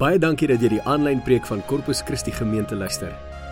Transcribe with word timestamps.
Baie 0.00 0.16
dankie 0.16 0.46
dat 0.48 0.62
jy 0.64 0.70
die 0.72 0.84
aanlyn 0.88 1.18
preek 1.20 1.44
van 1.44 1.60
Corpus 1.68 1.98
Christi 2.08 2.32
gemeente 2.32 2.72
luister. 2.72 3.10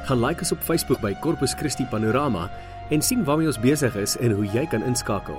Gaan 0.09 0.23
like 0.23 0.41
ons 0.41 0.55
op 0.55 0.63
Facebook 0.65 1.03
by 1.03 1.11
Corpus 1.21 1.53
Christi 1.53 1.85
Panorama 1.91 2.47
en 2.89 3.05
sien 3.05 3.21
waarmee 3.27 3.51
ons 3.51 3.59
besig 3.61 3.99
is 4.01 4.15
en 4.25 4.33
hoe 4.33 4.47
jy 4.55 4.63
kan 4.73 4.87
inskakel. 4.89 5.37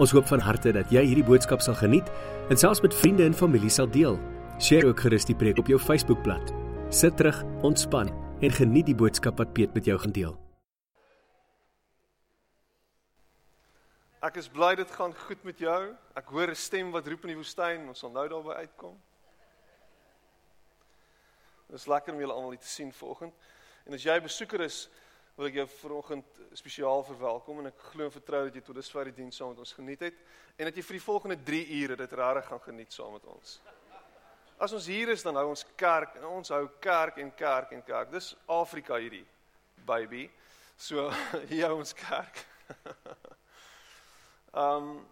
Ons 0.00 0.14
hoop 0.16 0.30
van 0.30 0.40
harte 0.40 0.72
dat 0.72 0.88
jy 0.88 1.02
hierdie 1.10 1.26
boodskap 1.28 1.60
sal 1.60 1.76
geniet 1.76 2.08
en 2.48 2.56
selfs 2.56 2.80
met 2.80 2.96
vriende 2.96 3.26
en 3.28 3.36
familie 3.36 3.68
sal 3.68 3.90
deel. 3.92 4.16
Deel 4.56 4.88
ook 4.88 5.04
gerus 5.04 5.28
die 5.28 5.36
preek 5.36 5.60
op 5.60 5.68
jou 5.68 5.76
Facebookblad. 5.76 6.54
Sit 6.88 7.20
terug, 7.20 7.44
ontspan 7.60 8.08
en 8.40 8.56
geniet 8.56 8.88
die 8.88 8.96
boodskap 8.96 9.36
wat 9.36 9.52
Piet 9.52 9.76
met 9.76 9.84
jou 9.84 10.00
gaan 10.00 10.16
deel. 10.16 10.34
Ek 14.24 14.40
is 14.40 14.48
bly 14.48 14.78
dit 14.80 14.96
gaan 14.96 15.12
goed 15.28 15.44
met 15.44 15.60
jou. 15.60 15.92
Ek 16.16 16.24
hoor 16.32 16.48
'n 16.48 16.56
stem 16.56 16.90
wat 16.90 17.04
roep 17.06 17.28
in 17.28 17.36
die 17.36 17.40
woestyn. 17.44 17.88
Ons 17.88 17.98
sal 17.98 18.10
nou 18.16 18.28
daarby 18.28 18.64
uitkom. 18.64 18.96
Dit 21.72 21.80
is 21.80 21.86
lekker 21.88 22.12
om 22.12 22.18
julle 22.20 22.34
almal 22.36 22.50
hier 22.52 22.60
te 22.60 22.68
sien 22.68 22.90
vanoggend. 22.92 23.34
En 23.88 23.94
as 23.96 24.02
jy 24.04 24.12
'n 24.12 24.22
besoeker 24.22 24.60
is, 24.60 24.90
wil 25.36 25.46
ek 25.46 25.54
jou 25.54 25.66
vanoggend 25.66 26.40
spesiaal 26.52 27.04
verwelkom 27.04 27.62
en 27.62 27.66
ek 27.66 27.78
glo 27.78 28.04
en 28.04 28.12
vertrou 28.12 28.44
dat 28.44 28.54
jy 28.54 28.60
tot 28.60 28.76
dusver 28.76 29.04
die 29.08 29.14
diens 29.22 29.36
saam 29.36 29.48
met 29.48 29.58
ons 29.58 29.72
geniet 29.72 30.00
het 30.00 30.18
en 30.58 30.68
dat 30.68 30.76
jy 30.76 30.82
vir 30.82 30.98
die 30.98 31.04
volgende 31.04 31.38
3 31.42 31.62
ure 31.80 31.96
dit 31.96 32.12
regtig 32.12 32.46
gaan 32.46 32.60
geniet 32.60 32.92
saam 32.92 33.12
met 33.12 33.24
ons. 33.24 33.60
As 34.58 34.72
ons 34.72 34.86
hier 34.86 35.08
is, 35.08 35.22
dan 35.22 35.36
hou 35.36 35.48
ons 35.48 35.64
kerk 35.76 36.16
en 36.16 36.24
ons 36.24 36.48
hou 36.48 36.68
kerk 36.78 37.16
en 37.16 37.32
kerk 37.34 37.72
en 37.72 37.82
kerk. 37.82 38.10
Dis 38.10 38.36
Afrika 38.46 39.00
hierdie, 39.00 39.24
baby. 39.86 40.30
So 40.76 41.08
hier 41.50 41.66
hou 41.70 41.78
ons 41.78 41.94
kerk. 41.94 42.44
Ehm 44.52 44.76
um, 44.76 45.08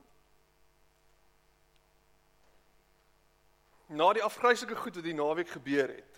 Na 3.91 4.13
die 4.15 4.23
afgryslike 4.23 4.77
goed 4.79 4.95
wat 4.95 5.05
die 5.05 5.15
naweek 5.19 5.49
gebeur 5.51 5.89
het, 5.91 6.10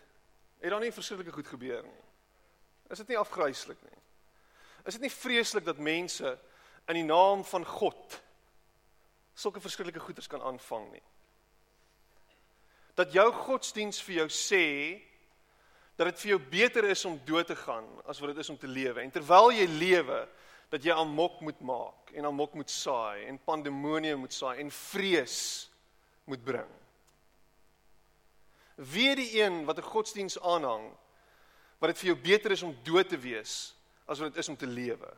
het 0.63 0.71
daar 0.71 0.83
nie 0.83 0.95
verskriklike 0.95 1.35
goed 1.35 1.51
gebeur 1.51 1.83
nie. 1.83 2.03
Is 2.93 3.03
dit 3.03 3.13
nie 3.13 3.19
afgryslik 3.19 3.81
nie? 3.83 4.01
Is 4.87 4.99
dit 4.99 5.07
nie 5.07 5.15
vreeslik 5.15 5.67
dat 5.67 5.81
mense 5.83 6.37
in 6.91 6.99
die 6.99 7.07
naam 7.07 7.45
van 7.47 7.67
God 7.67 8.19
sulke 9.35 9.63
verskriklike 9.63 10.03
goeders 10.03 10.31
kan 10.31 10.43
aanvang 10.43 10.87
nie? 10.93 11.05
Dat 12.95 13.15
jou 13.15 13.27
godsdiens 13.33 14.03
vir 14.05 14.23
jou 14.23 14.29
sê 14.29 14.67
dat 15.97 16.09
dit 16.11 16.23
vir 16.23 16.33
jou 16.35 16.41
beter 16.53 16.89
is 16.91 17.05
om 17.09 17.19
dood 17.27 17.47
te 17.51 17.57
gaan 17.57 17.89
as 18.09 18.21
wat 18.21 18.33
dit 18.33 18.43
is 18.43 18.51
om 18.53 18.59
te 18.59 18.71
lewe. 18.71 19.03
En 19.03 19.13
terwyl 19.13 19.53
jy 19.55 19.67
lewe, 19.69 20.23
dat 20.73 20.85
jy 20.85 20.95
amok 20.97 21.41
moet 21.45 21.59
maak 21.61 22.15
en 22.17 22.25
amok 22.31 22.55
moet 22.57 22.71
saai 22.73 23.27
en 23.29 23.41
pandemonium 23.45 24.23
moet 24.25 24.33
saai 24.33 24.63
en 24.63 24.71
vrees 24.73 25.37
moet 26.25 26.45
bring. 26.45 26.71
Wie 28.91 29.15
die 29.17 29.41
een 29.41 29.65
wat 29.65 29.79
'n 29.79 29.91
godsdiens 29.93 30.41
aanhang 30.41 30.91
wat 31.79 31.91
dit 31.91 31.99
vir 31.99 32.07
jou 32.13 32.19
beter 32.23 32.51
is 32.51 32.63
om 32.63 32.77
dood 32.87 33.09
te 33.09 33.19
wees 33.19 33.75
as 34.07 34.19
wat 34.19 34.35
dit 34.35 34.39
is 34.43 34.49
om 34.49 34.57
te 34.57 34.67
lewe. 34.67 35.11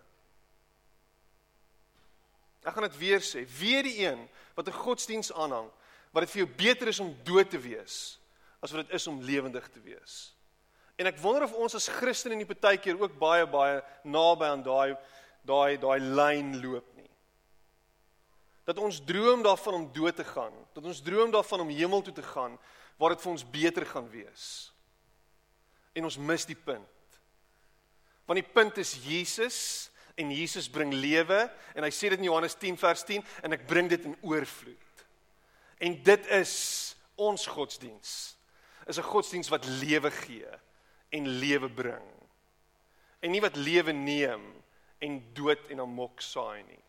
Ek 2.65 2.73
gaan 2.73 2.87
dit 2.89 2.97
weer 2.97 3.21
sê, 3.21 3.45
wie 3.59 3.83
die 3.85 3.99
een 4.07 4.29
wat 4.57 4.69
'n 4.69 4.73
godsdiens 4.73 5.33
aanhang 5.33 5.71
wat 6.13 6.23
dit 6.25 6.31
vir 6.31 6.45
jou 6.45 6.51
beter 6.57 6.89
is 6.89 7.01
om 7.01 7.17
dood 7.25 7.51
te 7.51 7.59
wees 7.59 8.19
as 8.61 8.73
wat 8.73 8.87
dit 8.87 8.95
is 8.95 9.07
om 9.07 9.21
lewendig 9.21 9.69
te 9.69 9.81
wees. 9.81 10.33
En 10.97 11.07
ek 11.07 11.19
wonder 11.19 11.43
of 11.43 11.53
ons 11.53 11.75
as 11.75 11.89
Christene 11.89 12.39
in 12.39 12.47
die 12.47 12.55
partykeer 12.55 13.01
ook 13.01 13.19
baie 13.19 13.47
baie 13.47 13.83
naby 14.03 14.47
aan 14.47 14.63
daai 14.63 14.97
daai 15.45 15.77
daai 15.77 16.01
lyn 16.01 16.61
loop 16.63 16.87
nie. 16.97 17.11
Dat 18.65 18.79
ons 18.79 19.03
droom 19.05 19.43
daarvan 19.43 19.75
om 19.75 19.93
dood 19.93 20.17
te 20.17 20.25
gaan, 20.25 20.55
dat 20.73 20.85
ons 20.85 21.03
droom 21.03 21.31
daarvan 21.31 21.61
om 21.61 21.69
hemel 21.69 22.03
toe 22.03 22.15
te 22.15 22.23
gaan 22.23 22.59
waar 22.97 23.15
dit 23.15 23.23
vir 23.25 23.33
ons 23.33 23.51
beter 23.51 23.87
gaan 23.87 24.09
wees. 24.11 24.47
En 25.95 26.05
ons 26.05 26.19
mis 26.19 26.47
die 26.47 26.59
punt. 26.59 27.19
Want 28.25 28.41
die 28.41 28.53
punt 28.55 28.79
is 28.81 28.95
Jesus 29.05 29.59
en 30.15 30.31
Jesus 30.31 30.71
bring 30.71 30.93
lewe 30.95 31.45
en 31.75 31.85
hy 31.85 31.91
sê 31.93 32.11
dit 32.13 32.23
in 32.23 32.29
Johannes 32.31 32.57
10 32.59 32.79
vers 32.81 33.05
10 33.07 33.25
en 33.45 33.57
ek 33.57 33.67
bring 33.69 33.91
dit 33.91 34.07
in 34.09 34.17
oorvloed. 34.23 35.05
En 35.85 35.97
dit 36.07 36.31
is 36.39 36.55
ons 37.21 37.47
godsdiens. 37.47 38.13
Is 38.87 38.99
'n 38.99 39.11
godsdiens 39.11 39.49
wat 39.49 39.67
lewe 39.67 40.11
gee 40.11 40.51
en 41.11 41.29
lewe 41.29 41.69
bring. 41.69 42.09
En 43.21 43.31
nie 43.31 43.41
wat 43.41 43.57
lewe 43.57 43.93
neem 43.93 44.63
en 44.99 45.33
dood 45.33 45.71
en 45.71 45.81
amok 45.81 46.21
saai 46.21 46.63
nie. 46.63 46.85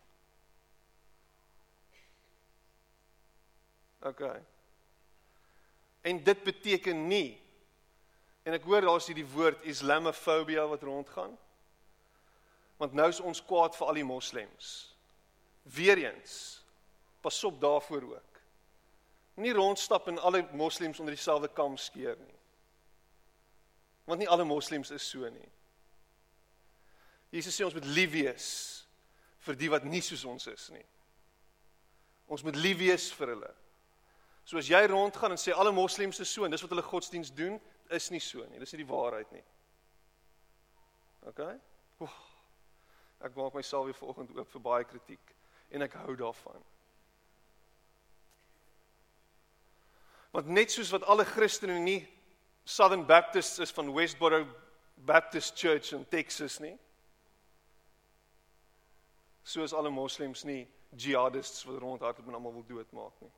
OK. 4.00 4.22
En 6.06 6.22
dit 6.22 6.42
beteken 6.46 7.06
nie 7.10 7.34
en 8.46 8.54
ek 8.54 8.66
hoor 8.68 8.84
daar's 8.86 9.08
hierdie 9.10 9.26
woord 9.26 9.64
Islamofobia 9.66 10.68
wat 10.70 10.84
rondgaan. 10.86 11.32
Want 12.78 12.94
nou 12.94 13.08
is 13.10 13.18
ons 13.18 13.42
kwaad 13.42 13.74
vir 13.74 13.88
al 13.90 13.98
die 13.98 14.06
moslems. 14.06 14.68
Weereens 15.74 16.36
pas 17.26 17.44
op 17.44 17.58
daarvoor 17.60 18.04
ook. 18.12 18.40
Nie 19.42 19.52
rondstap 19.52 20.06
en 20.08 20.22
alle 20.22 20.44
moslems 20.54 21.00
onder 21.02 21.14
dieselfde 21.16 21.48
kam 21.48 21.74
skeer 21.76 22.14
nie. 22.22 22.38
Want 24.06 24.22
nie 24.22 24.28
alle 24.30 24.46
moslems 24.46 24.94
is 24.94 25.08
so 25.10 25.26
nie. 25.26 25.50
Jesus 27.34 27.56
sê 27.58 27.66
ons 27.66 27.74
moet 27.74 27.88
lief 27.96 28.12
wees 28.14 28.48
vir 29.48 29.58
die 29.58 29.70
wat 29.74 29.84
nie 29.84 30.04
soos 30.04 30.22
ons 30.24 30.46
is 30.46 30.68
nie. 30.70 30.84
Ons 32.30 32.46
moet 32.46 32.56
lief 32.62 32.78
wees 32.78 33.10
vir 33.18 33.34
hulle. 33.34 33.50
So 34.46 34.58
as 34.58 34.68
jy 34.70 34.78
rondgaan 34.86 35.34
en 35.34 35.40
sê 35.42 35.50
alle 35.52 35.72
moslems 35.74 36.20
is 36.22 36.30
so 36.30 36.46
en 36.46 36.54
dis 36.54 36.62
wat 36.62 36.70
hulle 36.70 36.86
godsdiens 36.86 37.32
doen, 37.34 37.58
is 37.90 38.10
nie 38.14 38.22
so 38.22 38.44
nie. 38.46 38.60
Dis 38.62 38.72
nie 38.72 38.84
die 38.84 38.90
waarheid 38.92 39.32
nie. 39.34 39.42
OK? 41.26 41.40
Oef, 42.06 42.18
ek 43.26 43.34
maak 43.34 43.56
myself 43.58 43.88
weer 43.88 43.98
vanoggend 43.98 44.30
oop 44.36 44.52
vir 44.52 44.62
baie 44.62 44.86
kritiek 44.86 45.32
en 45.74 45.82
ek 45.82 45.96
hou 46.04 46.14
daarvan. 46.18 46.62
Want 50.36 50.52
net 50.54 50.70
soos 50.70 50.92
wat 50.94 51.06
alle 51.10 51.26
Christene 51.26 51.80
nie 51.82 52.04
Southern 52.66 53.02
Baptists 53.06 53.58
is 53.58 53.74
van 53.74 53.90
Westboro 53.94 54.44
Baptist 54.96 55.58
Church 55.58 55.90
in 55.92 56.06
Texas 56.10 56.60
nie, 56.62 56.74
soos 59.46 59.74
alle 59.74 59.90
moslems 59.90 60.44
nie 60.46 60.62
jihadists 60.98 61.66
wat 61.66 61.82
rondhardloop 61.82 62.30
en 62.30 62.38
almal 62.38 62.56
wil 62.60 62.66
doodmaak 62.70 63.26
nie. 63.26 63.32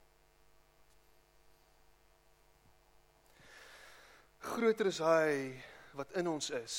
Groter 4.38 4.86
is 4.86 5.00
hy 5.02 5.54
wat 5.98 6.12
in 6.20 6.28
ons 6.30 6.50
is 6.50 6.76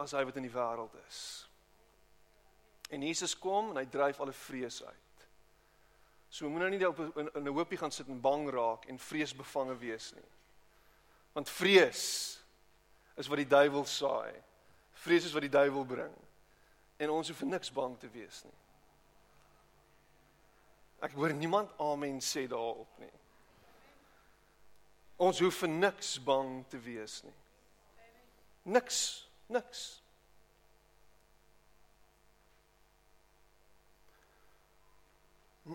as 0.00 0.14
hy 0.16 0.24
wat 0.24 0.36
in 0.40 0.46
die 0.48 0.54
wêreld 0.54 0.94
is. 1.06 1.20
En 2.90 3.02
Jesus 3.06 3.36
kom 3.38 3.70
en 3.70 3.78
hy 3.78 3.86
dryf 3.86 4.20
alle 4.20 4.34
vrees 4.34 4.80
uit. 4.82 5.26
So 6.30 6.48
moenie 6.48 6.78
nou 6.78 6.78
nie 6.78 6.88
op 6.88 7.36
'n 7.36 7.46
hoopie 7.46 7.78
gaan 7.78 7.92
sit 7.92 8.08
en 8.08 8.20
bang 8.20 8.48
raak 8.50 8.86
en 8.86 8.98
vreesbevange 8.98 9.76
wees 9.78 10.12
nie. 10.14 10.30
Want 11.32 11.48
vrees 11.48 12.38
is 13.16 13.26
wat 13.26 13.36
die 13.36 13.46
duiwel 13.46 13.84
saai. 13.84 14.34
Vrees 14.92 15.24
is 15.24 15.32
wat 15.32 15.42
die 15.42 15.56
duiwel 15.58 15.84
bring 15.84 16.14
en 16.96 17.10
ons 17.10 17.28
hoef 17.28 17.38
vir 17.38 17.48
niks 17.48 17.72
bang 17.72 17.98
te 17.98 18.08
wees 18.12 18.42
nie. 18.44 18.58
Ek 21.00 21.12
hoor 21.12 21.32
niemand 21.32 21.70
amen 21.78 22.20
sê 22.20 22.46
daarop 22.48 22.98
nie. 22.98 23.19
Ons 25.20 25.36
hoef 25.44 25.58
vir 25.60 25.68
niks 25.68 26.14
bang 26.24 26.64
te 26.72 26.78
wees 26.80 27.18
nie. 27.26 27.34
Niks, 28.72 29.28
niks. 29.52 29.80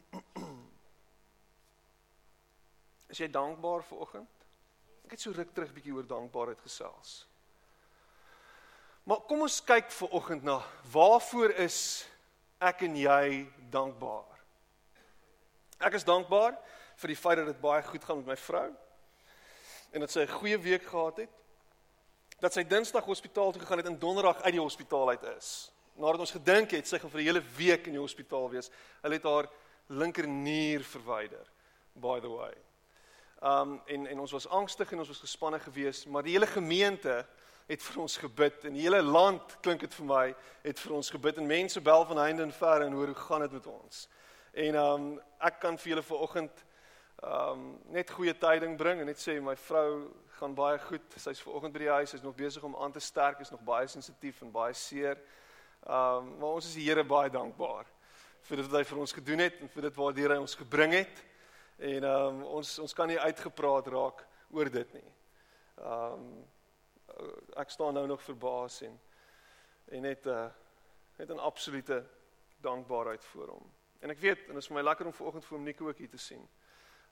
Is 3.14 3.20
jy 3.22 3.30
dankbaar 3.30 3.86
vir 3.86 4.02
oggend? 4.02 4.34
Ek 5.06 5.12
het 5.14 5.22
so 5.22 5.30
ruk 5.36 5.52
terug 5.54 5.74
bietjie 5.76 5.94
oor 5.94 6.08
dankbaarheid 6.10 6.62
gesels. 6.66 7.12
Maar 9.06 9.22
kom 9.30 9.46
ons 9.46 9.62
kyk 9.62 9.94
vir 9.94 10.10
oggend 10.18 10.44
na 10.48 10.58
waarvoor 10.90 11.54
is 11.62 11.78
ek 12.58 12.82
en 12.88 12.98
jy 12.98 13.46
dankbaar? 13.70 14.34
Ek 15.86 15.94
is 16.00 16.08
dankbaar 16.08 16.58
vir 16.98 17.14
die 17.14 17.20
feit 17.20 17.38
dat 17.38 17.54
dit 17.54 17.62
baie 17.62 17.86
goed 17.86 18.02
gaan 18.10 18.18
met 18.24 18.34
my 18.34 18.40
vrou 18.42 18.74
en 19.96 20.04
dat 20.04 20.12
sy 20.12 20.26
'n 20.28 20.38
goeie 20.40 20.60
week 20.60 20.84
gehad 20.84 21.18
het. 21.18 21.30
Dat 22.40 22.54
sy 22.54 22.64
Dinsdag 22.64 23.06
hospitaal 23.06 23.52
toe 23.52 23.62
gegaan 23.62 23.78
het 23.78 23.88
en 23.88 24.00
Donderdag 24.00 24.42
uit 24.42 24.52
die 24.52 24.62
hospitaal 24.62 25.10
uit 25.10 25.24
is. 25.38 25.72
Nadat 25.94 26.20
ons 26.20 26.32
gedink 26.32 26.72
het 26.72 26.88
sy 26.88 27.00
gaan 27.00 27.10
vir 27.10 27.20
'n 27.20 27.26
hele 27.26 27.44
week 27.56 27.86
in 27.86 27.92
die 27.92 28.02
hospitaal 28.02 28.50
wees, 28.50 28.70
hulle 29.02 29.14
het 29.14 29.24
haar 29.24 29.50
linkernier 29.88 30.84
verwyder. 30.84 31.48
By 31.94 32.20
the 32.20 32.30
way. 32.30 32.54
Um 33.42 33.82
en 33.86 34.08
en 34.08 34.20
ons 34.20 34.32
was 34.32 34.48
angstig 34.48 34.92
en 34.92 35.00
ons 35.00 35.08
was 35.08 35.20
gespanne 35.20 35.60
geweest, 35.60 36.08
maar 36.08 36.24
die 36.24 36.32
hele 36.32 36.48
gemeente 36.48 37.26
het 37.68 37.84
vir 37.84 38.02
ons 38.02 38.18
gebid 38.18 38.64
en 38.66 38.74
die 38.74 38.82
hele 38.82 39.02
land 39.02 39.60
klink 39.62 39.80
dit 39.80 39.94
vir 39.94 40.06
my 40.06 40.36
het 40.64 40.80
vir 40.80 40.94
ons 40.94 41.10
gebid 41.10 41.38
en 41.38 41.46
mense 41.46 41.82
bel 41.82 42.06
van 42.06 42.18
heinde 42.18 42.42
en 42.42 42.52
ver 42.52 42.82
en 42.82 42.94
hoor 42.94 43.08
hoe 43.08 43.16
gaan 43.16 43.42
dit 43.42 43.52
met 43.52 43.68
ons. 43.68 44.10
En 44.54 44.76
um 44.76 45.22
ek 45.40 45.60
kan 45.60 45.78
vir 45.78 45.90
julle 45.90 46.04
vanoggend 46.04 46.65
ehm 47.26 47.52
um, 47.52 47.80
net 47.90 48.12
goeie 48.14 48.34
tyding 48.38 48.78
bring 48.78 49.00
en 49.02 49.08
net 49.10 49.18
sê 49.18 49.40
my 49.42 49.56
vrou 49.58 50.12
gaan 50.38 50.54
baie 50.54 50.78
goed. 50.80 51.06
Sy's 51.18 51.42
ver 51.42 51.56
oggend 51.58 51.74
by 51.74 51.80
die 51.82 51.90
huis, 51.90 52.12
sy's 52.14 52.24
nog 52.24 52.36
besig 52.38 52.64
om 52.64 52.76
aan 52.76 52.92
te 52.94 53.02
sterk, 53.02 53.40
is 53.42 53.50
nog 53.50 53.64
baie 53.66 53.88
sensitief 53.88 54.42
en 54.46 54.52
baie 54.54 54.74
seer. 54.74 55.18
Ehm 55.86 56.18
um, 56.18 56.38
maar 56.40 56.60
ons 56.60 56.68
is 56.70 56.76
die 56.78 56.86
Here 56.86 57.04
baie 57.04 57.30
dankbaar 57.34 57.90
vir 58.46 58.62
dit 58.62 58.68
wat 58.70 58.78
hy 58.78 58.84
vir 58.92 59.00
ons 59.02 59.16
gedoen 59.18 59.42
het 59.42 59.62
en 59.62 59.72
vir 59.74 59.88
dit 59.88 59.98
waartoe 59.98 60.28
hy 60.34 60.38
ons 60.44 60.58
gebring 60.60 60.94
het. 60.94 61.24
En 61.78 62.04
ehm 62.04 62.28
um, 62.28 62.44
ons 62.60 62.80
ons 62.80 62.94
kan 62.94 63.10
nie 63.10 63.20
uitgepraat 63.20 63.88
raak 63.96 64.22
oor 64.52 64.70
dit 64.70 64.94
nie. 64.94 65.10
Ehm 65.82 66.20
um, 66.20 66.28
ek 67.56 67.70
staan 67.72 67.94
nou 67.96 68.06
nog 68.08 68.22
verbaas 68.22 68.82
en 68.82 69.00
en 69.98 70.02
net 70.02 70.26
'n 70.26 70.30
uh, 70.30 70.46
net 71.18 71.30
'n 71.30 71.40
absolute 71.40 72.06
dankbaarheid 72.62 73.24
voor 73.24 73.48
hom. 73.48 73.74
En 74.00 74.10
ek 74.10 74.20
weet 74.20 74.40
en 74.48 74.54
dit 74.54 74.64
is 74.64 74.68
vir 74.68 74.76
my 74.78 74.82
lekker 74.84 75.06
om 75.06 75.14
vanoggend 75.14 75.46
vir 75.46 75.58
hom 75.58 75.66
Nico 75.66 75.88
ook 75.88 75.98
hier 75.98 76.10
te 76.10 76.18
sien. 76.18 76.48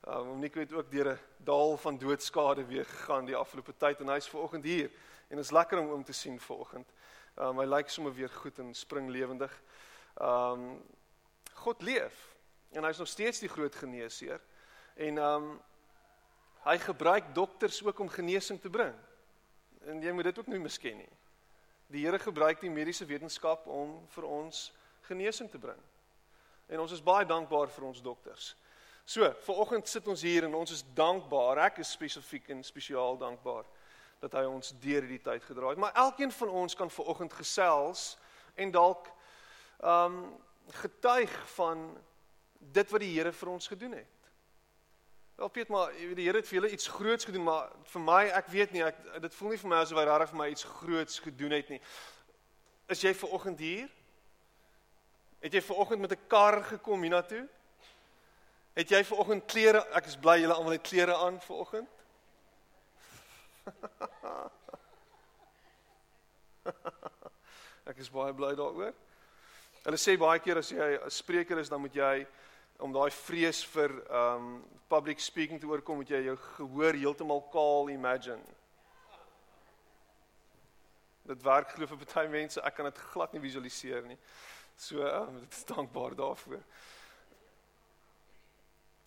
Um, 0.08 0.30
om 0.30 0.40
Nico 0.40 0.60
het 0.60 0.74
ook 0.74 0.92
deur 0.92 1.14
'n 1.14 1.20
dal 1.38 1.78
van 1.78 1.98
doodskade 1.98 2.66
weer 2.66 2.86
gegaan 2.86 3.26
die 3.26 3.36
afgelope 3.36 3.74
tyd 3.78 4.00
en 4.00 4.08
hy's 4.08 4.28
vanoggend 4.28 4.64
hier 4.64 4.92
en 5.28 5.36
dit 5.36 5.46
is 5.46 5.52
lekker 5.52 5.80
om 5.80 5.88
hom 5.88 6.04
te 6.04 6.14
sien 6.14 6.40
vanoggend. 6.40 6.92
Um, 7.40 7.60
hy 7.60 7.66
lyk 7.66 7.90
sommer 7.90 8.14
weer 8.14 8.30
goed 8.30 8.60
en 8.60 8.74
spring 8.74 9.10
lewendig. 9.10 9.62
Um 10.22 10.84
God 11.54 11.82
leef 11.82 12.36
en 12.72 12.84
hy's 12.84 12.98
nog 12.98 13.08
steeds 13.08 13.40
die 13.40 13.50
groot 13.50 13.76
geneesheer. 13.76 14.42
En 14.96 15.18
um 15.18 15.62
hy 16.64 16.78
gebruik 16.78 17.36
dokters 17.36 17.84
ook 17.84 18.00
om 18.00 18.10
genesing 18.10 18.62
te 18.62 18.70
bring. 18.70 18.96
En 19.86 20.02
jy 20.02 20.12
moet 20.12 20.24
dit 20.24 20.40
ook 20.40 20.48
nie 20.48 20.60
misken 20.60 20.98
nie. 20.98 21.10
Die 21.88 22.06
Here 22.06 22.20
gebruik 22.20 22.60
die 22.60 22.70
mediese 22.70 23.06
wetenskap 23.06 23.68
om 23.68 24.08
vir 24.08 24.24
ons 24.24 24.74
genesing 25.02 25.50
te 25.50 25.60
bring. 25.60 25.80
En 26.68 26.80
ons 26.80 26.92
is 26.92 27.04
baie 27.04 27.26
dankbaar 27.26 27.70
vir 27.70 27.84
ons 27.84 28.02
dokters. 28.02 28.56
So, 29.06 29.28
ver 29.44 29.56
oggend 29.60 29.88
sit 29.88 30.08
ons 30.08 30.22
hier 30.24 30.46
en 30.48 30.54
ons 30.56 30.72
is 30.72 30.84
dankbaar. 30.96 31.60
Ek 31.66 31.82
is 31.84 31.92
spesifiek 31.92 32.48
en 32.56 32.64
spesiaal 32.64 33.18
dankbaar 33.20 33.66
dat 34.24 34.38
hy 34.40 34.46
ons 34.48 34.72
deur 34.80 35.04
hierdie 35.04 35.20
tyd 35.20 35.44
gedra 35.44 35.74
het. 35.74 35.82
Maar 35.82 35.98
elkeen 36.06 36.32
van 36.32 36.54
ons 36.64 36.76
kan 36.80 36.90
ver 36.90 37.10
oggend 37.12 37.34
gesels 37.36 38.14
en 38.56 38.72
dalk 38.72 39.10
um 39.84 40.22
getuig 40.80 41.32
van 41.58 41.82
dit 42.72 42.92
wat 42.94 43.04
die 43.04 43.12
Here 43.12 43.34
vir 43.36 43.50
ons 43.52 43.68
gedoen 43.68 43.98
het. 43.98 44.30
Wel 45.36 45.50
Piet, 45.52 45.68
maar 45.68 45.92
die 45.92 46.24
Here 46.24 46.40
het 46.40 46.48
vir 46.48 46.62
julle 46.62 46.72
iets 46.72 46.88
groots 46.88 47.28
gedoen, 47.28 47.44
maar 47.44 47.74
vir 47.92 48.04
my, 48.06 48.22
ek 48.38 48.48
weet 48.54 48.72
nie, 48.72 48.86
ek 48.88 49.02
dit 49.26 49.36
voel 49.36 49.52
nie 49.52 49.60
vir 49.60 49.72
my 49.74 49.82
asof 49.84 50.00
hy 50.00 50.06
regtig 50.08 50.32
vir 50.32 50.40
my 50.40 50.48
iets 50.54 50.68
groots 50.78 51.20
gedoen 51.26 51.58
het 51.58 51.74
nie. 51.74 51.82
Is 52.96 53.04
jy 53.04 53.12
ver 53.20 53.36
oggend 53.36 53.60
hier? 53.60 53.92
Het 55.44 55.60
jy 55.60 55.64
ver 55.68 55.84
oggend 55.84 56.06
met 56.06 56.16
'n 56.16 56.28
kar 56.32 56.62
gekom 56.64 57.04
hiernatoe? 57.04 57.44
Het 58.74 58.90
jy 58.90 59.04
ver 59.06 59.20
oggend 59.22 59.46
klere? 59.46 59.86
Ek 59.94 60.08
is 60.10 60.18
bly 60.18 60.42
julle 60.42 60.56
almal 60.58 60.74
het 60.74 60.82
klere 60.88 61.14
aan 61.16 61.40
ver 61.44 61.56
oggend. 61.62 61.90
ek 67.92 67.98
is 68.02 68.10
baie 68.10 68.34
bly 68.34 68.56
daaroor. 68.58 68.94
Hulle 69.84 70.00
sê 70.00 70.18
baie 70.18 70.40
keer 70.42 70.58
as 70.64 70.72
jy 70.74 70.98
'n 70.98 71.10
spreker 71.12 71.58
is, 71.62 71.70
dan 71.70 71.82
moet 71.86 71.96
jy 71.96 72.28
om 72.80 72.94
daai 72.96 73.12
vrees 73.12 73.64
vir 73.76 73.92
um 74.10 74.66
public 74.90 75.20
speaking 75.20 75.60
te 75.62 75.68
oorkom, 75.68 75.98
moet 76.02 76.10
jy 76.10 76.24
jou 76.26 76.38
gehoor 76.58 76.94
heeltemal 76.98 77.42
kaal 77.54 77.90
imagine. 77.94 78.42
Dit 81.24 81.44
werk 81.44 81.70
glo 81.76 81.88
vir 81.88 81.98
baie 82.16 82.30
mense. 82.30 82.62
Ek 82.62 82.76
kan 82.76 82.86
dit 82.90 82.98
glad 83.14 83.34
nie 83.34 83.42
visualiseer 83.42 84.02
nie. 84.08 84.18
So, 84.76 85.06
um, 85.06 85.40
dit 85.40 85.54
is 85.54 85.66
dankbaar 85.70 86.16
daarvoor. 86.16 86.64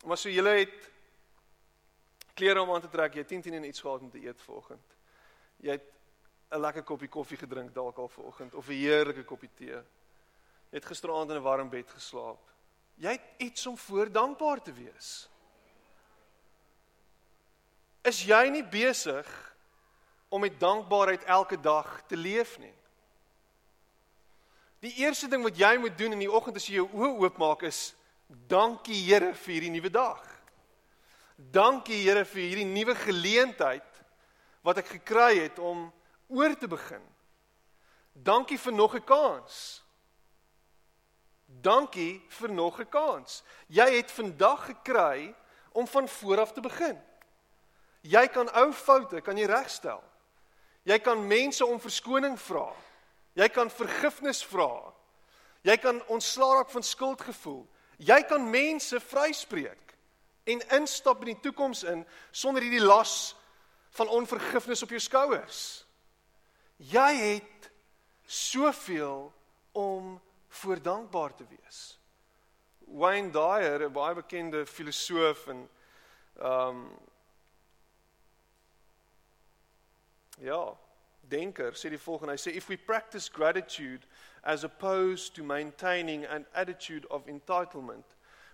Maar 0.06 0.18
so 0.18 0.30
julle 0.30 0.48
het 0.48 0.90
klere 2.34 2.62
om 2.62 2.70
aan 2.70 2.80
te 2.84 2.88
trek, 2.88 3.16
jy 3.16 3.24
het 3.24 3.28
10 3.32 3.42
10 3.42 3.54
en 3.58 3.64
iets 3.66 3.80
gehad 3.82 4.00
om 4.00 4.10
te 4.10 4.22
eet 4.22 4.42
vanoggend. 4.42 4.94
Jy 5.56 5.70
het 5.70 5.86
'n 6.50 6.60
lekker 6.60 6.82
koppie 6.82 7.08
koffie 7.08 7.36
gedrink 7.36 7.74
dalk 7.74 7.98
al 7.98 8.08
vanoggend 8.08 8.54
of 8.54 8.68
'n 8.68 8.72
heerlike 8.72 9.24
koppie 9.24 9.50
tee. 9.54 9.74
Jy 10.70 10.78
het 10.78 10.84
gisteraand 10.84 11.30
in 11.30 11.36
'n 11.36 11.42
warm 11.42 11.68
bed 11.68 11.90
geslaap. 11.90 12.38
Jy 12.94 13.10
het 13.10 13.26
iets 13.36 13.66
om 13.66 13.78
voor 13.78 14.12
dankbaar 14.12 14.62
te 14.62 14.72
wees. 14.72 15.28
Is 18.02 18.22
jy 18.24 18.48
nie 18.48 18.64
besig 18.64 19.56
om 20.28 20.40
met 20.40 20.60
dankbaarheid 20.60 21.24
elke 21.24 21.60
dag 21.60 22.02
te 22.06 22.16
leef 22.16 22.58
nie? 22.58 22.74
Die 24.78 24.94
eerste 24.94 25.28
ding 25.28 25.42
wat 25.42 25.56
jy 25.56 25.76
moet 25.76 25.98
doen 25.98 26.12
in 26.12 26.18
die 26.18 26.32
oggend 26.32 26.56
as 26.56 26.66
jy 26.66 26.74
jou 26.74 26.88
oë 26.92 27.18
oopmaak 27.18 27.62
is 27.62 27.94
Dankie 28.26 29.04
Here 29.06 29.34
vir 29.34 29.54
hierdie 29.54 29.70
nuwe 29.70 29.90
dag. 29.90 30.22
Dankie 31.36 32.02
Here 32.02 32.24
vir 32.24 32.42
hierdie 32.42 32.66
nuwe 32.66 32.94
geleentheid 32.98 34.02
wat 34.66 34.80
ek 34.82 34.96
gekry 34.96 35.44
het 35.44 35.58
om 35.62 35.86
oor 36.28 36.56
te 36.58 36.66
begin. 36.66 37.02
Dankie 38.12 38.58
vir 38.58 38.72
nog 38.72 38.94
'n 38.94 39.04
kans. 39.04 39.82
Dankie 41.46 42.22
vir 42.28 42.50
nog 42.50 42.80
'n 42.80 42.88
kans. 42.88 43.42
Jy 43.68 43.96
het 43.96 44.10
vandag 44.10 44.66
gekry 44.66 45.34
om 45.72 45.86
van 45.86 46.08
voor 46.08 46.40
af 46.40 46.52
te 46.52 46.60
begin. 46.60 46.98
Jy 48.00 48.26
kan 48.28 48.50
ou 48.52 48.72
foute 48.72 49.20
kan 49.20 49.36
jy 49.36 49.46
regstel. 49.46 50.02
Jy 50.82 50.98
kan 50.98 51.26
mense 51.26 51.66
om 51.66 51.80
verskoning 51.80 52.38
vra. 52.38 52.72
Jy 53.34 53.48
kan 53.48 53.70
vergifnis 53.70 54.44
vra. 54.44 54.92
Jy 55.62 55.76
kan 55.76 56.02
ontslaa 56.06 56.54
raak 56.54 56.70
van 56.70 56.82
skuldgevoel. 56.82 57.66
Jy 57.96 58.20
kan 58.28 58.50
mense 58.50 59.00
vryspreek 59.00 59.94
en 60.44 60.62
instap 60.78 61.24
in 61.24 61.32
die 61.32 61.42
toekoms 61.42 61.82
in 61.88 62.04
sonder 62.30 62.62
hierdie 62.62 62.84
las 62.84 63.34
van 63.96 64.08
onvergifnis 64.08 64.82
op 64.82 64.92
jou 64.92 65.00
skouers. 65.00 65.60
Jy 66.76 67.10
het 67.14 67.70
soveel 68.26 69.32
om 69.72 70.20
voor 70.48 70.82
dankbaar 70.82 71.34
te 71.34 71.44
wees. 71.48 71.98
Wayne 72.86 73.30
Dyer, 73.30 73.88
'n 73.88 73.92
baie 73.92 74.14
bekende 74.14 74.66
filosoof 74.66 75.46
en 75.46 75.68
ehm 76.38 76.68
um, 76.68 76.98
ja, 80.38 80.76
denker, 81.30 81.72
sê 81.74 81.90
die 81.90 81.98
volgende, 82.00 82.34
hy 82.34 82.40
sê 82.40 82.54
if 82.54 82.68
we 82.68 82.76
practice 82.76 83.28
gratitude 83.28 84.06
as 84.42 84.64
opposed 84.64 85.34
to 85.34 85.42
maintaining 85.42 86.24
an 86.24 86.46
attitude 86.54 87.06
of 87.10 87.26
entitlement, 87.26 88.04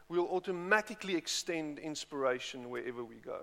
we'll 0.09 0.29
automatically 0.29 1.17
extend 1.17 1.79
inspiration 1.79 2.71
wherever 2.71 3.05
we 3.05 3.17
go. 3.17 3.41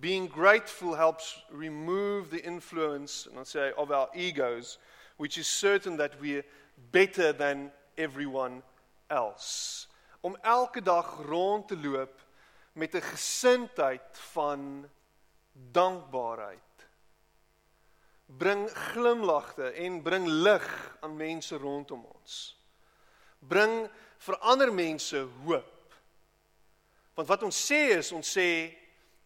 Being 0.00 0.26
grateful 0.26 0.94
helps 0.94 1.36
remove 1.50 2.30
the 2.30 2.42
influence, 2.42 3.26
and 3.26 3.38
I 3.38 3.44
say, 3.44 3.72
of 3.76 3.92
our 3.92 4.08
egos, 4.14 4.78
which 5.18 5.36
is 5.36 5.46
certain 5.46 5.98
that 5.98 6.18
we're 6.20 6.44
better 6.90 7.32
than 7.32 7.70
everyone 7.98 8.62
else. 9.10 9.86
Om 10.24 10.36
elke 10.44 10.80
dag 10.80 11.04
rond 11.28 11.68
te 11.68 11.76
loop 11.76 12.20
met 12.72 12.94
'n 12.94 13.02
gesindheid 13.02 14.18
van 14.32 14.88
dankbaarheid 15.72 16.71
bring 18.38 18.68
glimlagte 18.92 19.72
en 19.72 20.02
bring 20.02 20.26
lig 20.26 20.68
aan 21.00 21.16
mense 21.16 21.56
rondom 21.56 22.04
ons. 22.04 22.38
Bring 23.38 23.88
vir 24.22 24.38
ander 24.40 24.72
mense 24.72 25.18
hoop. 25.44 25.96
Want 27.14 27.28
wat 27.28 27.42
ons 27.42 27.58
sê 27.68 27.98
is 27.98 28.12
ons 28.14 28.36
sê 28.38 28.72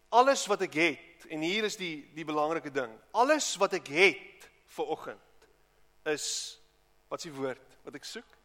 alles 0.09 0.45
wat 0.49 0.65
ek 0.67 0.79
het 0.79 1.27
en 1.31 1.43
hier 1.43 1.67
is 1.67 1.77
die 1.79 2.07
die 2.15 2.25
belangrike 2.27 2.71
ding. 2.73 2.91
Alles 3.15 3.53
wat 3.61 3.77
ek 3.77 3.91
het 3.93 4.49
vir 4.77 4.91
oggend 4.95 5.47
is 6.07 6.27
wat 7.11 7.23
s'ie 7.23 7.33
woord 7.35 7.77
wat 7.85 7.95
ek 7.95 8.07
soek? 8.07 8.35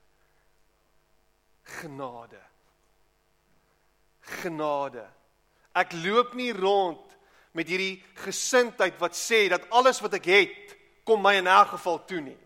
Genade. 1.80 2.40
Genade. 4.42 5.06
Ek 5.78 5.94
loop 6.04 6.34
nie 6.38 6.52
rond 6.54 7.16
met 7.52 7.68
hierdie 7.68 8.02
gesindheid 8.24 8.98
wat 9.00 9.16
sê 9.16 9.48
dat 9.52 9.68
alles 9.70 10.00
wat 10.00 10.14
ek 10.14 10.28
het 10.32 10.76
kom 11.04 11.22
my 11.22 11.34
in 11.40 11.50
elk 11.50 11.74
geval 11.74 12.00
toe 12.08 12.20
nie. 12.20 12.38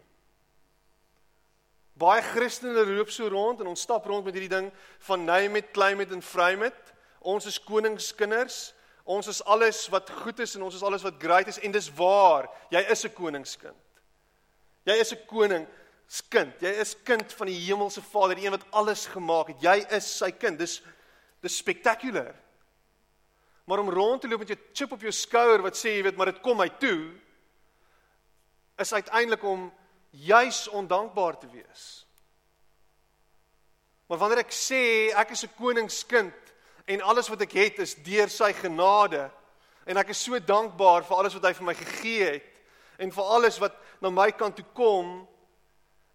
Baie 1.96 2.20
Christene 2.22 2.84
loop 2.84 3.10
so 3.10 3.28
rond 3.32 3.62
en 3.62 3.70
ons 3.70 3.84
stap 3.86 4.04
rond 4.06 4.24
met 4.26 4.34
hierdie 4.36 4.52
ding 4.52 4.68
van 5.08 5.24
name 5.24 5.54
met 5.54 5.70
claim 5.72 5.96
met 6.02 6.12
en 6.12 6.22
vry 6.22 6.52
met. 6.60 6.76
Ons 7.24 7.48
is 7.48 7.60
koningskinders. 7.62 8.74
Ons 9.06 9.30
is 9.30 9.40
alles 9.46 9.84
wat 9.94 10.10
goed 10.10 10.42
is 10.42 10.56
en 10.58 10.66
ons 10.66 10.74
is 10.74 10.84
alles 10.84 11.04
wat 11.06 11.16
great 11.22 11.48
is 11.48 11.60
en 11.62 11.72
dis 11.72 11.88
waar. 11.96 12.50
Jy 12.70 12.82
is 12.90 13.04
'n 13.04 13.14
koningskind. 13.14 13.82
Jy 14.84 14.96
is 15.00 15.12
'n 15.12 15.26
koningskind. 15.26 16.60
Jy 16.60 16.72
is 16.80 16.96
kind 17.04 17.32
van 17.32 17.46
die 17.46 17.60
hemelse 17.64 18.02
Vader, 18.02 18.34
die 18.34 18.44
een 18.44 18.50
wat 18.50 18.70
alles 18.70 19.06
gemaak 19.06 19.48
het. 19.48 19.62
Jy 19.62 19.86
is 19.90 20.18
sy 20.18 20.30
kind. 20.30 20.58
Dis 20.58 20.82
dis 21.40 21.56
spectacular. 21.56 22.34
Maar 23.66 23.82
om 23.82 23.90
rond 23.90 24.22
te 24.22 24.28
loop 24.30 24.44
met 24.44 24.54
jou 24.54 24.58
chip 24.72 24.92
op 24.94 25.02
jou 25.02 25.12
skouer 25.12 25.62
wat 25.64 25.78
sê 25.78 25.96
jy 25.96 26.06
weet 26.06 26.16
maar 26.18 26.30
dit 26.30 26.42
kom 26.44 26.58
my 26.60 26.68
toe 26.80 27.12
is 28.78 28.92
uiteindelik 28.92 29.44
om 29.44 29.70
juis 30.10 30.66
ondankbaar 30.68 31.38
te 31.40 31.48
wees. 31.50 31.84
Maar 34.06 34.18
wanneer 34.18 34.44
ek 34.44 34.52
sê 34.54 35.10
ek 35.16 35.32
is 35.34 35.44
'n 35.44 35.56
koningskind 35.58 36.46
En 36.86 37.02
alles 37.02 37.28
wat 37.28 37.40
ek 37.42 37.54
het 37.58 37.78
is 37.82 37.96
deur 38.06 38.30
sy 38.30 38.52
genade. 38.54 39.24
En 39.86 39.98
ek 39.98 40.12
is 40.14 40.20
so 40.22 40.38
dankbaar 40.38 41.02
vir 41.06 41.18
alles 41.18 41.34
wat 41.34 41.48
hy 41.48 41.52
vir 41.58 41.66
my 41.66 41.74
gegee 41.74 42.28
het 42.36 42.52
en 43.02 43.10
vir 43.12 43.32
alles 43.36 43.58
wat 43.60 43.74
na 44.00 44.10
my 44.10 44.30
kant 44.32 44.56
toe 44.56 44.66
kom 44.74 45.26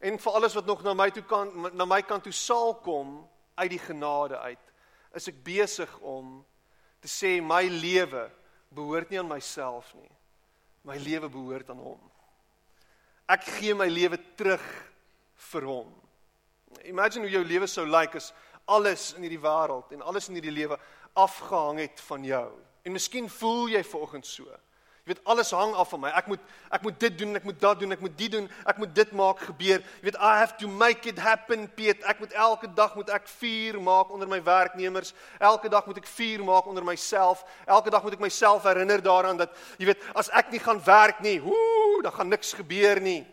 en 0.01 0.17
vir 0.17 0.37
alles 0.37 0.55
wat 0.57 0.65
nog 0.65 0.81
na 0.83 0.95
my 0.97 1.09
toe 1.13 1.23
kan 1.27 1.51
na 1.75 1.85
my 1.85 1.99
kant 2.07 2.23
toe 2.25 2.33
sal 2.33 2.73
kom 2.81 3.19
uit 3.59 3.69
die 3.75 3.83
genade 3.83 4.39
uit. 4.39 4.71
Is 5.13 5.27
ek 5.27 5.43
besig 5.43 5.91
om 5.99 6.39
te 7.01 7.09
sê 7.09 7.39
my 7.41 7.63
lewe 7.67 8.27
behoort 8.71 9.09
nie 9.11 9.19
aan 9.19 9.29
myself 9.29 9.89
nie. 9.97 10.11
My 10.87 10.97
lewe 11.01 11.29
behoort 11.29 11.69
aan 11.69 11.81
hom. 11.81 11.99
Ek 13.29 13.45
gee 13.57 13.73
my 13.77 13.87
lewe 13.89 14.19
terug 14.37 14.63
vir 15.51 15.67
hom. 15.67 15.91
Imagine 16.87 17.25
hoe 17.25 17.35
jou 17.35 17.43
lewe 17.45 17.67
sou 17.67 17.85
lyk 17.85 18.13
like 18.13 18.21
as 18.21 18.31
alles 18.71 19.11
in 19.17 19.25
hierdie 19.25 19.41
wêreld 19.41 19.91
en 19.91 20.03
alles 20.05 20.29
in 20.29 20.37
hierdie 20.37 20.53
lewe 20.53 20.77
afgehang 21.19 21.81
het 21.83 21.99
van 22.07 22.25
jou. 22.25 22.47
En 22.85 22.95
miskien 22.95 23.29
voel 23.29 23.73
jy 23.75 23.83
vanoggend 23.85 24.25
so. 24.25 24.47
Jy 25.01 25.15
weet 25.15 25.21
alles 25.25 25.49
hang 25.51 25.71
af 25.73 25.89
van 25.89 26.03
my. 26.03 26.09
Ek 26.13 26.27
moet 26.29 26.41
ek 26.69 26.83
moet 26.85 26.97
dit 27.01 27.15
doen, 27.17 27.33
ek 27.39 27.45
moet 27.47 27.57
dat 27.59 27.79
doen, 27.81 27.93
ek 27.95 28.03
moet 28.05 28.13
dit 28.19 28.31
doen, 28.35 28.45
ek 28.69 28.77
moet 28.77 28.91
dit 28.93 29.13
maak 29.17 29.39
gebeur. 29.47 29.79
Jy 29.81 30.05
weet 30.05 30.19
I 30.21 30.33
have 30.37 30.59
to 30.61 30.67
make 30.69 31.09
it 31.09 31.17
happen, 31.17 31.65
Piet. 31.73 32.03
Ek 32.05 32.21
moet 32.21 32.35
elke 32.37 32.69
dag 32.77 32.93
moet 32.95 33.09
ek 33.09 33.25
vuur 33.39 33.79
maak 33.81 34.11
onder 34.13 34.29
my 34.29 34.37
werknemers. 34.45 35.15
Elke 35.41 35.71
dag 35.73 35.89
moet 35.89 35.97
ek 36.03 36.09
vuur 36.11 36.45
maak 36.45 36.69
onder 36.69 36.85
myself. 36.85 37.41
Elke 37.65 37.89
dag 37.89 38.05
moet 38.05 38.19
ek 38.19 38.21
myself 38.27 38.69
herinner 38.69 39.01
daaraan 39.01 39.41
dat 39.41 39.57
jy 39.81 39.89
weet 39.89 40.05
as 40.13 40.29
ek 40.37 40.53
nie 40.53 40.61
gaan 40.61 40.83
werk 40.85 41.25
nie, 41.25 41.39
woe, 41.41 42.05
dan 42.05 42.13
gaan 42.19 42.29
niks 42.29 42.53
gebeur 42.61 43.01
nie. 43.01 43.25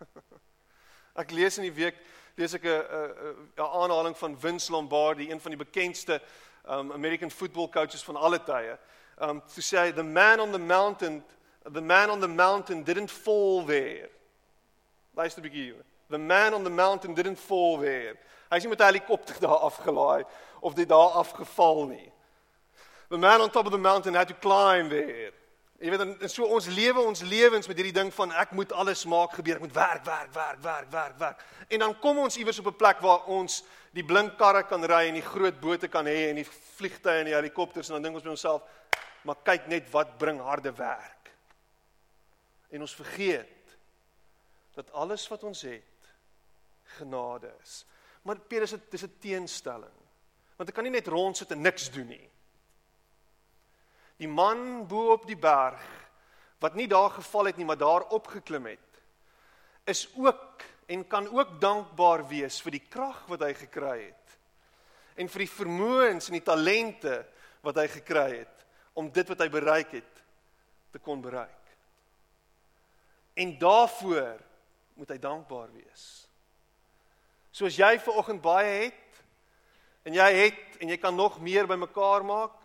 ek 1.22 1.36
lees 1.36 1.60
in 1.60 1.68
die 1.68 1.76
week 1.76 2.00
lees 2.40 2.56
ek 2.56 2.64
'n 2.64 3.52
'n 3.60 3.68
aanhaling 3.68 4.16
van 4.16 4.40
Vince 4.40 4.72
Lombardi, 4.72 5.28
een 5.28 5.40
van 5.40 5.52
die 5.52 5.60
bekendste 5.60 6.22
um 6.64 6.92
American 6.92 7.30
football 7.30 7.68
coaches 7.68 8.04
van 8.04 8.16
alle 8.16 8.40
tye 8.40 8.78
um, 9.18 9.42
to 9.54 9.62
say 9.62 9.92
the 9.92 10.02
man 10.02 10.40
on 10.40 10.52
the 10.52 10.58
mountain, 10.58 11.22
the 11.64 11.80
man 11.80 12.10
on 12.10 12.20
the 12.20 12.28
mountain 12.28 12.82
didn't 12.82 13.10
fall 13.10 13.64
there. 13.64 14.08
Luister 15.16 15.40
'n 15.40 15.44
bietjie 15.44 15.64
hier. 15.64 15.84
The 16.08 16.18
man 16.18 16.54
on 16.54 16.64
the 16.64 16.70
mountain 16.70 17.14
didn't 17.14 17.38
fall 17.38 17.78
there. 17.78 18.16
Hy 18.50 18.56
is 18.56 18.62
nie 18.62 18.70
met 18.70 18.80
'n 18.80 18.84
helikopter 18.84 19.40
daar 19.46 19.58
afgelaai 19.58 20.24
of 20.60 20.74
dit 20.74 20.88
daar 20.88 21.10
afgeval 21.10 21.86
nie. 21.86 22.12
The 23.08 23.18
man 23.18 23.40
on 23.40 23.50
top 23.50 23.66
of 23.66 23.72
the 23.72 23.78
mountain 23.78 24.14
had 24.14 24.28
to 24.28 24.34
climb 24.34 24.88
there. 24.88 25.32
Jy 25.76 25.90
weet 25.92 26.00
en 26.00 26.30
so 26.32 26.46
ons 26.56 26.66
lewe 26.72 27.02
ons 27.04 27.20
lewens 27.20 27.66
met 27.68 27.76
hierdie 27.76 27.92
ding 27.92 28.08
van 28.14 28.30
ek 28.40 28.54
moet 28.56 28.70
alles 28.72 29.02
maak 29.04 29.34
gebeur, 29.36 29.58
ek 29.58 29.66
moet 29.66 29.74
werk, 29.76 30.04
werk, 30.06 30.30
werk, 30.32 30.62
werk, 30.62 30.86
werk, 30.90 31.18
werk. 31.20 31.42
En 31.68 31.84
dan 31.84 31.92
kom 32.00 32.18
ons 32.18 32.36
iewers 32.40 32.58
op 32.58 32.70
'n 32.72 32.76
plek 32.76 33.02
waar 33.04 33.26
ons 33.28 33.62
die 33.92 34.04
blink 34.04 34.38
karre 34.38 34.62
kan 34.62 34.84
ry 34.84 35.08
en 35.08 35.14
die 35.14 35.28
groot 35.28 35.60
bote 35.60 35.88
kan 35.88 36.06
hê 36.06 36.30
en 36.30 36.40
die 36.40 36.48
vliegtye 36.78 37.20
en 37.20 37.28
die 37.28 37.34
helikopters 37.34 37.88
en 37.88 37.94
dan 37.94 38.02
dink 38.02 38.14
ons 38.14 38.24
by 38.24 38.30
onsself, 38.30 38.62
maar 39.26 39.42
kyk 39.42 39.66
net 39.70 39.90
wat 39.90 40.16
bring 40.20 40.38
harde 40.40 40.72
werk. 40.78 41.30
En 42.70 42.84
ons 42.86 42.94
vergeet 42.94 43.76
dat 44.76 44.92
alles 44.92 45.26
wat 45.32 45.42
ons 45.48 45.62
het 45.66 46.10
genade 46.98 47.50
is. 47.62 47.82
Maar 48.22 48.38
Petrus 48.38 48.76
dit 48.76 48.94
is 48.94 49.04
'n 49.04 49.18
teenstelling. 49.20 49.98
Want 50.56 50.68
ek 50.68 50.74
kan 50.74 50.84
nie 50.84 50.92
net 50.92 51.06
rond 51.06 51.36
sit 51.36 51.50
en 51.50 51.60
niks 51.60 51.90
doen 51.90 52.06
nie. 52.08 52.28
Die 54.16 54.28
man 54.28 54.86
bo 54.86 55.12
op 55.12 55.26
die 55.26 55.36
berg 55.36 55.82
wat 56.58 56.74
nie 56.74 56.88
daar 56.88 57.10
geval 57.10 57.44
het 57.44 57.56
nie, 57.56 57.66
maar 57.66 57.76
daar 57.76 58.08
opgeklim 58.08 58.66
het, 58.66 59.02
is 59.84 60.08
ook 60.16 60.62
en 60.86 61.06
kan 61.06 61.28
ook 61.28 61.60
dankbaar 61.60 62.28
wees 62.28 62.60
vir 62.62 62.70
die 62.70 62.86
krag 62.88 63.26
wat 63.26 63.40
hy 63.40 63.52
gekry 63.54 63.98
het 64.06 64.38
en 65.16 65.28
vir 65.28 65.44
die 65.44 65.50
vermoëns 65.50 66.28
en 66.28 66.36
die 66.38 66.44
talente 66.44 67.16
wat 67.64 67.76
hy 67.80 67.86
gekry 67.88 68.28
het 68.38 68.55
om 68.96 69.10
dit 69.12 69.28
wat 69.28 69.42
hy 69.44 69.48
bereik 69.52 69.92
het 69.98 70.22
te 70.94 71.00
kon 71.04 71.20
bereik. 71.20 71.72
En 73.36 73.52
daarvoor 73.60 74.40
moet 74.96 75.10
hy 75.12 75.18
dankbaar 75.20 75.68
wees. 75.76 76.04
Soos 77.52 77.76
jy 77.76 77.98
ver 78.00 78.16
oggend 78.16 78.40
baie 78.44 78.86
het 78.86 79.20
en 80.08 80.16
jy 80.16 80.28
het 80.38 80.80
en 80.80 80.92
jy 80.92 80.96
kan 81.00 81.16
nog 81.16 81.36
meer 81.44 81.68
bymekaar 81.68 82.24
maak, 82.24 82.56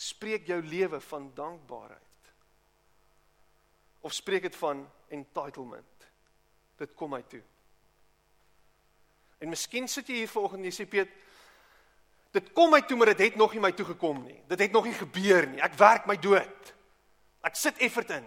spreek 0.00 0.48
jou 0.48 0.58
lewe 0.64 1.00
van 1.04 1.28
dankbaarheid. 1.36 2.32
Of 4.00 4.16
spreek 4.16 4.48
dit 4.48 4.56
van 4.56 4.86
entitlement? 5.12 6.08
Dit 6.80 6.94
kom 6.98 7.12
my 7.12 7.20
toe. 7.28 7.42
En 9.42 9.52
miskien 9.52 9.88
sit 9.90 10.08
jy 10.08 10.22
hier 10.22 10.32
vanoggend 10.32 10.62
en 10.62 10.70
jy 10.70 10.74
sê 10.76 10.88
Piet, 10.88 11.12
Dit 12.32 12.52
kom 12.56 12.70
my 12.72 12.80
toe, 12.80 12.96
maar 12.96 13.12
dit 13.12 13.26
het 13.26 13.34
nog 13.36 13.52
nie 13.52 13.60
my 13.60 13.72
toe 13.76 13.84
gekom 13.92 14.22
nie. 14.24 14.38
Dit 14.48 14.64
het 14.64 14.72
nog 14.72 14.86
nie 14.88 14.96
gebeur 14.96 15.46
nie. 15.50 15.60
Ek 15.60 15.74
werk 15.76 16.06
my 16.08 16.16
dood. 16.16 16.72
Ek 17.44 17.58
sit 17.58 17.80
effort 17.84 18.14
in. 18.16 18.24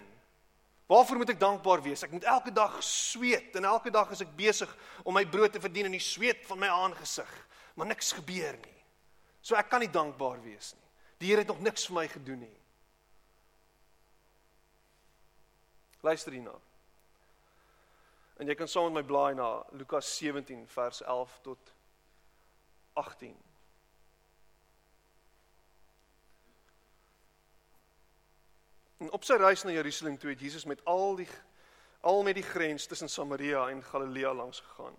Waarvoor 0.86 1.18
moet 1.18 1.32
ek 1.34 1.40
dankbaar 1.42 1.82
wees? 1.82 2.04
Ek 2.06 2.12
moet 2.14 2.28
elke 2.30 2.52
dag 2.54 2.76
sweet 2.86 3.56
en 3.58 3.66
elke 3.66 3.90
dag 3.90 4.12
is 4.14 4.22
ek 4.22 4.36
besig 4.38 4.70
om 5.02 5.16
my 5.18 5.24
brood 5.26 5.56
te 5.56 5.62
verdien 5.62 5.90
in 5.90 5.96
die 5.98 6.04
sweet 6.04 6.44
van 6.46 6.62
my 6.62 6.70
aangesig, 6.70 7.32
maar 7.74 7.90
niks 7.90 8.14
gebeur 8.14 8.54
nie. 8.62 8.84
So 9.42 9.58
ek 9.58 9.72
kan 9.72 9.82
nie 9.82 9.90
dankbaar 9.90 10.38
wees 10.46 10.76
nie. 10.76 10.86
Die 11.24 11.32
Here 11.32 11.42
het 11.42 11.50
nog 11.50 11.64
niks 11.66 11.88
vir 11.90 11.98
my 11.98 12.06
gedoen 12.12 12.44
nie. 12.46 12.54
Luister 16.06 16.36
hierna. 16.38 16.54
En 18.38 18.52
jy 18.52 18.54
kan 18.60 18.70
saam 18.70 18.92
met 18.92 19.02
my 19.02 19.08
blaai 19.10 19.34
na 19.40 19.50
Lukas 19.80 20.12
17 20.20 20.68
vers 20.70 21.02
11 21.02 21.38
tot 21.48 21.74
18. 23.02 23.34
En 28.98 29.12
op 29.12 29.24
sy 29.28 29.36
reis 29.40 29.64
na 29.64 29.72
Jerusalem 29.76 30.18
toe 30.18 30.30
het 30.30 30.40
Jesus 30.40 30.66
met 30.66 30.84
al 30.86 31.16
die 31.16 31.30
al 32.06 32.22
met 32.24 32.38
die 32.38 32.46
grens 32.46 32.86
tussen 32.86 33.10
Samaria 33.10 33.70
en 33.70 33.84
Galilea 33.84 34.34
langs 34.34 34.60
gegaan. 34.60 34.94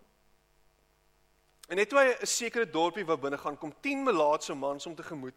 En 1.68 1.76
net 1.76 1.88
toe 1.88 1.98
hy 1.98 2.14
'n 2.14 2.26
sekere 2.26 2.70
dorpie 2.70 3.06
wou 3.06 3.16
binne 3.16 3.38
gaan, 3.38 3.58
kom 3.58 3.74
10 3.80 4.02
melaatse 4.02 4.54
mans 4.54 4.86
om 4.86 4.94
te 4.94 5.02
gemoed, 5.02 5.34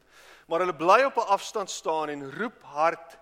maar 0.47 0.59
hulle 0.59 0.75
bly 0.75 1.03
op 1.03 1.17
'n 1.17 1.29
afstand 1.29 1.69
staan 1.69 2.09
en 2.09 2.31
roep 2.31 2.63
hard: 2.63 3.17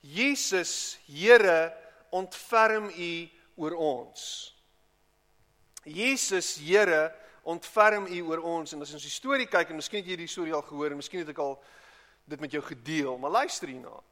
"Jesus, 0.00 0.98
Here, 1.06 1.74
ontferm 2.10 2.88
U 2.88 3.30
oor 3.56 3.74
ons." 3.74 4.54
Jesus, 5.84 6.56
Here, 6.56 7.14
ontferm 7.42 8.06
U 8.06 8.20
oor 8.22 8.38
ons. 8.38 8.72
En 8.72 8.80
as 8.80 8.92
ons 8.92 9.02
die 9.02 9.10
storie 9.10 9.46
kyk 9.46 9.68
en 9.68 9.76
miskien 9.76 9.98
het 9.98 10.06
jy 10.06 10.16
hierdie 10.16 10.30
storie 10.30 10.54
al 10.54 10.62
gehoor 10.62 10.90
en 10.90 10.96
miskien 10.96 11.20
het 11.20 11.28
ek 11.28 11.38
al 11.38 11.62
dit 12.24 12.40
met 12.40 12.50
jou 12.50 12.62
gedeel, 12.62 13.18
maar 13.18 13.30
luister 13.30 13.68
hierna. 13.68 14.02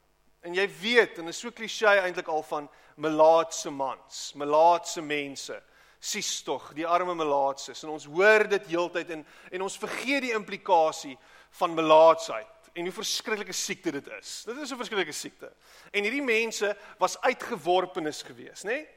En 0.49 0.55
jy 0.57 0.65
weet, 0.81 1.19
en 1.21 1.29
is 1.29 1.41
so 1.43 1.53
klisjé 1.53 1.99
eintlik 2.01 2.29
al 2.33 2.41
van 2.49 2.69
melaatse 2.97 3.71
mans, 3.71 4.21
melaatse 4.41 5.03
mense. 5.05 5.59
Sies 6.01 6.31
tog, 6.47 6.71
die 6.79 6.87
arme 6.89 7.13
melaatses. 7.19 7.83
En 7.85 7.93
ons 7.93 8.07
hoor 8.09 8.47
dit 8.49 8.71
heeltyd 8.71 9.11
en 9.17 9.27
en 9.53 9.65
ons 9.67 9.81
vergeet 9.83 10.25
die 10.25 10.33
implikasie 10.37 11.17
van 11.59 11.75
melaatsheid 11.77 12.71
en 12.79 12.87
hoe 12.87 12.95
verskriklike 12.95 13.53
siekte 13.53 13.93
dit 13.99 14.09
is. 14.21 14.45
Dit 14.47 14.57
is 14.57 14.73
'n 14.73 14.81
verskriklike 14.81 15.13
siekte. 15.13 15.53
En 15.93 16.03
hierdie 16.03 16.23
mense 16.23 16.77
was 16.99 17.21
uitgeworpenes 17.21 18.23
geweest, 18.23 18.65
nê? 18.65 18.71
Nee? 18.71 18.89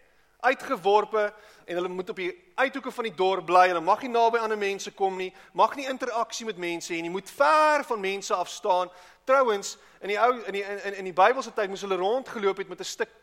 Uitgeworpe 0.42 1.34
en 1.66 1.76
hulle 1.76 1.88
moet 1.88 2.10
op 2.10 2.16
die 2.16 2.32
uithoeke 2.56 2.92
van 2.92 3.08
die 3.08 3.16
dorp 3.16 3.46
bly. 3.46 3.68
Hulle 3.70 3.82
mag 3.82 4.02
nie 4.02 4.12
naby 4.12 4.42
ander 4.42 4.58
mense 4.58 4.92
kom 4.98 5.18
nie, 5.18 5.30
mag 5.54 5.76
nie 5.78 5.88
interaksie 5.90 6.46
met 6.46 6.58
mense 6.62 6.94
hê 6.94 7.02
nie. 7.02 7.14
Moet 7.14 7.30
ver 7.30 7.86
van 7.88 8.02
mense 8.02 8.36
af 8.36 8.50
staan. 8.50 8.90
Trouwens, 9.30 9.78
in 10.02 10.14
die 10.14 10.20
ou 10.20 10.34
in 10.50 10.58
die 10.58 10.64
in 10.66 10.98
in 11.04 11.10
die 11.12 11.16
Bybelse 11.16 11.54
tyd 11.54 11.70
moes 11.70 11.86
hulle 11.86 12.00
rondgeloop 12.02 12.58
het 12.58 12.70
met 12.70 12.80
'n 12.80 12.94
stuk 12.94 13.14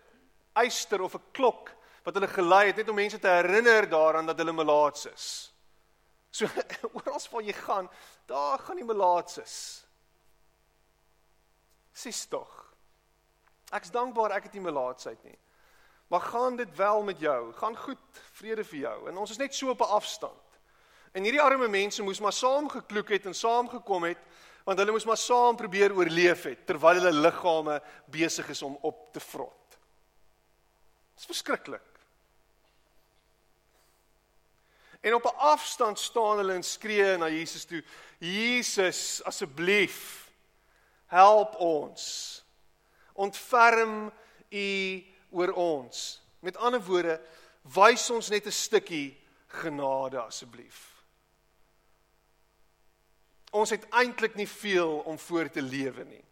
yster 0.65 1.03
of 1.03 1.15
'n 1.15 1.23
klok 1.33 1.75
wat 2.05 2.15
hulle 2.15 2.29
gelei 2.29 2.67
het 2.67 2.77
net 2.77 2.89
om 2.89 2.95
mense 2.95 3.19
te 3.19 3.29
herinner 3.29 3.89
daaraan 3.89 4.27
dat 4.27 4.39
hulle 4.39 4.53
melaats 4.53 5.07
is. 5.07 5.53
So 6.31 6.47
oral 6.97 7.21
waar 7.31 7.43
jy 7.43 7.53
gaan, 7.53 7.91
daar 8.27 8.59
gaan 8.59 8.77
die 8.77 8.85
melaatses. 8.85 9.85
Sis 11.93 12.27
tog. 12.27 12.75
Ek's 13.75 13.91
dankbaar 13.91 14.37
ek 14.37 14.49
het 14.49 14.53
nie 14.57 14.63
melaatsheid 14.65 15.25
nie. 15.25 15.39
Maar 16.09 16.21
gaan 16.21 16.57
dit 16.57 16.77
wel 16.77 17.03
met 17.03 17.21
jou? 17.21 17.53
Gaan 17.53 17.77
goed, 17.77 17.99
vrede 18.33 18.65
vir 18.65 18.79
jou. 18.79 19.09
En 19.09 19.17
ons 19.17 19.31
is 19.31 19.37
net 19.37 19.55
so 19.55 19.69
op 19.69 19.81
'n 19.81 19.95
afstand. 20.01 20.47
En 21.13 21.23
hierdie 21.23 21.43
arme 21.43 21.69
mense 21.69 22.03
moes 22.03 22.21
maar 22.21 22.33
saam 22.33 22.69
gekloek 22.69 23.09
het 23.09 23.27
en 23.27 23.35
saam 23.35 23.69
gekom 23.69 24.05
het 24.05 24.19
want 24.65 24.79
hulle 24.79 24.93
moes 24.93 25.05
maar 25.05 25.17
saam 25.17 25.57
probeer 25.57 25.95
oorleef 25.97 26.43
het 26.43 26.67
terwyl 26.67 27.01
hulle 27.01 27.13
liggame 27.13 27.83
besig 28.05 28.49
is 28.49 28.63
om 28.63 28.79
op 28.81 29.13
te 29.13 29.21
vrot. 29.21 29.69
Dit 31.15 31.19
is 31.19 31.25
verskriklik. 31.25 31.89
En 35.01 35.15
op 35.15 35.25
'n 35.25 35.37
afstand 35.37 35.99
staan 35.99 36.37
hulle 36.37 36.53
en 36.53 36.63
skree 36.63 37.17
na 37.17 37.29
Jesus 37.29 37.65
toe: 37.65 37.85
"Jesus, 38.19 39.23
asseblief, 39.25 40.31
help 41.07 41.55
ons. 41.55 42.45
Ontferm 43.13 44.13
U 44.51 45.05
oor 45.31 45.53
ons. 45.53 46.21
Met 46.41 46.57
ander 46.57 46.81
woorde, 46.81 47.21
wys 47.75 48.11
ons 48.11 48.29
net 48.29 48.47
'n 48.47 48.53
stukkie 48.53 49.17
genade 49.47 50.21
asseblief. 50.21 51.03
Ons 53.51 53.71
het 53.71 53.87
eintlik 53.91 54.35
nie 54.35 54.49
veel 54.49 54.99
om 54.99 55.19
voor 55.19 55.51
te 55.51 55.63
lewe 55.63 56.05
nie. 56.05 56.25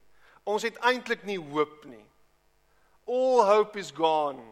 Ons 0.45 0.62
het 0.62 0.76
eintlik 0.76 1.25
nie 1.25 1.38
hoop 1.38 1.85
nie. 1.85 2.05
All 3.07 3.45
hope 3.47 3.79
is 3.79 3.91
gone. 3.91 4.43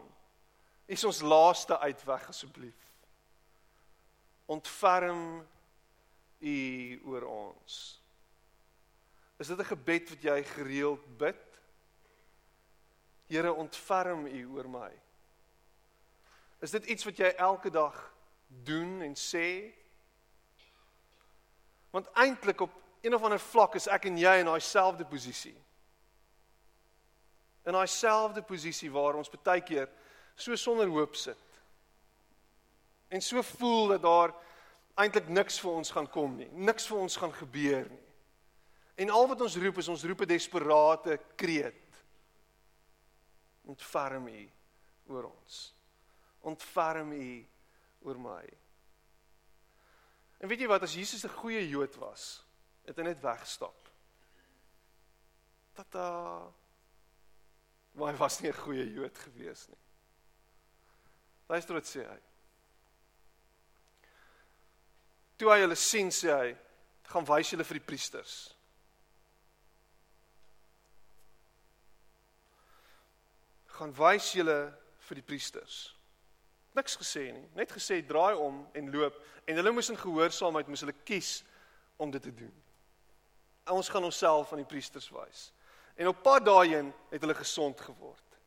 Is 0.87 1.03
ons 1.03 1.21
laaste 1.21 1.79
uitweg 1.79 2.27
asseblief. 2.29 2.81
Ontferm 4.45 5.45
U 6.39 7.01
oor 7.05 7.23
ons. 7.25 7.99
Is 9.37 9.47
dit 9.47 9.59
'n 9.59 9.71
gebed 9.71 10.09
wat 10.09 10.21
jy 10.21 10.43
gereeld 10.43 11.17
bid? 11.17 11.35
Here, 13.27 13.53
ontferm 13.53 14.27
U 14.27 14.45
oor 14.55 14.69
my. 14.69 14.91
Is 16.61 16.71
dit 16.71 16.85
iets 16.85 17.05
wat 17.05 17.17
jy 17.17 17.31
elke 17.41 17.69
dag 17.73 17.95
doen 18.65 19.01
en 19.01 19.15
sê? 19.17 19.73
Want 21.93 22.09
eintlik 22.13 22.61
op 22.61 22.73
een 23.01 23.15
of 23.15 23.23
ander 23.23 23.39
vlak 23.39 23.75
is 23.75 23.87
ek 23.87 24.07
en 24.09 24.17
jy 24.17 24.33
in 24.41 24.49
daai 24.49 24.61
selfde 24.63 25.05
posisie. 25.09 25.55
In 27.65 27.77
daai 27.77 27.87
selfde 27.89 28.41
posisie 28.45 28.91
waar 28.93 29.17
ons 29.17 29.29
baie 29.29 29.61
keer 29.65 29.89
so 30.35 30.55
sonder 30.55 30.89
hoop 30.89 31.15
sit. 31.15 31.41
En 33.09 33.21
so 33.21 33.41
voel 33.41 33.93
dat 33.93 34.01
daar 34.01 34.33
eintlik 34.99 35.29
niks 35.29 35.59
vir 35.61 35.71
ons 35.71 35.91
gaan 35.91 36.09
kom 36.09 36.35
nie. 36.39 36.49
Niks 36.51 36.87
vir 36.89 36.97
ons 36.97 37.17
gaan 37.19 37.33
gebeur 37.33 37.85
nie. 37.89 38.03
En 38.95 39.11
al 39.11 39.27
wat 39.27 39.41
ons 39.43 39.57
roep 39.59 39.77
is 39.81 39.91
ons 39.91 40.03
roep 40.07 40.21
'n 40.21 40.27
desperate 40.27 41.19
kreet. 41.35 41.84
Ontferm 43.65 44.27
U 44.27 44.51
oor 45.07 45.29
ons. 45.29 45.73
Ontferm 46.41 47.11
U 47.11 47.47
oor 48.05 48.19
my. 48.21 48.43
En 50.39 50.51
weet 50.51 50.65
jy 50.65 50.67
wat 50.69 50.83
as 50.83 50.93
Jesus 50.93 51.25
'n 51.25 51.37
goeie 51.41 51.69
Jood 51.69 51.95
was, 51.95 52.43
het 52.85 52.97
hy 52.97 53.03
net 53.03 53.21
weggestap. 53.21 53.89
Tata. 55.73 56.51
Maar 57.93 58.13
hy 58.13 58.17
was 58.17 58.39
nie 58.39 58.49
'n 58.49 58.61
goeie 58.61 58.93
Jood 58.93 59.17
gewees 59.17 59.67
nie. 59.67 59.83
Luister 61.47 61.73
wat 61.73 61.85
sê 61.85 62.05
hy. 62.07 62.19
Toe 65.37 65.51
hy 65.51 65.59
hulle 65.59 65.75
sien, 65.75 66.09
sê 66.09 66.31
hy, 66.31 66.57
gaan 67.03 67.25
wys 67.25 67.49
julle 67.49 67.63
vir 67.63 67.79
die 67.79 67.85
priesters. 67.85 68.54
Gaan 73.75 73.91
wys 73.97 74.31
julle 74.37 74.59
vir 75.07 75.19
die 75.19 75.25
priesters. 75.25 75.89
Niks 76.75 76.97
gesê 76.99 77.29
nie, 77.31 77.45
net 77.55 77.71
gesê 77.71 78.01
draai 78.03 78.35
om 78.35 78.63
en 78.75 78.91
loop 78.91 79.17
en 79.47 79.59
hulle 79.59 79.71
moes 79.71 79.89
in 79.91 79.99
gehoorsaamheid 79.99 80.67
moes 80.67 80.83
hulle 80.83 80.95
kies 81.07 81.37
om 82.01 82.11
dit 82.11 82.23
te 82.23 82.33
doen. 82.35 82.53
En 83.65 83.79
ons 83.79 83.89
gaan 83.89 84.03
onsself 84.03 84.51
aan 84.51 84.61
die 84.63 84.69
priesters 84.69 85.07
wys. 85.13 85.49
En 85.95 86.11
op 86.11 86.23
pad 86.23 86.45
daarheen 86.45 86.91
het 87.11 87.21
hulle 87.23 87.37
gesond 87.37 87.79
geword. 87.81 88.39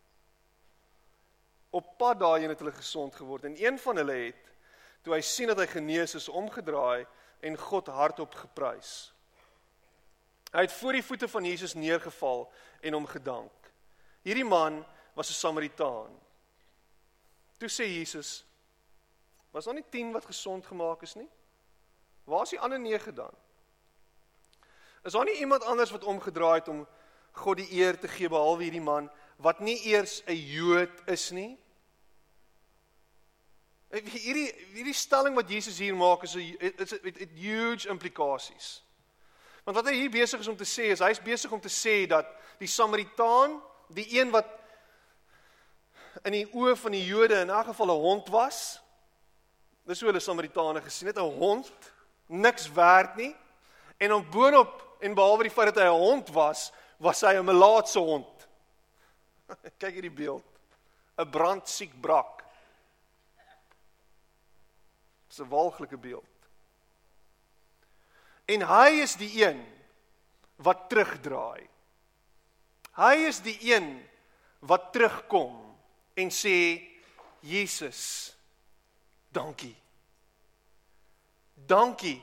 Op 1.71 1.97
pad 1.99 2.21
daarheen 2.21 2.53
het 2.53 2.61
hulle 2.61 2.77
gesond 2.77 3.17
geword 3.17 3.49
en 3.49 3.57
een 3.57 3.79
van 3.79 3.97
hulle 3.97 4.19
het 4.29 4.45
toe 5.03 5.15
hy 5.15 5.23
sien 5.25 5.49
dat 5.49 5.61
hy 5.63 5.69
genees 5.71 6.15
is, 6.19 6.29
omgedraai 6.29 7.07
en 7.41 7.57
God 7.57 7.89
hardop 7.93 8.35
geprys. 8.35 9.13
Hy 10.53 10.65
het 10.65 10.73
voor 10.73 10.97
die 10.97 11.05
voete 11.05 11.29
van 11.29 11.45
Jesus 11.45 11.75
neergeval 11.77 12.47
en 12.81 12.97
hom 12.97 13.07
gedank. 13.09 13.53
Hierdie 14.25 14.47
man 14.49 14.81
was 15.19 15.31
'n 15.31 15.35
Samaritaan. 15.35 16.11
Toe 17.59 17.69
sê 17.69 17.85
Jesus: 17.85 18.45
"Was 19.51 19.65
daar 19.65 19.75
nie 19.75 19.85
10 19.91 20.13
wat 20.13 20.25
gesond 20.25 20.67
gemaak 20.67 21.03
is 21.03 21.15
nie? 21.15 21.29
Waar 22.25 22.43
is 22.43 22.51
die 22.51 22.61
ander 22.61 22.81
9 22.81 23.15
dan? 23.15 23.35
Is 25.03 25.13
daar 25.13 25.25
nie 25.25 25.39
iemand 25.39 25.65
anders 25.65 25.91
wat 25.91 26.05
omgedraai 26.05 26.59
het 26.59 26.69
om 26.69 26.87
God 27.33 27.57
die 27.57 27.73
eer 27.73 27.99
te 27.99 28.09
gee 28.09 28.29
behalwe 28.29 28.63
hierdie 28.63 28.81
man 28.81 29.11
wat 29.37 29.59
nie 29.59 29.83
eers 29.85 30.23
'n 30.27 30.35
Jood 30.35 31.03
is 31.07 31.31
nie?" 31.31 31.59
Hierdie 33.91 34.55
hierdie 34.73 34.95
stelling 34.95 35.35
wat 35.35 35.51
Jesus 35.51 35.79
hier 35.79 35.97
maak 35.97 36.23
is 36.23 36.35
'n 36.35 36.57
it, 36.61 36.93
it 37.03 37.31
huge 37.35 37.89
implikasies. 37.89 38.85
Want 39.65 39.77
wat 39.77 39.87
hy 39.87 39.95
hier 39.95 40.11
besig 40.11 40.41
is 40.41 40.49
om 40.49 40.57
te 40.57 40.65
sê 40.65 40.83
is 40.83 40.99
hy's 40.99 41.23
besig 41.23 41.53
om 41.53 41.61
te 41.61 41.69
sê 41.69 42.07
dat 42.07 42.27
die 42.59 42.69
Samaritaan, 42.69 43.63
die 43.89 44.21
een 44.21 44.31
wat 44.31 44.58
in 46.25 46.33
die 46.33 46.47
oë 46.53 46.77
van 46.77 46.93
die 46.93 47.05
Jode 47.05 47.41
in 47.41 47.51
'n 47.51 47.65
geval 47.65 47.87
'n 47.87 48.01
hond 48.01 48.29
was, 48.29 48.81
dis 49.85 50.01
hoe 50.01 50.09
hulle 50.09 50.21
Samaritane 50.21 50.81
gesien 50.81 51.07
het, 51.07 51.17
'n 51.17 51.39
hond, 51.39 51.93
niks 52.27 52.73
werd 52.73 53.17
nie. 53.17 53.37
En 53.97 54.13
om 54.13 54.31
boonop 54.31 54.97
en 55.01 55.15
behalwe 55.15 55.43
die 55.43 55.53
feit 55.53 55.75
dat 55.75 55.85
hy 55.85 55.91
'n 55.91 56.01
hond 56.01 56.29
was, 56.29 56.73
was 56.99 57.21
hy 57.21 57.35
'n 57.35 57.45
melaatse 57.45 57.99
hond. 57.99 58.49
Kyk 59.81 59.93
hierdie 59.93 60.11
beeld. 60.11 60.45
'n 61.17 61.31
Brandsiek 61.31 62.01
brak. 62.01 62.45
'n 65.39 65.49
walglike 65.49 65.97
beeld. 65.97 66.25
En 68.45 68.65
hy 68.67 69.03
is 69.03 69.15
die 69.17 69.45
een 69.45 69.61
wat 70.57 70.89
terugdraai. 70.89 71.69
Hy 72.99 73.15
is 73.29 73.41
die 73.41 73.59
een 73.75 74.09
wat 74.59 74.93
terugkom 74.93 75.68
en 76.19 76.33
sê 76.35 76.83
Jesus, 77.47 78.33
dankie. 79.31 79.77
Dankie 81.55 82.19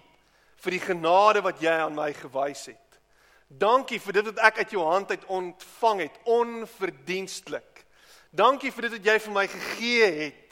vir 0.63 0.75
die 0.75 0.83
genade 0.83 1.43
wat 1.45 1.61
jy 1.63 1.71
aan 1.85 1.95
my 1.95 2.09
gewys 2.17 2.65
het. 2.73 2.99
Dankie 3.47 4.01
vir 4.01 4.19
dit 4.19 4.29
wat 4.31 4.41
ek 4.49 4.63
uit 4.63 4.75
jou 4.75 4.83
hand 4.83 5.13
uit 5.13 5.25
ontvang 5.31 6.05
het 6.07 6.19
onverdienstelik. 6.27 7.85
Dankie 8.35 8.73
vir 8.73 8.89
dit 8.89 8.97
wat 8.97 9.09
jy 9.13 9.17
vir 9.27 9.35
my 9.35 9.47
gegee 9.47 10.11
het 10.25 10.45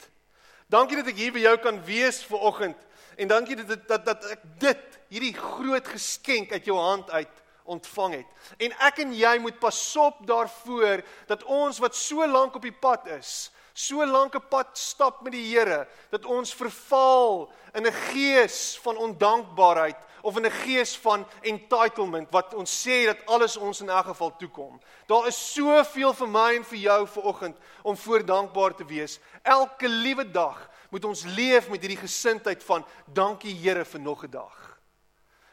Dankie 0.74 0.96
dat 0.96 1.10
ek 1.12 1.18
hier 1.20 1.34
by 1.34 1.42
jou 1.44 1.54
kan 1.62 1.78
wees 1.86 2.22
ver 2.24 2.44
oggend 2.48 2.80
en 3.20 3.30
dankie 3.30 3.56
dat 3.60 3.84
dat 3.86 4.06
dat 4.08 4.24
ek 4.32 4.46
dit 4.58 4.96
hierdie 5.12 5.34
groot 5.36 5.86
geskenk 5.86 6.52
uit 6.52 6.64
jou 6.66 6.78
hand 6.80 7.10
uit 7.14 7.42
ontvang 7.64 8.14
het. 8.14 8.26
En 8.58 8.72
ek 8.86 8.98
en 9.04 9.12
jy 9.16 9.38
moet 9.40 9.58
pasop 9.58 10.20
daarvoor 10.26 11.02
dat 11.26 11.44
ons 11.44 11.78
wat 11.78 11.96
so 11.96 12.26
lank 12.26 12.54
op 12.54 12.62
die 12.62 12.76
pad 12.76 13.06
is, 13.16 13.50
so 13.74 14.06
lank 14.06 14.34
'n 14.34 14.48
pad 14.48 14.78
stap 14.78 15.22
met 15.22 15.32
die 15.32 15.56
Here, 15.56 15.88
dat 16.10 16.24
ons 16.24 16.54
verval 16.54 17.52
in 17.74 17.86
'n 17.86 17.92
gees 17.92 18.78
van 18.82 18.96
ondankbaarheid 18.96 19.96
of 20.22 20.36
in 20.36 20.46
'n 20.46 20.50
gees 20.50 20.96
van 20.96 21.26
entitlement 21.42 22.30
wat 22.30 22.54
ons 22.54 22.86
sê 22.86 23.06
dat 23.06 23.26
alles 23.26 23.56
ons 23.56 23.80
in 23.80 23.88
elk 23.88 24.06
geval 24.06 24.36
toekom. 24.36 24.80
Daar 25.06 25.26
is 25.26 25.52
soveel 25.52 26.14
vir 26.14 26.28
my 26.28 26.54
en 26.54 26.64
vir 26.64 26.78
jou 26.78 27.06
vanoggend 27.06 27.56
om 27.82 27.96
voor 27.96 28.24
dankbaar 28.24 28.74
te 28.74 28.84
wees. 28.84 29.18
Elke 29.42 29.88
liewe 29.88 30.30
dag 30.30 30.70
moet 30.90 31.04
ons 31.04 31.24
leef 31.24 31.68
met 31.68 31.80
hierdie 31.80 32.06
gesindheid 32.06 32.64
van 32.64 32.86
dankie 33.06 33.54
Here 33.54 33.84
vir 33.84 34.00
nog 34.00 34.24
'n 34.24 34.30
dag. 34.30 34.78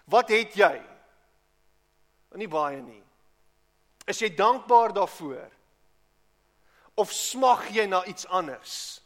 Wat 0.06 0.30
het 0.30 0.54
jy? 0.54 0.91
Nie 2.40 2.48
baie 2.48 2.80
nie. 2.82 3.02
Is 4.08 4.22
jy 4.22 4.32
dankbaar 4.36 4.94
daarvoor? 4.96 5.50
Of 6.96 7.12
smag 7.16 7.70
jy 7.76 7.86
na 7.90 8.04
iets 8.10 8.28
anders? 8.28 9.02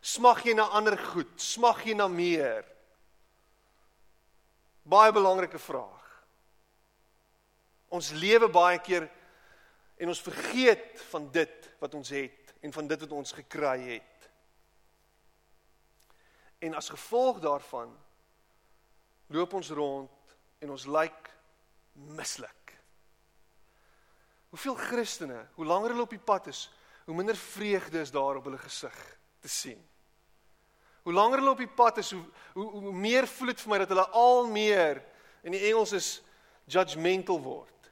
Smag 0.00 0.44
jy 0.48 0.54
na 0.56 0.68
ander 0.76 0.96
goed? 1.10 1.32
Smag 1.40 1.84
jy 1.84 1.94
na 1.96 2.08
meer? 2.08 2.64
Baie 4.88 5.12
belangrike 5.12 5.60
vraag. 5.60 6.06
Ons 7.90 8.12
lewe 8.16 8.48
baie 8.52 8.78
keer 8.80 9.08
en 10.00 10.12
ons 10.12 10.22
vergeet 10.24 11.02
van 11.10 11.26
dit 11.34 11.68
wat 11.82 11.94
ons 11.98 12.12
het 12.14 12.54
en 12.64 12.72
van 12.72 12.88
dit 12.88 13.02
wat 13.04 13.12
ons 13.12 13.34
gekry 13.36 13.76
het. 13.96 14.30
En 16.60 16.76
as 16.76 16.92
gevolg 16.92 17.40
daarvan 17.40 17.92
loop 19.32 19.52
ons 19.54 19.70
rond 19.76 20.36
en 20.60 20.72
ons 20.76 20.86
lyk 20.86 21.30
mislik. 22.16 22.59
Hoeveel 24.50 24.74
Christene, 24.74 25.44
hoe 25.54 25.64
langer 25.66 25.94
hulle 25.94 26.06
op 26.06 26.14
die 26.14 26.22
pad 26.22 26.50
is, 26.50 26.66
hoe 27.06 27.14
minder 27.14 27.36
vreugde 27.36 28.00
is 28.00 28.10
daar 28.10 28.36
op 28.40 28.44
hulle 28.44 28.58
gesig 28.58 28.98
te 29.40 29.48
sien. 29.48 29.78
Hoe 31.02 31.12
langer 31.12 31.38
hulle 31.38 31.54
op 31.54 31.62
die 31.62 31.70
pad 31.70 31.98
is, 32.02 32.10
hoe 32.10 32.24
hoe, 32.52 32.70
hoe 32.70 32.92
meer 32.92 33.28
voel 33.30 33.52
dit 33.52 33.62
vir 33.62 33.72
my 33.72 33.78
dat 33.82 33.92
hulle 33.94 34.06
al 34.20 34.46
meer 34.50 35.00
in 35.46 35.54
die 35.54 35.62
Engels 35.70 35.94
is 35.96 36.08
judgmental 36.70 37.40
word. 37.42 37.90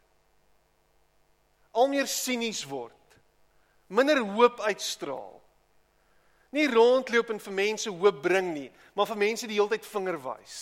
Al 1.73 1.88
meer 1.88 2.07
sinies 2.11 2.64
word. 2.68 2.94
Minder 3.88 4.21
hoop 4.21 4.61
uitstraal. 4.61 5.38
Nie 6.53 6.66
rondloop 6.68 7.31
en 7.33 7.40
vir 7.40 7.55
mense 7.55 7.90
hoop 7.92 8.23
bring 8.25 8.53
nie, 8.55 8.68
maar 8.97 9.09
vir 9.09 9.21
mense 9.21 9.49
die 9.49 9.57
hele 9.59 9.73
tyd 9.77 9.87
vinger 9.88 10.18
wys. 10.25 10.59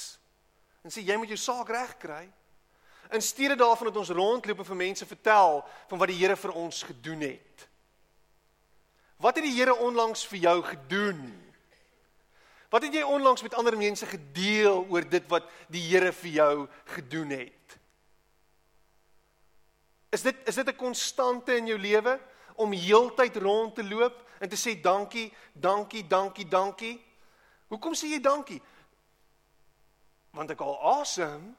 En 0.87 0.92
sê 0.92 1.02
jy 1.02 1.16
moet 1.18 1.30
jou 1.32 1.38
saak 1.40 1.70
reg 1.70 1.94
kry. 2.02 2.24
In 3.11 3.23
steede 3.23 3.55
daarvan 3.57 3.87
dat 3.87 3.97
ons 3.97 4.09
rondloop 4.09 4.59
en 4.59 4.64
vir 4.64 4.77
mense 4.77 5.07
vertel 5.07 5.64
van 5.88 5.99
wat 5.99 6.09
die 6.09 6.19
Here 6.19 6.37
vir 6.37 6.53
ons 6.53 6.83
gedoen 6.83 7.21
het. 7.21 7.69
Wat 9.16 9.37
het 9.37 9.45
die 9.45 9.55
Here 9.57 9.75
onlangs 9.75 10.27
vir 10.27 10.38
jou 10.38 10.62
gedoen? 10.62 11.23
Wat 12.71 12.83
het 12.83 12.95
jy 12.95 13.03
onlangs 13.03 13.42
met 13.42 13.55
ander 13.55 13.77
mense 13.79 14.07
gedeel 14.07 14.87
oor 14.90 15.09
dit 15.09 15.29
wat 15.31 15.47
die 15.73 15.83
Here 15.87 16.12
vir 16.12 16.31
jou 16.31 16.55
gedoen 16.97 17.31
het? 17.31 17.79
Is 20.11 20.23
dit 20.23 20.37
is 20.49 20.55
dit 20.55 20.69
'n 20.69 20.77
konstante 20.77 21.57
in 21.57 21.66
jou 21.66 21.79
lewe 21.79 22.21
om 22.55 22.73
heeltyd 22.73 23.37
rond 23.37 23.75
te 23.75 23.85
loop 23.85 24.25
en 24.40 24.49
te 24.49 24.57
sê 24.57 24.81
dankie, 24.81 25.33
dankie, 25.53 26.07
dankie, 26.07 26.49
dankie? 26.49 27.05
Hoekom 27.69 27.95
sê 27.95 28.07
jy 28.07 28.21
dankie? 28.21 28.62
Want 30.31 30.51
ek 30.51 30.61
al 30.61 31.01
asem. 31.01 31.57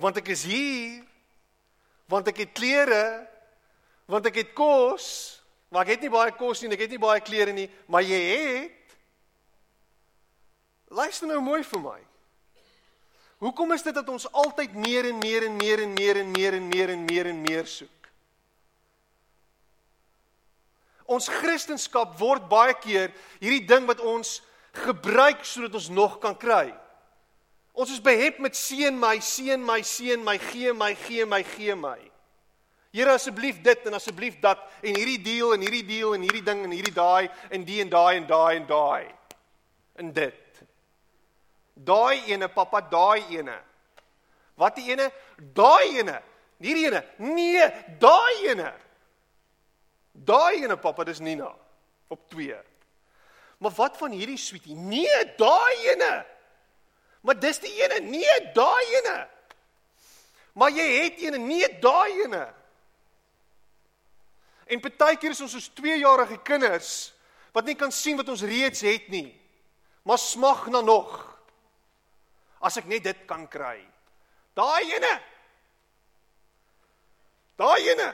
Want 0.00 0.16
ek 0.22 0.32
is 0.34 0.44
hier. 0.48 1.02
Want 2.08 2.28
ek 2.28 2.44
het 2.44 2.52
klere. 2.56 3.04
Want 4.06 4.26
ek 4.26 4.42
het 4.42 4.52
kos. 4.56 5.42
Maar 5.72 5.86
ek 5.86 5.94
het 5.94 6.04
nie 6.04 6.12
baie 6.12 6.32
kos 6.36 6.60
nie, 6.60 6.68
ek 6.74 6.84
het 6.84 6.92
nie 6.92 7.00
baie 7.00 7.20
klere 7.24 7.52
nie, 7.56 7.68
maar 7.88 8.04
jy 8.04 8.20
het 8.36 8.78
Luister 10.92 11.24
nou 11.24 11.38
mooi 11.40 11.62
vir 11.64 11.80
my. 11.80 12.00
Hoekom 13.40 13.72
is 13.72 13.82
dit 13.82 13.94
dat 13.96 14.08
ons 14.12 14.26
altyd 14.28 14.74
meer 14.76 15.08
en 15.08 15.16
meer 15.22 15.46
en 15.46 15.54
meer 15.56 15.80
en 15.86 15.94
meer 15.96 16.18
en 16.20 16.30
meer 16.30 16.56
en 16.58 16.66
meer 16.68 16.92
en 16.92 17.06
meer 17.08 17.30
en 17.30 17.40
meer 17.40 17.70
soek? 17.70 18.10
Ons 21.08 21.30
Christendom 21.32 22.12
word 22.20 22.44
baie 22.50 22.76
keer 22.84 23.10
hierdie 23.40 23.64
ding 23.66 23.88
wat 23.88 24.04
ons 24.04 24.42
gebruik 24.84 25.42
sodat 25.48 25.80
ons 25.80 25.88
nog 25.88 26.20
kan 26.20 26.36
kry. 26.36 26.68
Ons 27.72 27.94
is 27.94 28.02
behep 28.04 28.38
met 28.44 28.56
seën 28.56 28.96
my, 28.96 29.16
seën 29.24 29.60
my, 29.60 29.80
seën 29.80 30.20
my, 30.20 30.36
gee 30.50 30.72
my, 30.76 30.92
gee 31.06 31.24
my, 31.24 31.40
gee 31.54 31.76
my. 31.76 31.98
Here 32.92 33.14
asseblief 33.16 33.62
dit 33.64 33.86
en 33.88 33.96
asseblief 33.96 34.36
dat 34.42 34.60
en 34.84 34.98
hierdie 34.98 35.20
deal 35.24 35.54
en 35.54 35.62
hierdie 35.64 35.86
deal 35.88 36.12
en 36.12 36.24
hierdie 36.26 36.44
ding 36.44 36.60
en 36.66 36.74
hierdie 36.76 36.92
daai 36.92 37.30
en 37.48 37.64
die 37.64 37.80
en 37.80 37.92
daai 37.92 38.16
en 38.18 38.26
daai 38.28 38.56
en 38.58 38.66
daai. 38.68 39.06
En 39.96 40.10
dit. 40.12 40.60
Daai 41.72 42.28
ene, 42.34 42.50
pappa, 42.52 42.82
daai 42.84 43.38
ene. 43.38 43.56
Wat 44.60 44.76
die 44.76 44.90
ene? 44.92 45.08
Daai 45.56 46.02
ene. 46.02 46.18
Hierdie 46.60 46.90
ene. 46.90 47.00
Nee, 47.24 47.70
daai 48.02 48.50
ene. 48.52 48.68
Daai 50.12 50.60
ene, 50.60 50.76
pappa, 50.76 51.08
dis 51.08 51.24
Nina 51.24 51.48
op 52.12 52.28
2. 52.36 52.60
Maar 53.64 53.74
wat 53.78 53.96
van 53.96 54.12
hierdie 54.12 54.36
sweetie? 54.36 54.76
Nee, 54.76 55.24
daai 55.40 55.88
ene. 55.94 56.12
Maar 57.22 57.38
dis 57.38 57.60
die 57.62 57.72
ene. 57.82 58.00
Nee, 58.04 58.52
daai 58.54 58.84
ene. 58.98 59.16
Maar 60.58 60.70
jy 60.74 60.86
het 60.98 61.20
ene, 61.22 61.38
nee, 61.38 61.68
daai 61.80 62.22
ene. 62.24 62.42
En 64.66 64.80
partykeer 64.80 65.34
is 65.34 65.42
ons 65.44 65.54
soos 65.54 65.70
2-jarige 65.78 66.38
kinders 66.46 67.12
wat 67.52 67.66
nie 67.68 67.76
kan 67.76 67.92
sien 67.92 68.16
wat 68.16 68.30
ons 68.32 68.44
reeds 68.48 68.80
het 68.86 69.08
nie. 69.12 69.28
Maar 70.08 70.18
smag 70.18 70.66
na 70.72 70.80
nog. 70.80 71.12
As 72.62 72.78
ek 72.80 72.88
net 72.90 73.04
dit 73.04 73.24
kan 73.28 73.44
kry. 73.50 73.78
Daai 74.56 74.92
ene. 74.96 75.12
Daai 77.60 77.88
ene. 77.92 78.08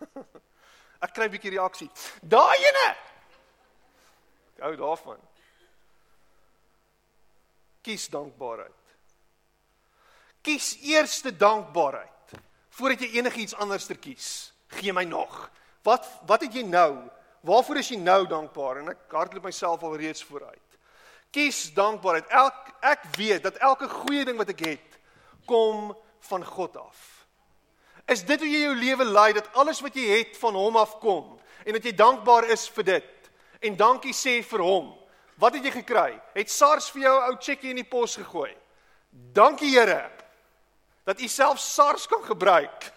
Ek 1.04 1.12
kry 1.12 1.26
'n 1.26 1.32
bietjie 1.32 1.52
reaksie. 1.56 1.90
Daai 2.22 2.56
ene. 2.56 2.86
Hou 4.64 4.72
daarvan. 4.76 5.20
Kies 7.86 8.08
dankbaarheid. 8.10 8.72
Kies 10.42 10.74
eerste 10.82 11.30
dankbaarheid 11.30 12.12
voordat 12.76 13.06
jy 13.06 13.20
enigiets 13.20 13.54
anders 13.56 13.86
ter 13.88 13.96
kies. 13.96 14.52
Gee 14.76 14.92
my 14.92 15.06
nog. 15.08 15.46
Wat 15.86 16.06
wat 16.28 16.42
het 16.44 16.54
jy 16.58 16.64
nou? 16.66 17.06
Waarvoor 17.46 17.78
is 17.80 17.92
jy 17.94 17.98
nou 18.02 18.26
dankbaar? 18.28 18.82
En 18.82 18.92
ek 18.92 19.14
hardloop 19.14 19.46
myself 19.46 19.84
al 19.86 19.96
reeds 19.96 20.24
vooruit. 20.26 20.78
Kies 21.30 21.70
dankbaarheid. 21.76 22.28
Elk 22.28 22.74
ek 22.84 23.06
weet 23.16 23.46
dat 23.46 23.62
elke 23.62 23.88
goeie 23.88 24.26
ding 24.26 24.38
wat 24.40 24.50
ek 24.52 24.64
het 24.66 24.98
kom 25.46 25.94
van 26.26 26.44
God 26.44 26.76
af. 26.82 27.02
Is 28.10 28.22
dit 28.26 28.42
hoe 28.42 28.50
jy 28.50 28.66
jou 28.66 28.74
lewe 28.78 29.06
lei 29.06 29.30
dat 29.34 29.48
alles 29.54 29.80
wat 29.82 29.94
jy 29.96 30.06
het 30.18 30.36
van 30.42 30.54
hom 30.58 30.76
af 30.78 30.98
kom 31.02 31.36
en 31.64 31.74
dat 31.78 31.86
jy 31.86 31.94
dankbaar 31.98 32.50
is 32.54 32.68
vir 32.76 32.86
dit 32.92 33.30
en 33.66 33.78
dankie 33.78 34.14
sê 34.14 34.38
vir 34.46 34.62
hom. 34.62 34.92
Wat 35.36 35.54
het 35.54 35.64
jy 35.64 35.70
gekry? 35.70 36.20
Het 36.32 36.50
SARS 36.50 36.90
vir 36.90 37.02
jou 37.02 37.20
'n 37.20 37.30
ou 37.30 37.36
cheque 37.40 37.68
in 37.68 37.76
die 37.76 37.84
pos 37.84 38.16
gegooi? 38.16 38.56
Dankie 39.10 39.78
Here 39.78 40.10
dat 41.04 41.20
u 41.20 41.28
self 41.28 41.58
SARS 41.58 42.06
kan 42.06 42.24
gebruik. 42.24 42.92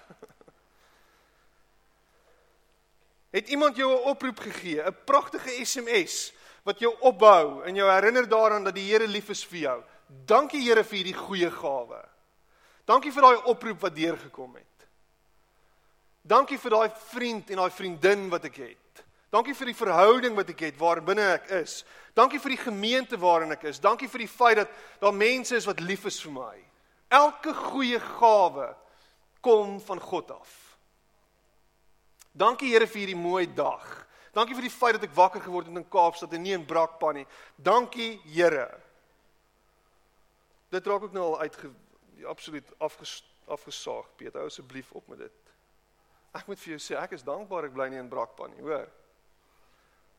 Het 3.36 3.50
iemand 3.50 3.76
jou 3.76 3.94
'n 3.94 4.10
oproep 4.10 4.40
gegee, 4.40 4.82
'n 4.82 4.96
pragtige 5.06 5.66
SMS 5.66 6.34
wat 6.64 6.80
jou 6.80 6.96
opbou 7.00 7.64
en 7.64 7.76
jou 7.76 7.92
herinner 7.92 8.30
daaraan 8.30 8.64
dat 8.64 8.76
die 8.76 8.92
Here 8.92 9.08
lief 9.08 9.30
is 9.30 9.46
vir 9.46 9.60
jou. 9.60 9.84
Dankie 10.26 10.62
Here 10.62 10.84
vir 10.84 10.98
hierdie 10.98 11.18
goeie 11.18 11.52
gawe. 11.52 12.06
Dankie 12.86 13.12
vir 13.12 13.22
daai 13.22 13.44
oproep 13.44 13.82
wat 13.82 13.96
deurgekom 13.96 14.56
het. 14.56 14.88
Dankie 16.22 16.58
vir 16.58 16.70
daai 16.70 16.92
vriend 17.12 17.50
en 17.50 17.56
daai 17.56 17.72
vriendin 17.72 18.30
wat 18.30 18.46
ek 18.46 18.56
het. 18.56 19.09
Dankie 19.30 19.54
vir 19.54 19.70
die 19.70 19.78
verhouding 19.78 20.34
wat 20.38 20.50
ek 20.50 20.64
het 20.66 20.78
waarbinne 20.80 21.26
ek 21.36 21.52
is. 21.60 21.84
Dankie 22.18 22.40
vir 22.42 22.56
die 22.56 22.64
gemeente 22.64 23.18
waarin 23.22 23.54
ek 23.54 23.68
is. 23.70 23.82
Dankie 23.82 24.10
vir 24.10 24.26
die 24.26 24.32
feit 24.32 24.58
dat 24.64 24.72
daar 25.02 25.14
mense 25.14 25.56
is 25.56 25.68
wat 25.70 25.84
lief 25.86 26.08
is 26.10 26.18
vir 26.24 26.34
my. 26.34 26.56
Elke 27.14 27.54
goeie 27.54 28.00
gawe 28.02 28.72
kom 29.46 29.78
van 29.86 30.02
God 30.02 30.34
af. 30.34 30.56
Dankie 32.34 32.72
Here 32.74 32.88
vir 32.88 33.04
hierdie 33.04 33.18
mooi 33.20 33.46
dag. 33.54 33.86
Dankie 34.34 34.56
vir 34.58 34.66
die 34.66 34.74
feit 34.74 34.98
dat 34.98 35.06
ek 35.06 35.18
wakker 35.18 35.42
geword 35.42 35.70
het 35.70 35.78
in 35.78 35.90
Kaapstad 35.90 36.34
en 36.34 36.44
nie 36.46 36.54
in 36.58 36.66
Brakpan 36.66 37.22
nie. 37.22 37.28
Dankie 37.58 38.20
Here. 38.26 38.68
Dit 40.74 40.86
raak 40.90 41.06
ook 41.06 41.14
nou 41.14 41.32
al 41.32 41.40
uit 41.46 41.58
absoluut 42.30 42.74
afges, 42.78 43.20
afgesaag. 43.50 44.10
Piet, 44.18 44.38
hou 44.38 44.46
asseblief 44.50 44.92
op 44.98 45.08
met 45.10 45.26
dit. 45.26 45.54
Ek 46.38 46.46
moet 46.50 46.62
vir 46.62 46.76
jou 46.76 46.82
sê 46.84 46.98
ek 46.98 47.18
is 47.18 47.26
dankbaar 47.26 47.70
ek 47.70 47.78
bly 47.78 47.90
nie 47.90 48.02
in 48.02 48.10
Brakpan 48.10 48.54
nie, 48.54 48.66
hoor. 48.66 48.90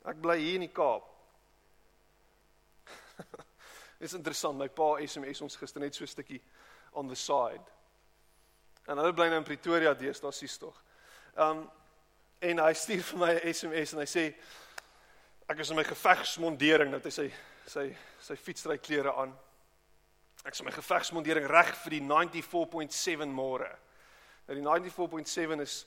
Ek 0.08 0.20
bly 0.20 0.38
hier 0.40 0.54
in 0.54 0.64
die 0.64 0.72
Kaap. 0.72 1.04
Dit 4.00 4.08
is 4.08 4.16
interessant, 4.16 4.58
my 4.58 4.68
pa 4.72 4.94
SMS 5.04 5.42
ons 5.44 5.58
gister 5.60 5.80
net 5.80 5.94
so 5.94 6.04
'n 6.04 6.08
stukkie 6.08 6.40
on 6.92 7.08
the 7.08 7.16
side. 7.16 7.64
En 8.88 8.98
hulle 8.98 9.12
bly 9.12 9.28
nou 9.28 9.38
in 9.42 9.44
Pretoria 9.44 9.92
deesdae 9.94 10.32
sies 10.32 10.56
tog. 10.58 10.76
Um 11.36 11.68
en 12.40 12.58
hy 12.58 12.72
stuur 12.72 13.02
vir 13.04 13.18
my 13.18 13.32
'n 13.34 13.52
SMS 13.52 13.92
en 13.92 14.00
hy 14.00 14.08
sê 14.08 14.24
ek 15.48 15.58
is 15.58 15.70
in 15.70 15.76
my 15.76 15.84
gevegsmondering 15.84 16.92
dat 16.92 17.04
hy 17.04 17.10
sy 17.10 17.32
sy 17.66 17.96
sy 18.20 18.36
fietsry 18.36 18.78
klere 18.78 19.12
aan. 19.12 19.36
Ek 20.44 20.54
is 20.54 20.60
in 20.60 20.66
my 20.66 20.72
gevegsmondering 20.72 21.46
reg 21.46 21.74
vir 21.84 21.90
die 21.90 22.00
94.7 22.00 23.28
môre. 23.28 23.68
Nou 24.48 24.56
die 24.56 24.64
94.7 24.64 25.60
is 25.60 25.86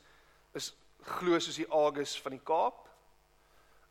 is 0.54 0.74
glo 1.02 1.40
soos 1.40 1.58
die 1.58 1.72
Agus 1.72 2.22
van 2.22 2.38
die 2.38 2.46
Kaap. 2.46 2.93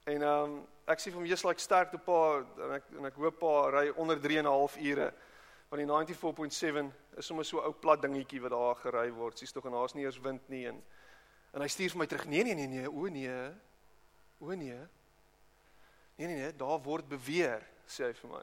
En 0.05 0.23
um 0.27 0.55
ek 0.91 0.99
sê 0.99 1.13
vir 1.13 1.21
hom 1.21 1.27
jy's 1.31 1.45
like 1.47 1.63
sterkte 1.63 1.99
pa 2.03 2.21
en 2.43 2.73
ek 2.79 2.89
en 2.99 3.07
ek 3.07 3.19
hoop 3.23 3.37
pa 3.39 3.53
ry 3.71 3.85
onder 4.03 4.19
3 4.19 4.41
en 4.41 4.47
'n 4.47 4.51
half 4.51 4.77
ure 4.77 5.13
want 5.73 6.07
die 6.09 6.15
94.7 6.15 6.93
is 7.17 7.27
sommer 7.27 7.45
so 7.45 7.61
ou 7.61 7.73
plat 7.73 8.03
dingetjie 8.03 8.41
wat 8.43 8.51
daar 8.51 8.75
gery 8.77 9.13
word. 9.13 9.39
Sies 9.39 9.53
tog 9.53 9.65
en 9.65 9.73
daar's 9.73 9.95
nie 9.95 10.05
eers 10.05 10.21
wind 10.21 10.49
nie 10.49 10.67
en 10.69 10.83
en 11.55 11.61
hy 11.61 11.69
stuur 11.69 11.91
vir 11.91 11.99
my 11.99 12.07
terug. 12.07 12.27
Nee 12.27 12.43
nee 12.45 12.55
nee 12.55 12.67
nee, 12.67 12.89
o 12.91 13.09
nee. 13.09 13.53
O 14.41 14.55
nee. 14.55 14.79
Nee 16.17 16.27
nee 16.27 16.37
nee, 16.37 16.53
daar 16.57 16.83
word 16.83 17.09
beweer, 17.09 17.63
sê 17.87 18.05
hy 18.05 18.13
vir 18.13 18.31
my, 18.31 18.43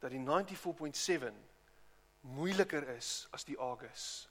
dat 0.00 0.10
die 0.10 0.18
94.7 0.18 1.32
moeiliker 2.20 2.88
is 2.96 3.28
as 3.30 3.44
die 3.44 3.58
Agus. 3.58 4.28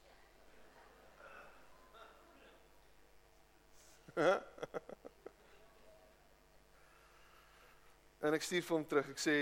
en 8.21 8.33
ek 8.33 8.43
stuur 8.43 8.65
vir 8.65 8.77
hom 8.77 8.85
terug. 8.85 9.09
Ek 9.13 9.21
sê 9.21 9.37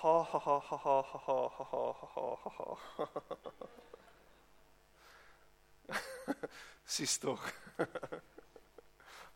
ha 0.00 0.16
ha 0.22 0.38
ha 0.38 0.58
ha 0.68 0.78
ha 0.84 1.02
ha 1.02 1.18
ha 1.28 1.40
ha 1.68 1.84
ha 2.14 2.26
ha 2.44 2.50
ha. 2.58 2.68
Sis 6.84 7.18
tog. 7.18 7.42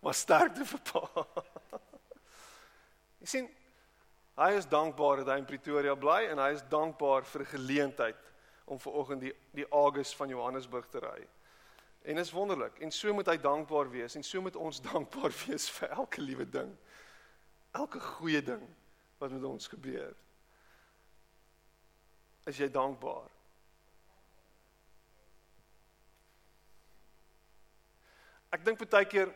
Maar 0.01 0.15
sterkte 0.15 0.65
vir 0.69 0.81
pa. 0.85 1.25
Jy 3.21 3.31
sien 3.31 3.47
hy 4.37 4.51
is 4.59 4.67
dankbaar 4.69 5.23
dat 5.23 5.31
hy 5.33 5.39
in 5.41 5.47
Pretoria 5.49 5.95
bly 5.97 6.25
en 6.29 6.43
hy 6.43 6.51
is 6.57 6.65
dankbaar 6.71 7.25
vir 7.31 7.41
'n 7.45 7.53
geleentheid 7.53 8.33
om 8.67 8.79
ver 8.79 8.93
oggend 8.93 9.21
die 9.21 9.35
die 9.55 9.67
Agus 9.73 10.15
van 10.15 10.29
Johannesburg 10.29 10.89
te 10.91 11.01
ry. 11.01 11.27
En 12.05 12.19
is 12.19 12.33
wonderlik 12.33 12.81
en 12.81 12.91
so 12.91 13.15
moet 13.15 13.27
hy 13.27 13.37
dankbaar 13.37 13.91
wees 13.91 14.17
en 14.17 14.23
so 14.23 14.41
moet 14.41 14.57
ons 14.57 14.81
dankbaar 14.81 15.33
wees 15.47 15.71
vir 15.71 15.89
elke 15.89 16.21
liewe 16.21 16.45
ding. 16.45 16.77
Elke 17.75 18.01
goeie 18.01 18.43
ding 18.43 18.63
wat 19.19 19.33
met 19.35 19.45
ons 19.47 19.67
gebeur. 19.71 20.15
Is 22.47 22.61
jy 22.61 22.69
dankbaar? 22.71 23.31
Ek 28.55 28.63
dink 28.63 28.79
baie 28.87 29.09
keer 29.11 29.33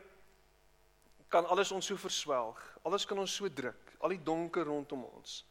kan 1.32 1.48
alles 1.50 1.72
ons 1.74 1.88
so 1.90 1.98
verswelg. 2.00 2.60
Alles 2.86 3.06
kan 3.08 3.18
ons 3.18 3.34
so 3.40 3.48
druk, 3.50 3.94
al 4.00 4.14
die 4.14 4.22
donker 4.22 4.68
rondom 4.68 5.02
ons. 5.08 5.42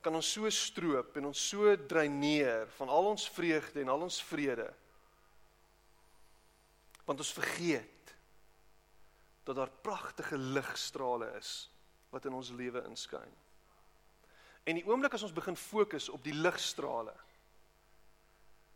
Kan 0.00 0.14
ons 0.16 0.30
so 0.32 0.48
stroop 0.54 1.16
en 1.18 1.28
ons 1.28 1.42
so 1.50 1.74
dreineer 1.90 2.70
van 2.78 2.92
al 2.92 3.10
ons 3.10 3.26
vreugde 3.34 3.82
en 3.82 3.90
al 3.92 4.06
ons 4.06 4.20
vrede. 4.30 4.68
Want 7.08 7.20
ons 7.20 7.34
vergeet 7.36 8.14
dat 9.44 9.58
daar 9.58 9.72
pragtige 9.82 10.38
ligstrale 10.38 11.32
is 11.40 11.66
wat 12.10 12.26
in 12.26 12.34
ons 12.36 12.50
lewe 12.50 12.82
inskyn. 12.88 13.32
En 14.68 14.76
die 14.76 14.84
oomblik 14.86 15.14
as 15.16 15.24
ons 15.26 15.34
begin 15.34 15.56
fokus 15.56 16.08
op 16.12 16.22
die 16.24 16.34
ligstrale, 16.36 17.14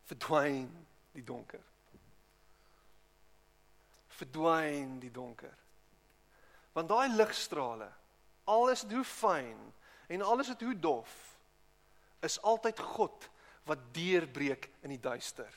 verdwyn 0.08 0.68
die 1.14 1.24
donker. 1.24 1.62
Verdwyn 4.14 4.98
die 5.02 5.12
donker. 5.12 5.52
Want 6.74 6.90
daai 6.90 7.14
ligstrale, 7.14 7.90
al 8.50 8.68
is 8.72 8.82
dit 8.84 8.96
hoe 8.96 9.06
fyn 9.06 9.58
en 10.12 10.22
al 10.22 10.42
is 10.42 10.50
dit 10.52 10.66
hoe 10.66 10.76
dof, 10.78 11.12
is 12.24 12.40
altyd 12.42 12.80
God 12.80 13.28
wat 13.68 13.80
deurbreek 13.96 14.68
in 14.84 14.92
die 14.92 15.00
duister. 15.00 15.50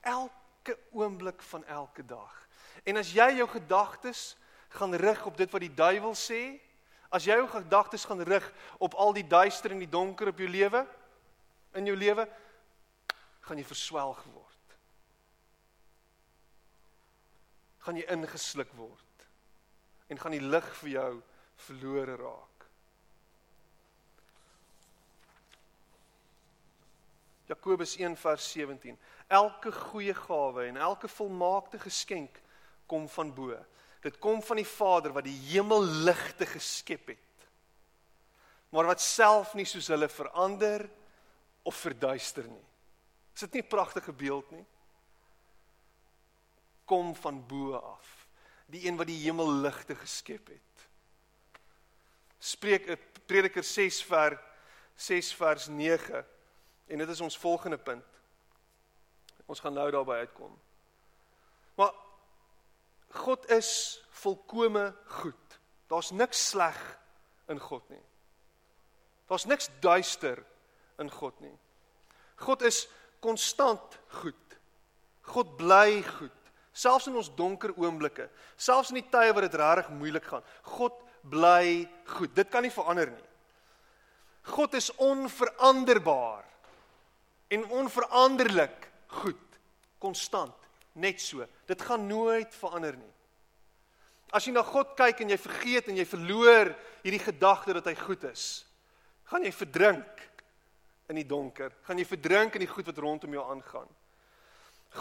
Elke 0.00 0.78
oomblik 0.94 1.42
van 1.50 1.64
elke 1.64 2.04
dag. 2.06 2.32
En 2.86 2.98
as 2.98 3.12
jy 3.14 3.28
jou 3.38 3.48
gedagtes 3.50 4.36
gaan 4.78 4.94
rig 4.94 5.26
op 5.26 5.36
dit 5.36 5.50
wat 5.50 5.62
die 5.62 5.74
duiwel 5.74 6.14
sê, 6.18 6.56
as 7.10 7.26
jy 7.26 7.36
jou 7.38 7.48
gedagtes 7.48 8.04
gaan 8.04 8.22
rig 8.26 8.46
op 8.82 8.94
al 8.94 9.14
die 9.16 9.26
duister 9.26 9.72
en 9.72 9.82
die 9.82 9.90
donker 9.90 10.32
op 10.32 10.38
jou 10.42 10.48
lewe, 10.50 10.82
in 11.76 11.86
jou 11.86 11.96
lewe, 11.96 12.26
gaan 13.46 13.60
jy 13.60 13.66
verswelg 13.66 14.22
word. 14.32 14.76
Gaan 17.86 18.00
jy 18.00 18.06
ingesluk 18.10 18.72
word 18.74 19.02
en 20.06 20.18
gaan 20.18 20.34
die 20.34 20.42
lig 20.42 20.66
vir 20.80 20.90
jou 20.90 21.12
verlore 21.66 22.16
raak. 22.18 22.56
Jakobus 27.46 27.96
1:17 27.98 28.98
Elke 29.26 29.72
goeie 29.72 30.14
gawe 30.14 30.66
en 30.66 30.76
elke 30.76 31.08
volmaakte 31.08 31.78
geskenk 31.78 32.40
kom 32.86 33.08
van 33.08 33.34
bo. 33.34 33.54
Dit 34.06 34.20
kom 34.22 34.38
van 34.42 34.60
die 34.60 34.68
Vader 34.68 35.14
wat 35.16 35.26
die 35.26 35.38
hemelligte 35.48 36.46
geskep 36.46 37.10
het. 37.10 37.46
Maar 38.70 38.92
wat 38.92 39.02
self 39.02 39.54
nie 39.58 39.66
soos 39.66 39.88
hulle 39.90 40.08
verander 40.10 40.84
of 41.66 41.74
verduister 41.82 42.46
nie. 42.46 42.66
Is 43.34 43.42
dit 43.46 43.58
nie 43.58 43.62
'n 43.62 43.68
pragtige 43.68 44.12
beeld 44.12 44.50
nie? 44.50 44.64
Kom 46.84 47.14
van 47.14 47.46
bo 47.46 47.74
af 47.74 48.26
die 48.66 48.86
een 48.86 48.96
wat 48.96 49.06
die 49.06 49.22
hemelligte 49.22 49.94
geskep 49.94 50.48
het. 50.48 50.88
Spreek 52.38 52.88
Prediker 53.26 53.64
6 53.64 54.02
vers 54.04 54.40
6 54.96 55.34
vers 55.34 55.66
9 55.66 56.26
en 56.86 56.98
dit 56.98 57.08
is 57.08 57.20
ons 57.20 57.38
volgende 57.38 57.78
punt. 57.78 58.06
Ons 59.46 59.60
gaan 59.60 59.72
nou 59.72 59.90
daarby 59.90 60.12
uitkom. 60.12 60.58
Maar 61.74 61.92
God 63.16 63.46
is 63.50 63.70
volkome 64.22 64.90
goed. 65.20 65.58
Daar's 65.90 66.10
niks 66.10 66.48
sleg 66.50 66.78
in 67.48 67.60
God 67.62 67.84
nie. 67.92 68.02
Daar's 69.30 69.46
niks 69.46 69.70
duister 69.80 70.42
in 71.02 71.10
God 71.10 71.38
nie. 71.40 71.54
God 72.42 72.62
is 72.66 72.84
konstant 73.24 73.98
goed. 74.20 74.58
God 75.26 75.56
bly 75.58 76.02
goed. 76.02 76.32
Selfs 76.76 77.08
in 77.08 77.16
ons 77.16 77.30
donker 77.32 77.72
oomblikke, 77.80 78.26
selfs 78.60 78.90
in 78.92 78.98
die 79.00 79.08
tye 79.08 79.32
wat 79.32 79.46
dit 79.46 79.54
regtig 79.56 79.86
moeilik 79.96 80.26
gaan, 80.28 80.44
God 80.76 80.98
bly 81.24 81.86
goed. 82.18 82.34
Dit 82.36 82.50
kan 82.52 82.66
nie 82.66 82.72
verander 82.74 83.08
nie. 83.08 83.24
God 84.52 84.76
is 84.76 84.90
onveranderbaar 85.00 86.44
en 87.56 87.64
onveranderlik 87.80 88.90
goed, 89.22 89.58
konstant, 90.02 90.65
net 90.96 91.20
so. 91.20 91.44
Dit 91.68 91.82
gaan 91.84 92.06
nooit 92.08 92.54
verander 92.56 92.96
nie. 92.98 93.12
As 94.34 94.46
jy 94.46 94.54
na 94.56 94.64
God 94.66 94.96
kyk 94.98 95.22
en 95.22 95.30
jy 95.32 95.38
vergeet 95.38 95.90
en 95.90 95.98
jy 96.00 96.06
verloor 96.08 96.72
hierdie 97.04 97.22
gedagte 97.22 97.76
dat 97.76 97.86
hy 97.86 97.94
goed 98.00 98.24
is, 98.26 98.64
gaan 99.30 99.46
jy 99.46 99.52
verdrink 99.54 100.24
in 101.10 101.20
die 101.20 101.28
donker, 101.28 101.70
gaan 101.86 102.00
jy 102.00 102.06
verdrink 102.08 102.56
in 102.58 102.64
die 102.64 102.70
goed 102.70 102.88
wat 102.90 102.98
rondom 103.02 103.36
jou 103.36 103.44
aangaan. 103.46 103.88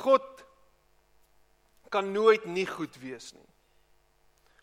God 0.06 0.44
kan 1.94 2.12
nooit 2.14 2.46
nie 2.46 2.68
goed 2.70 2.98
wees 3.02 3.32
nie. 3.34 3.50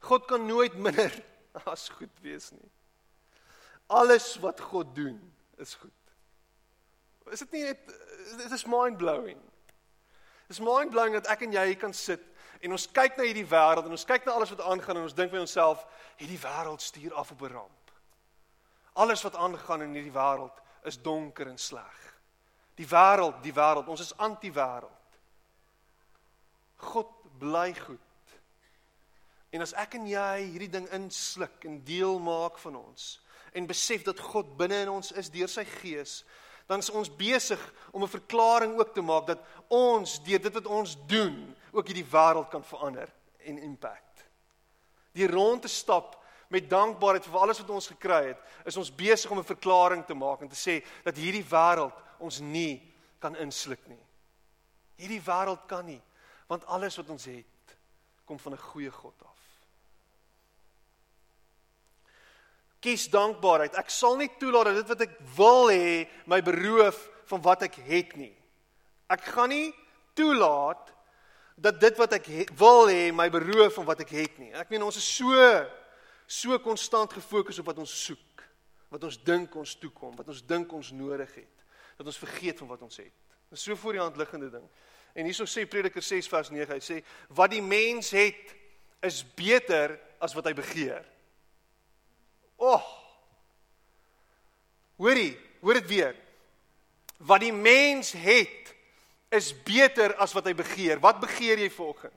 God 0.03 0.27
kan 0.31 0.47
nooit 0.47 0.75
minder 0.79 1.15
as 1.73 1.89
goed 1.97 2.23
wees 2.23 2.51
nie. 2.55 2.71
Alles 3.93 4.35
wat 4.43 4.61
God 4.73 4.95
doen 4.97 5.19
is 5.63 5.75
goed. 5.75 5.91
Is 7.33 7.43
dit 7.45 7.59
nie 7.59 7.65
net 7.71 7.83
dit 8.39 8.55
is 8.55 8.67
mind 8.71 8.99
blowing. 9.01 9.39
Dit 10.53 10.61
is 10.61 10.67
mind 10.69 10.91
blowing 10.93 11.15
dat 11.17 11.31
ek 11.33 11.47
en 11.47 11.55
jy 11.57 11.63
hier 11.71 11.79
kan 11.81 11.95
sit 11.97 12.21
en 12.61 12.75
ons 12.77 12.85
kyk 12.93 13.15
na 13.17 13.25
hierdie 13.25 13.47
wêreld 13.49 13.87
en 13.89 13.95
ons 13.97 14.03
kyk 14.05 14.27
na 14.27 14.35
alles 14.37 14.51
wat 14.53 14.59
aangaan 14.69 14.99
en 15.01 15.07
ons 15.07 15.15
dink 15.17 15.31
by 15.33 15.41
onsself 15.41 15.87
hierdie 16.19 16.37
wêreld 16.43 16.85
stuur 16.85 17.15
af 17.17 17.31
op 17.33 17.41
'n 17.41 17.53
ramp. 17.55 17.93
Alles 19.01 19.23
wat 19.25 19.39
aangaan 19.41 19.87
in 19.87 19.95
hierdie 19.97 20.13
wêreld 20.13 20.61
is 20.85 21.01
donker 21.01 21.49
en 21.49 21.57
sleg. 21.57 21.97
Die 22.77 22.85
wêreld, 22.85 23.41
die 23.43 23.55
wêreld, 23.55 23.89
ons 23.89 24.01
is 24.01 24.17
anti-wêreld. 24.17 25.17
God 26.77 27.09
bly 27.39 27.73
goed. 27.75 28.37
En 29.51 29.61
as 29.61 29.73
ek 29.73 29.95
en 29.95 30.07
jy 30.07 30.37
hierdie 30.53 30.71
ding 30.71 30.89
insluk 30.93 31.65
en 31.65 31.85
deel 31.85 32.19
maak 32.19 32.59
van 32.59 32.77
ons 32.77 33.21
en 33.53 33.67
besef 33.67 34.05
dat 34.05 34.21
God 34.21 34.57
binne 34.57 34.83
in 34.83 34.89
ons 34.89 35.13
is 35.13 35.31
deur 35.31 35.49
sy 35.49 35.65
gees, 35.65 36.25
dan 36.73 36.81
is 36.81 36.91
ons 36.91 37.11
besig 37.17 37.61
om 37.93 38.03
'n 38.03 38.09
verklaring 38.09 38.79
ook 38.79 38.95
te 38.95 39.01
maak 39.01 39.27
dat 39.27 39.41
ons 39.69 40.23
deur 40.25 40.41
dit 40.41 40.53
wat 40.53 40.67
ons 40.67 40.97
doen 41.07 41.57
ook 41.73 41.87
hierdie 41.87 42.11
wêreld 42.11 42.49
kan 42.49 42.65
verander 42.65 43.13
en 43.45 43.59
impact. 43.59 44.25
Die 45.13 45.27
rond 45.27 45.63
te 45.63 45.69
stap 45.69 46.21
met 46.49 46.71
dankbaarheid 46.71 47.25
vir 47.25 47.41
alles 47.41 47.59
wat 47.59 47.71
ons 47.71 47.87
gekry 47.87 48.27
het, 48.27 48.39
is 48.65 48.77
ons 48.77 48.95
besig 48.95 49.31
om 49.31 49.39
'n 49.39 49.45
verklaring 49.45 50.07
te 50.07 50.15
maak 50.15 50.41
en 50.41 50.49
te 50.49 50.71
sê 50.71 50.85
dat 51.05 51.17
hierdie 51.17 51.45
wêreld 51.45 51.93
ons 52.19 52.39
nie 52.41 52.95
kan 53.19 53.37
insluk 53.37 53.87
nie. 53.87 54.05
Hierdie 54.97 55.23
wêreld 55.23 55.67
kan 55.67 55.85
nie 55.85 56.03
want 56.47 56.67
alles 56.67 56.97
wat 56.97 57.09
ons 57.09 57.25
het 57.25 57.77
kom 58.25 58.39
van 58.39 58.53
'n 58.53 58.59
goeie 58.59 58.91
God 58.91 59.15
af. 59.23 59.32
Kies 62.83 63.07
dankbaarheid. 63.13 63.77
Ek 63.79 63.93
sal 63.95 64.17
nie 64.19 64.31
toelaat 64.41 64.73
dat 64.73 64.81
dit 64.83 64.91
wat 64.93 65.05
ek 65.07 65.13
wil 65.37 65.71
hê 65.71 66.09
my 66.27 66.41
beroof 66.45 66.99
van 67.31 67.43
wat 67.45 67.63
ek 67.69 67.79
het 67.87 68.17
nie. 68.19 68.33
Ek 69.13 69.23
gaan 69.35 69.53
nie 69.53 69.71
toelaat 70.19 70.91
dat 71.63 71.79
dit 71.81 71.99
wat 72.01 72.17
ek 72.17 72.27
he, 72.27 72.47
wil 72.59 72.89
hê 72.91 73.13
my 73.15 73.29
beroof 73.33 73.77
van 73.79 73.87
wat 73.87 74.03
ek 74.05 74.13
het 74.17 74.39
nie. 74.41 74.51
Ek 74.57 74.73
meen 74.73 74.85
ons 74.85 74.99
is 74.99 75.07
so 75.07 75.37
so 76.27 76.57
konstant 76.65 77.13
gefokus 77.13 77.59
op 77.61 77.69
wat 77.69 77.81
ons 77.83 77.93
soek, 78.07 78.45
wat 78.93 79.03
ons 79.05 79.19
dink 79.21 79.53
ons 79.59 79.75
toekom, 79.77 80.15
wat 80.17 80.31
ons 80.33 80.41
dink 80.49 80.71
ons 80.73 80.93
nodig 80.97 81.29
het, 81.37 81.65
dat 81.99 82.09
ons 82.09 82.21
vergeet 82.23 82.63
van 82.63 82.71
wat 82.71 82.85
ons 82.87 83.03
het. 83.03 83.13
Dis 83.53 83.67
so 83.67 83.77
voor 83.77 83.99
die 83.99 84.01
hand 84.01 84.17
liggende 84.17 84.49
ding. 84.55 84.65
En 85.13 85.29
hierso 85.29 85.45
sê 85.45 85.67
Prediker 85.69 86.03
6 86.03 86.31
vers 86.33 86.49
9, 86.55 86.73
hy 86.73 86.81
sê 86.81 87.03
wat 87.37 87.53
die 87.53 87.61
mens 87.61 88.15
het 88.17 88.55
is 89.05 89.21
beter 89.37 89.99
as 90.23 90.33
wat 90.33 90.49
hy 90.49 90.55
begeer. 90.57 91.05
Oh. 92.63 92.83
Hoorie, 95.03 95.35
hoor 95.61 95.81
dit 95.81 95.89
weer. 95.91 96.17
Wat 97.19 97.43
die 97.43 97.55
mens 97.55 98.13
het 98.15 98.75
is 99.35 99.51
beter 99.65 100.15
as 100.23 100.35
wat 100.37 100.47
hy 100.47 100.55
begeer. 100.55 101.01
Wat 101.03 101.19
begeer 101.23 101.59
jy 101.59 101.71
vanoggend? 101.73 102.15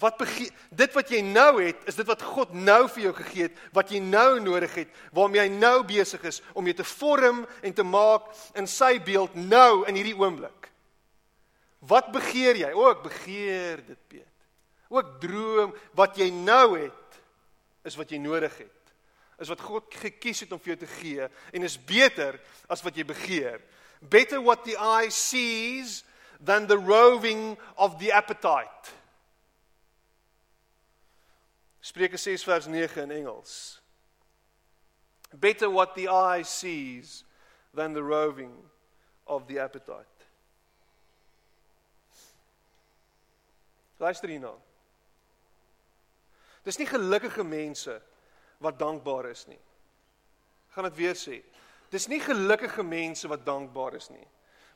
Wat 0.00 0.16
begeer, 0.16 0.52
dit 0.72 0.94
wat 0.96 1.10
jy 1.12 1.20
nou 1.24 1.60
het, 1.60 1.80
is 1.88 1.98
dit 1.98 2.08
wat 2.08 2.22
God 2.24 2.54
nou 2.56 2.86
vir 2.88 3.02
jou 3.04 3.12
gegee 3.18 3.48
het, 3.50 3.58
wat 3.76 3.92
jy 3.92 4.00
nou 4.00 4.40
nodig 4.40 4.72
het, 4.80 4.94
waarmee 5.12 5.42
hy 5.44 5.50
nou 5.52 5.82
besig 5.84 6.24
is 6.28 6.40
om 6.56 6.64
jou 6.64 6.76
te 6.78 6.86
vorm 6.88 7.42
en 7.60 7.76
te 7.76 7.84
maak 7.84 8.30
in 8.56 8.68
sy 8.70 8.94
beeld 9.04 9.36
nou 9.36 9.84
in 9.90 10.00
hierdie 10.00 10.16
oomblik. 10.16 10.70
Wat 11.84 12.08
begeer 12.16 12.56
jy? 12.60 12.72
O, 12.72 12.88
ek 12.92 13.04
begeer 13.04 13.84
dit, 13.84 14.00
Piet. 14.08 14.29
Ook 14.90 15.20
droom 15.22 15.74
wat 15.94 16.18
jy 16.18 16.30
nou 16.34 16.74
het 16.78 17.18
is 17.86 17.96
wat 17.96 18.10
jy 18.10 18.18
nodig 18.18 18.56
het. 18.58 18.94
Is 19.40 19.48
wat 19.48 19.62
God 19.64 19.94
gekies 20.02 20.42
het 20.44 20.52
om 20.52 20.60
vir 20.60 20.74
jou 20.74 20.80
te 20.82 20.92
gee 20.98 21.28
en 21.54 21.64
is 21.64 21.78
beter 21.78 22.36
as 22.68 22.82
wat 22.84 22.98
jy 22.98 23.06
begeer. 23.06 23.62
Better 24.00 24.42
what 24.42 24.64
the 24.66 24.76
eye 24.76 25.12
sees 25.14 26.02
than 26.42 26.66
the 26.66 26.78
roving 26.78 27.56
of 27.76 27.98
the 28.00 28.12
appetite. 28.12 28.92
Spreuke 31.80 32.18
6 32.18 32.44
vers 32.44 32.66
9 32.66 33.02
in 33.02 33.10
Engels. 33.10 33.80
Better 35.32 35.70
what 35.70 35.94
the 35.94 36.08
eye 36.08 36.42
sees 36.42 37.24
than 37.72 37.92
the 37.92 38.02
roving 38.02 38.52
of 39.26 39.46
the 39.46 39.58
appetite. 39.60 40.06
Luister 43.98 44.28
hierna. 44.28 44.56
Dis 46.64 46.78
nie 46.78 46.88
gelukkige 46.88 47.44
mense 47.44 47.94
wat 48.60 48.78
dankbaar 48.78 49.30
is 49.30 49.46
nie. 49.48 49.60
Ek 50.68 50.76
gaan 50.76 50.88
dit 50.90 50.98
weer 51.00 51.16
sê. 51.18 51.40
Dis 51.90 52.06
nie 52.08 52.20
gelukkige 52.22 52.84
mense 52.86 53.28
wat 53.28 53.46
dankbaar 53.46 53.96
is 53.98 54.10
nie. 54.12 54.26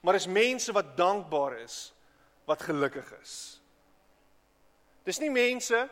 Maar 0.05 0.18
is 0.18 0.27
mense 0.27 0.73
wat 0.73 0.97
dankbaar 0.97 1.59
is 1.62 1.92
wat 2.49 2.62
gelukkig 2.62 3.12
is. 3.23 3.35
Dis 5.05 5.20
nie 5.20 5.31
mense 5.31 5.85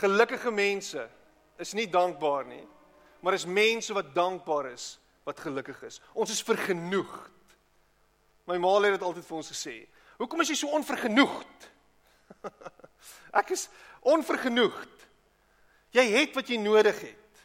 gelukkige 0.00 0.50
mense 0.50 1.04
is 1.60 1.74
nie 1.76 1.86
dankbaar 1.90 2.46
nie, 2.48 2.64
maar 3.20 3.36
is 3.36 3.46
mense 3.46 3.92
wat 3.94 4.14
dankbaar 4.16 4.70
is 4.72 4.96
wat 5.28 5.40
gelukkig 5.40 5.82
is. 5.86 6.00
Ons 6.16 6.32
is 6.32 6.42
vergenoegd. 6.42 7.30
My 8.48 8.56
ma 8.58 8.72
het 8.80 8.96
dit 8.96 9.04
altyd 9.06 9.26
vir 9.28 9.36
ons 9.36 9.52
gesê. 9.52 9.76
Hoekom 10.18 10.40
is 10.42 10.50
jy 10.50 10.56
so 10.58 10.72
onvergenoegd? 10.74 11.68
Ek 13.40 13.52
is 13.54 13.68
onvergenoegd. 14.02 15.06
Jy 15.90 16.04
het 16.10 16.34
wat 16.34 16.48
jy 16.48 16.58
nodig 16.60 17.00
het. 17.00 17.42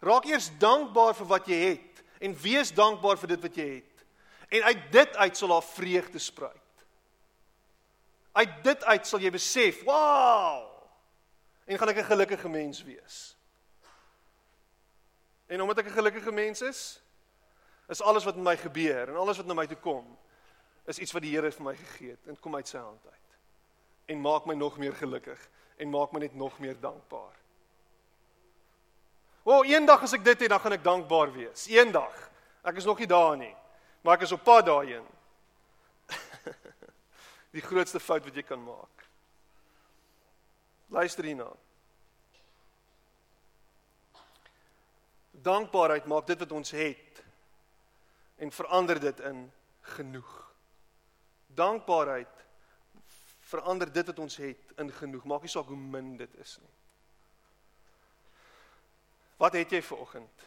Raak 0.00 0.24
eers 0.28 0.50
dankbaar 0.58 1.14
vir 1.14 1.26
wat 1.26 1.46
jy 1.50 1.60
het 1.74 2.02
en 2.20 2.36
wees 2.40 2.72
dankbaar 2.72 3.18
vir 3.20 3.34
dit 3.34 3.46
wat 3.46 3.56
jy 3.56 3.68
het. 3.74 4.04
En 4.50 4.62
uit 4.62 4.90
dit 4.92 5.16
uit 5.16 5.36
sal 5.36 5.48
daar 5.54 5.62
vreugde 5.64 6.18
spruit. 6.18 6.56
Uit 8.32 8.60
dit 8.64 8.84
uit 8.84 9.06
sal 9.06 9.20
jy 9.20 9.30
besef, 9.30 9.82
"Wow! 9.84 10.70
en 11.70 11.78
gaan 11.78 11.88
ek 11.88 11.96
'n 11.96 12.04
gelukkige 12.04 12.48
mens 12.48 12.82
wees. 12.82 13.36
En 15.46 15.62
omdat 15.62 15.78
ek 15.78 15.86
'n 15.86 15.98
gelukkige 15.98 16.32
mens 16.32 16.60
is, 16.60 17.02
is 17.88 18.02
alles 18.02 18.24
wat 18.24 18.34
met 18.34 18.44
my 18.44 18.56
gebeur 18.56 19.08
en 19.08 19.16
alles 19.16 19.36
wat 19.36 19.46
na 19.46 19.54
my 19.54 19.66
toe 19.66 19.76
kom, 19.76 20.18
is 20.84 20.98
iets 20.98 21.12
wat 21.12 21.22
die 21.22 21.34
Here 21.34 21.52
vir 21.52 21.64
my 21.64 21.76
gegee 21.76 22.10
het 22.10 22.26
en 22.26 22.40
kom 22.40 22.54
uit 22.54 22.68
sy 22.68 22.78
hand 22.78 23.06
uit. 23.06 23.19
En 24.10 24.18
maak 24.20 24.48
my 24.48 24.56
nog 24.58 24.78
meer 24.78 24.96
gelukkig 24.98 25.38
en 25.80 25.92
maak 25.92 26.12
my 26.12 26.20
net 26.24 26.34
nog 26.34 26.58
meer 26.58 26.76
dankbaar. 26.80 27.36
O, 29.42 29.60
oh, 29.60 29.66
eendag 29.66 30.02
as 30.04 30.12
ek 30.12 30.24
dit 30.24 30.42
het, 30.44 30.50
dan 30.52 30.60
gaan 30.60 30.76
ek 30.76 30.84
dankbaar 30.84 31.30
wees. 31.32 31.64
Eendag. 31.72 32.16
Ek 32.66 32.76
is 32.76 32.84
nog 32.84 32.98
nie 33.00 33.08
daar 33.08 33.38
nie, 33.40 33.54
maar 34.04 34.18
ek 34.18 34.26
is 34.26 34.34
op 34.36 34.42
pad 34.44 34.66
daarheen. 34.68 35.06
die 37.56 37.64
grootste 37.64 38.02
fout 38.02 38.26
wat 38.26 38.36
jy 38.36 38.44
kan 38.44 38.60
maak. 38.60 39.06
Luister 40.92 41.24
hierna. 41.24 41.48
Dankbaarheid 45.40 46.10
maak 46.10 46.26
dit 46.28 46.44
wat 46.44 46.52
ons 46.52 46.74
het 46.76 47.22
en 48.40 48.52
verander 48.52 49.00
dit 49.00 49.24
in 49.30 49.46
genoeg. 49.96 50.34
Dankbaarheid 51.56 52.44
verander 53.50 53.90
dit 53.92 54.06
wat 54.06 54.18
ons 54.22 54.36
het 54.40 54.74
in 54.78 54.92
genoeg. 54.94 55.26
Maak 55.26 55.46
nie 55.46 55.52
saak 55.52 55.70
hoe 55.70 55.78
min 55.78 56.14
dit 56.20 56.38
is 56.42 56.56
nie. 56.62 56.74
Wat 59.40 59.56
het 59.56 59.72
jy 59.72 59.80
vir 59.82 60.02
oggend? 60.04 60.46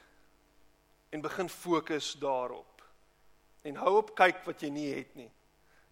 En 1.13 1.21
begin 1.21 1.49
fokus 1.49 2.13
daarop. 2.21 2.83
En 3.63 3.79
hou 3.81 3.95
op 4.01 4.13
kyk 4.17 4.43
wat 4.45 4.61
jy 4.61 4.69
nie 4.73 4.89
het 4.93 5.15
nie. 5.17 5.29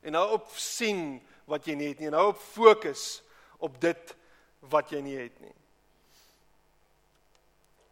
En 0.02 0.18
hou 0.18 0.28
op 0.38 0.52
sien 0.58 1.20
wat 1.50 1.66
jy 1.66 1.76
nie 1.78 1.92
het 1.92 2.02
nie. 2.02 2.10
En 2.12 2.20
hou 2.20 2.28
op 2.34 2.42
fokus 2.42 3.22
op 3.62 3.80
dit 3.82 4.16
wat 4.72 4.94
jy 4.94 5.02
nie 5.06 5.18
het 5.18 5.40
nie. 5.42 5.54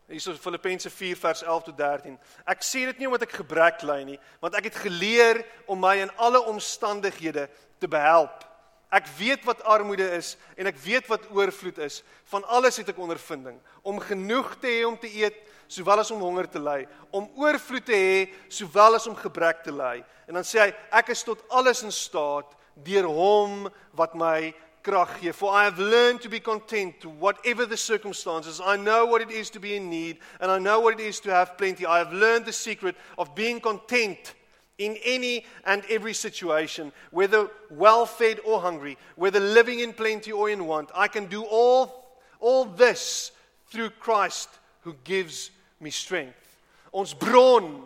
Hierso 0.10 0.34
Filippense 0.34 0.89
4 0.89 1.17
vers 1.21 1.41
11 1.45 1.63
tot 1.69 1.77
13. 1.77 2.15
Ek 2.49 2.63
sê 2.65 2.82
dit 2.89 3.01
nie 3.01 3.10
omdat 3.10 3.27
ek 3.27 3.39
gebrek 3.43 3.84
ly 3.86 3.99
nie, 4.08 4.17
want 4.41 4.55
ek 4.58 4.71
het 4.71 4.79
geleer 4.82 5.43
om 5.69 5.77
my 5.82 5.99
in 6.01 6.13
alle 6.17 6.41
omstandighede 6.49 7.45
te 7.77 7.88
behelp. 7.88 8.49
Ek 8.89 9.06
weet 9.19 9.43
wat 9.45 9.62
armoede 9.69 10.08
is 10.17 10.34
en 10.58 10.69
ek 10.69 10.78
weet 10.82 11.10
wat 11.12 11.28
oorvloed 11.30 11.78
is. 11.86 12.02
Van 12.32 12.45
alles 12.49 12.80
het 12.82 12.89
ek 12.89 13.02
ondervinding 13.02 13.60
om 13.86 14.02
genoeg 14.02 14.56
te 14.58 14.71
hê 14.71 14.86
om 14.88 14.97
te 14.97 15.12
eet 15.13 15.38
sowel 15.69 16.02
as 16.02 16.10
om 16.10 16.23
honger 16.25 16.47
te 16.49 16.62
ly, 16.62 16.80
om 17.13 17.28
oorvloed 17.38 17.86
te 17.86 17.93
hê 17.93 18.21
sowel 18.49 18.97
as 18.97 19.06
om 19.08 19.17
gebrek 19.17 19.62
te 19.62 19.73
ly. 19.73 19.99
En 20.25 20.39
dan 20.39 20.47
sê 20.47 20.63
hy 20.63 20.71
ek 20.97 21.13
is 21.13 21.21
tot 21.25 21.43
alles 21.54 21.84
in 21.86 21.93
staat 21.93 22.56
deur 22.86 23.06
hom 23.06 23.67
wat 23.97 24.15
my 24.17 24.49
krag 24.82 25.19
gee. 25.19 25.34
For 25.34 25.54
I 25.54 25.65
have 25.65 25.78
learned 25.78 26.21
to 26.21 26.30
be 26.30 26.39
content 26.39 27.06
whatever 27.19 27.65
the 27.65 27.78
circumstances. 27.78 28.62
I 28.63 28.78
know 28.78 29.06
what 29.06 29.21
it 29.21 29.30
is 29.30 29.49
to 29.52 29.60
be 29.60 29.75
in 29.75 29.89
need 29.89 30.17
and 30.39 30.49
I 30.49 30.58
know 30.58 30.80
what 30.80 30.99
it 30.99 31.06
is 31.06 31.19
to 31.21 31.32
have 31.32 31.58
plenty. 31.58 31.86
I 31.86 31.99
have 31.99 32.13
learned 32.13 32.45
the 32.45 32.54
secret 32.54 32.95
of 33.17 33.36
being 33.36 33.60
content 33.60 34.34
in 34.80 34.98
any 35.04 35.46
and 35.65 35.84
every 35.89 36.13
situation, 36.13 36.92
whether 37.12 37.48
well 37.70 38.08
fed 38.08 38.39
or 38.44 38.60
hungry, 38.60 38.98
whether 39.15 39.39
living 39.39 39.80
in 39.80 39.94
plenty 39.94 40.32
or 40.32 40.50
in 40.50 40.65
want. 40.65 40.89
I 40.96 41.08
can 41.08 41.28
do 41.28 41.44
all 41.44 42.18
all 42.39 42.65
this 42.65 43.32
through 43.68 43.92
Christ 43.92 44.50
who 44.82 44.96
gives 45.04 45.52
me 45.80 45.92
strength. 45.92 46.58
Ons 46.92 47.13
bron, 47.13 47.84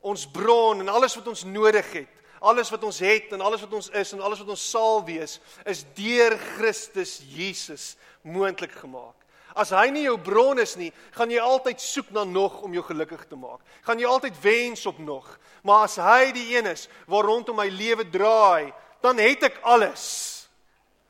ons 0.00 0.24
bron 0.24 0.80
en 0.80 0.88
alles 0.88 1.16
wat 1.16 1.26
ons 1.28 1.44
nodig 1.44 1.92
het 1.92 2.16
alles 2.46 2.70
wat 2.70 2.84
ons 2.84 2.98
het 2.98 3.32
en 3.32 3.40
alles 3.40 3.60
wat 3.64 3.72
ons 3.72 3.88
is 3.90 4.12
en 4.12 4.20
alles 4.20 4.38
wat 4.38 4.48
ons 4.54 4.70
sal 4.70 5.00
wees 5.06 5.38
is 5.64 5.84
deur 5.96 6.36
Christus 6.56 7.18
Jesus 7.32 7.96
moontlik 8.22 8.74
gemaak. 8.76 9.25
As 9.56 9.72
hy 9.72 9.88
nie 9.88 10.04
jou 10.04 10.18
bron 10.20 10.60
is 10.60 10.74
nie, 10.76 10.90
gaan 11.16 11.30
jy 11.32 11.40
altyd 11.40 11.80
soek 11.80 12.10
na 12.12 12.26
nog 12.28 12.60
om 12.66 12.74
jou 12.76 12.84
gelukkig 12.84 13.24
te 13.30 13.38
maak. 13.40 13.62
Gaan 13.86 14.00
jy 14.02 14.08
altyd 14.10 14.36
wens 14.42 14.84
op 14.86 14.98
nog. 15.00 15.30
Maar 15.64 15.86
as 15.88 15.96
hy 15.96 16.32
die 16.36 16.50
een 16.52 16.68
is 16.74 16.86
waar 17.08 17.24
rondom 17.24 17.56
my 17.56 17.68
lewe 17.72 18.04
draai, 18.12 18.74
dan 19.00 19.18
het 19.22 19.48
ek 19.48 19.62
alles. 19.64 20.04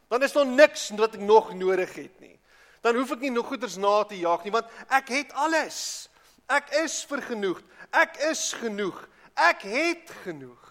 Dan 0.08 0.22
is 0.22 0.32
daar 0.36 0.46
niks 0.46 0.92
wat 0.94 1.18
ek 1.18 1.24
nog 1.26 1.50
nodig 1.58 1.90
het 1.98 2.20
nie. 2.22 2.36
Dan 2.86 2.94
hoef 3.00 3.16
ek 3.16 3.24
nie 3.26 3.34
nog 3.34 3.50
goeders 3.50 3.74
na 3.82 4.04
te 4.06 4.18
jaag 4.20 4.44
nie 4.46 4.54
want 4.54 4.70
ek 4.94 5.10
het 5.10 5.34
alles. 5.34 6.06
Ek 6.46 6.70
is 6.84 7.00
vergenoegd. 7.10 7.66
Ek 7.90 8.14
is 8.30 8.52
genoeg. 8.60 9.00
Ek 9.34 9.66
het 9.66 10.12
genoeg. 10.22 10.65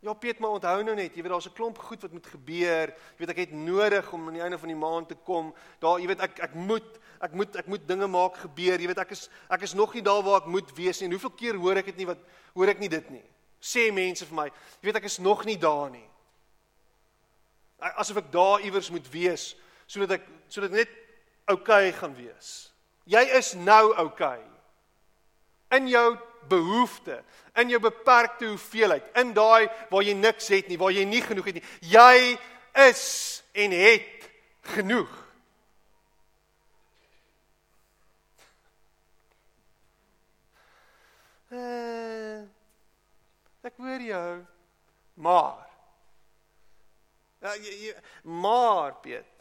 Ja 0.00 0.14
Piet, 0.16 0.38
maar 0.40 0.54
onthou 0.56 0.80
nou 0.80 0.94
net, 0.96 1.12
jy 1.12 1.20
weet 1.20 1.32
daar's 1.32 1.46
'n 1.46 1.52
klomp 1.52 1.78
goed 1.78 2.02
wat 2.02 2.12
moet 2.12 2.26
gebeur. 2.26 2.88
Jy 2.88 3.18
weet 3.18 3.30
ek 3.30 3.36
het 3.36 3.52
nodig 3.52 4.12
om 4.12 4.26
aan 4.26 4.32
die 4.32 4.42
einde 4.42 4.58
van 4.58 4.68
die 4.68 4.76
maand 4.76 5.08
te 5.08 5.14
kom. 5.14 5.54
Daar, 5.78 6.00
jy 6.00 6.06
weet 6.06 6.20
ek 6.20 6.38
ek 6.38 6.54
moet 6.54 6.98
ek 7.20 7.32
moet 7.32 7.56
ek 7.56 7.66
moet 7.66 7.88
dinge 7.88 8.06
maak 8.06 8.36
gebeur. 8.36 8.80
Jy 8.80 8.86
weet 8.86 8.98
ek 8.98 9.10
is 9.10 9.28
ek 9.50 9.62
is 9.62 9.74
nog 9.74 9.92
nie 9.94 10.02
daar 10.02 10.22
waar 10.22 10.40
ek 10.40 10.46
moet 10.46 10.72
wees 10.76 11.00
nie. 11.00 11.06
En 11.06 11.12
hoeveel 11.12 11.36
keer 11.36 11.54
hoor 11.54 11.76
ek 11.76 11.84
dit 11.84 11.96
nie 11.96 12.06
wat 12.06 12.18
hoor 12.54 12.68
ek 12.68 12.78
nie 12.78 12.88
dit 12.88 13.10
nie. 13.10 13.24
Sê 13.60 13.92
mense 13.92 14.24
vir 14.24 14.34
my, 14.34 14.46
jy 14.80 14.88
weet 14.88 14.96
ek 14.96 15.04
is 15.04 15.18
nog 15.18 15.44
nie 15.44 15.58
daar 15.58 15.90
nie. 15.90 16.08
Asof 17.78 18.16
ek 18.16 18.32
daar 18.32 18.60
iewers 18.60 18.90
moet 18.90 19.10
wees 19.12 19.56
sodat 19.86 20.10
ek 20.10 20.26
sodat 20.48 20.70
net 20.70 20.88
oukei 21.46 21.88
okay 21.88 21.92
gaan 21.92 22.14
wees. 22.14 22.72
Jy 23.04 23.20
is 23.36 23.54
nou 23.54 23.92
oukei. 23.96 24.38
Okay. 24.38 25.76
In 25.76 25.88
jou 25.88 26.16
behoefte, 26.48 27.22
in 27.54 27.68
jou 27.68 27.80
beperkte 27.82 28.46
hoeveelheid, 28.46 29.10
in 29.20 29.32
daai 29.36 29.68
waar 29.90 30.04
jy 30.06 30.14
niks 30.14 30.48
het 30.48 30.68
nie, 30.68 30.78
waar 30.78 30.94
jy 30.94 31.04
nie 31.04 31.22
genoeg 31.22 31.50
het 31.50 31.58
nie. 31.60 31.66
Jy 31.92 32.38
is 32.88 33.04
en 33.52 33.74
het 33.74 34.30
genoeg. 34.76 35.16
Uh, 41.50 42.46
ek 43.66 43.74
hoor 43.82 44.06
jou. 44.06 44.30
Maar. 45.20 45.66
Ja, 47.42 47.56
jy, 47.58 47.74
jy, 47.88 47.94
maar 48.22 48.94
Piet. 49.02 49.39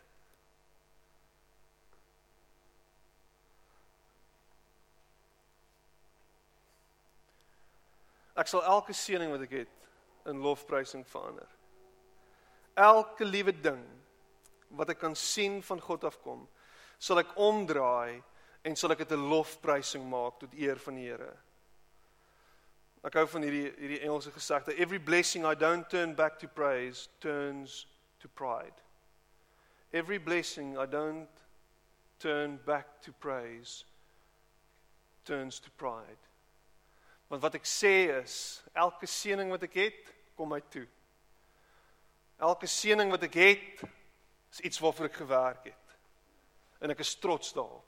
Ek 8.39 8.47
sal 8.47 8.63
elke 8.63 8.95
seëning 8.95 9.33
wat 9.33 9.43
ek 9.43 9.55
het 9.63 9.89
in 10.31 10.39
lofprysing 10.43 11.03
verander. 11.07 11.47
Elke 12.79 13.27
liewe 13.27 13.51
ding 13.51 13.81
wat 14.79 14.93
ek 14.93 15.01
kan 15.01 15.15
sien 15.17 15.59
van 15.65 15.81
God 15.81 16.05
afkom, 16.07 16.45
sal 17.01 17.19
ek 17.19 17.35
omdraai 17.41 18.21
en 18.63 18.75
sal 18.75 18.93
ek 18.93 19.03
dit 19.03 19.11
'n 19.17 19.29
lofprysing 19.31 20.05
maak 20.07 20.39
tot 20.39 20.53
eer 20.53 20.79
van 20.79 20.95
die 20.95 21.07
Here. 21.09 21.37
Ek 23.03 23.13
hou 23.13 23.25
van 23.25 23.41
hierdie 23.41 23.71
hierdie 23.79 24.01
Engelse 24.03 24.31
gesegde, 24.31 24.75
every 24.77 24.99
blessing 24.99 25.45
I 25.45 25.55
don't 25.55 25.89
turn 25.89 26.15
back 26.15 26.37
to 26.39 26.47
praise 26.47 27.09
turns 27.19 27.87
to 28.19 28.27
pride. 28.27 28.75
Every 29.91 30.19
blessing 30.19 30.77
I 30.77 30.85
don't 30.85 31.29
turn 32.19 32.59
back 32.65 33.01
to 33.01 33.11
praise 33.11 33.85
turns 35.25 35.59
to 35.59 35.69
pride. 35.77 36.28
Want 37.29 37.41
wat 37.45 37.59
ek 37.59 37.67
sê 37.69 38.09
is, 38.19 38.35
elke 38.73 39.07
seëning 39.09 39.51
wat 39.53 39.63
ek 39.67 39.75
het, 39.77 40.13
kom 40.37 40.49
my 40.49 40.61
toe. 40.73 40.87
Elke 42.41 42.69
seëning 42.69 43.11
wat 43.13 43.25
ek 43.27 43.35
het, 43.37 43.83
is 44.49 44.63
iets 44.65 44.81
waarvoor 44.81 45.09
ek 45.11 45.19
gewerk 45.21 45.69
het. 45.69 45.97
En 46.81 46.89
ek 46.93 47.03
is 47.03 47.13
trots 47.21 47.53
daarop. 47.53 47.85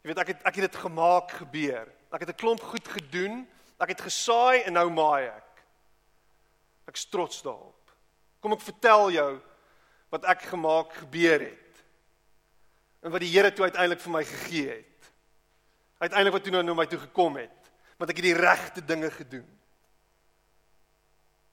Jy 0.00 0.12
weet 0.12 0.22
ek 0.22 0.32
het 0.32 0.44
ek 0.46 0.58
het 0.60 0.68
dit 0.68 0.80
gemaak 0.86 1.32
gebeur. 1.42 1.88
Ek 2.14 2.22
het 2.22 2.30
'n 2.30 2.40
klomp 2.40 2.62
goed 2.62 2.88
gedoen. 2.88 3.44
Ek 3.80 3.92
het 3.92 4.06
gesaai 4.06 4.62
en 4.62 4.72
nou 4.72 4.88
maai 4.90 5.26
ek. 5.26 5.64
Ek's 6.88 7.04
trots 7.10 7.42
daarop. 7.42 7.90
Kom 8.40 8.52
ek 8.52 8.62
vertel 8.62 9.10
jou 9.10 9.40
wat 10.08 10.24
ek 10.24 10.42
gemaak 10.42 10.92
gebeur 11.02 11.40
het. 11.40 11.82
En 13.02 13.10
wat 13.10 13.20
die 13.20 13.32
Here 13.34 13.52
toe 13.52 13.66
uiteindelik 13.66 14.00
vir 14.00 14.12
my 14.12 14.24
gegee 14.24 14.68
het. 14.70 14.95
Uiteindelik 15.98 16.36
wat 16.36 16.44
toe 16.44 16.52
nou 16.52 16.64
na 16.64 16.74
my 16.76 16.86
toe 16.90 17.00
gekom 17.06 17.38
het, 17.40 17.70
want 17.96 18.10
ek 18.12 18.20
het 18.20 18.28
die 18.28 18.36
regte 18.36 18.84
dinge 18.84 19.10
gedoen. 19.10 19.48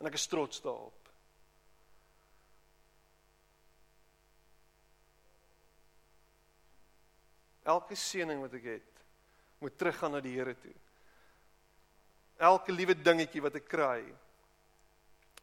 En 0.01 0.09
ek 0.09 0.17
is 0.19 0.27
trots 0.27 0.59
daarop. 0.63 0.99
Elke 7.63 7.95
seëning 7.95 8.41
wat 8.43 8.57
ek 8.59 8.65
het, 8.67 9.03
moet 9.63 9.77
teruggaan 9.79 10.17
na 10.17 10.19
die 10.23 10.35
Here 10.35 10.55
toe. 10.59 10.73
Elke 12.43 12.75
liewe 12.75 12.95
dingetjie 12.99 13.43
wat 13.45 13.55
ek 13.55 13.69
kry, 13.71 14.01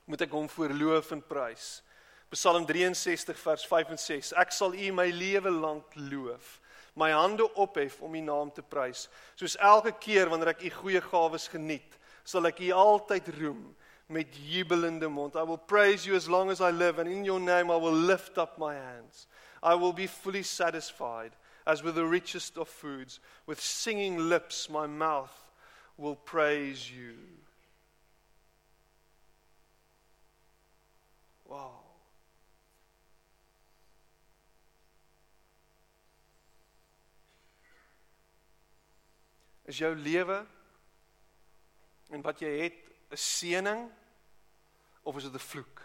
moet 0.05 0.26
ek 0.26 0.34
hom 0.34 0.48
voorloof 0.53 1.14
en 1.16 1.22
prys. 1.24 1.78
Psalm 2.34 2.66
63 2.68 3.38
vers 3.40 3.64
5 3.66 3.94
en 3.94 4.01
6. 4.05 4.32
Ek 4.38 4.53
sal 4.53 4.76
U 4.76 4.90
my 4.94 5.09
lewe 5.14 5.51
lank 5.55 5.96
loof, 5.96 6.59
my 7.01 7.11
hande 7.16 7.46
ophef 7.57 7.98
om 8.05 8.14
U 8.14 8.22
naam 8.24 8.53
te 8.53 8.62
prys. 8.62 9.07
Soos 9.40 9.57
elke 9.57 9.94
keer 10.03 10.28
wanneer 10.28 10.53
ek 10.53 10.66
U 10.68 10.72
goeie 10.82 11.01
gawes 11.05 11.48
geniet, 11.48 11.96
sal 12.28 12.48
ek 12.51 12.61
U 12.68 12.72
altyd 12.76 13.32
roem 13.40 13.62
met 14.11 14.34
jubelende 14.34 15.09
mond. 15.09 15.36
I 15.36 15.46
will 15.46 15.59
praise 15.59 16.05
you 16.05 16.16
as 16.16 16.28
long 16.28 16.51
as 16.51 16.61
I 16.61 16.70
live 16.70 16.98
and 16.98 17.09
in 17.09 17.24
your 17.24 17.40
name 17.40 17.70
I 17.70 17.76
will 17.76 17.94
lift 17.94 18.38
up 18.38 18.59
my 18.59 18.74
hands. 18.74 19.26
I 19.62 19.74
will 19.74 19.92
be 19.92 20.07
fully 20.07 20.42
satisfied 20.42 21.32
as 21.66 21.82
with 21.82 21.94
the 21.94 22.07
richest 22.07 22.59
of 22.59 22.68
foods. 22.68 23.20
With 23.46 23.61
singing 23.61 24.18
lips, 24.18 24.68
my 24.68 24.86
mouth 24.86 25.36
will 25.96 26.16
praise 26.16 26.90
you. 26.90 27.14
Wow. 31.46 31.89
Is 39.70 39.78
jou 39.78 39.94
lewe 39.94 40.40
en 42.10 42.22
wat 42.26 42.40
jy 42.42 42.50
het 42.58 42.78
'n 43.14 43.16
seëning 43.16 43.90
of 45.02 45.16
is 45.16 45.22
dit 45.22 45.34
'n 45.34 45.38
vloek? 45.38 45.82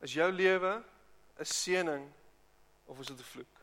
Is 0.00 0.12
jou 0.12 0.30
lewe 0.32 0.84
'n 1.38 1.44
seëning 1.44 2.06
of 2.84 3.00
is 3.00 3.06
dit 3.06 3.18
'n 3.18 3.30
vloek? 3.32 3.56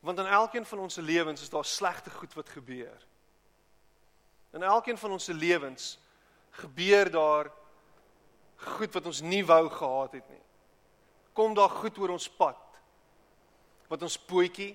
Want 0.00 0.18
in 0.18 0.26
elkeen 0.26 0.66
van 0.66 0.78
ons 0.78 0.94
se 0.94 1.02
lewens 1.02 1.42
is 1.42 1.48
daar 1.48 1.64
slegte 1.64 2.10
goed 2.10 2.34
wat 2.34 2.48
gebeur. 2.48 3.06
In 4.50 4.62
elkeen 4.62 4.98
van 4.98 5.10
ons 5.10 5.24
se 5.24 5.34
lewens 5.34 5.98
gebeur 6.50 7.10
daar 7.10 7.52
goed 8.54 8.92
wat 8.92 9.06
ons 9.06 9.20
nie 9.20 9.44
wou 9.46 9.68
gehad 9.68 10.12
het 10.12 10.28
nie. 10.28 10.42
Kom 11.32 11.54
daar 11.54 11.70
goed 11.70 11.98
oor 11.98 12.14
ons 12.16 12.28
pad 12.28 12.58
wat 13.92 14.02
ons 14.02 14.16
pootjie 14.16 14.72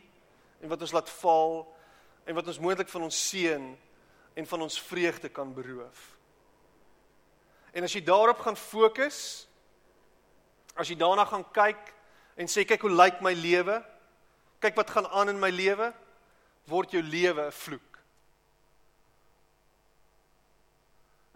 en 0.62 0.70
wat 0.70 0.82
ons 0.82 0.94
laat 0.94 1.10
val 1.22 1.64
en 2.28 2.36
wat 2.38 2.48
ons 2.52 2.60
moontlik 2.62 2.90
van 2.92 3.08
ons 3.08 3.20
seën 3.30 3.66
en 4.38 4.50
van 4.52 4.62
ons 4.62 4.80
vreugde 4.82 5.30
kan 5.34 5.54
beroof. 5.54 6.02
En 7.74 7.86
as 7.86 7.94
jy 7.94 8.04
daarop 8.06 8.40
gaan 8.46 8.58
fokus, 8.58 9.48
as 10.78 10.90
jy 10.90 10.98
daarna 10.98 11.26
gaan 11.26 11.46
kyk 11.54 11.94
en 12.38 12.50
sê 12.50 12.66
kyk 12.66 12.86
hoe 12.86 12.94
lyk 12.94 13.22
my 13.26 13.34
lewe? 13.38 13.80
Kyk 14.62 14.78
wat 14.78 14.94
gaan 14.94 15.10
aan 15.10 15.34
in 15.34 15.42
my 15.42 15.50
lewe? 15.54 15.92
Word 16.70 16.94
jou 16.94 17.02
lewe 17.02 17.48
'n 17.48 17.52
vloek. 17.52 18.00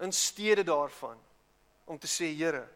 In 0.02 0.12
steede 0.12 0.64
daarvan 0.64 1.18
om 1.86 1.98
te 1.98 2.08
sê 2.08 2.34
Here, 2.36 2.68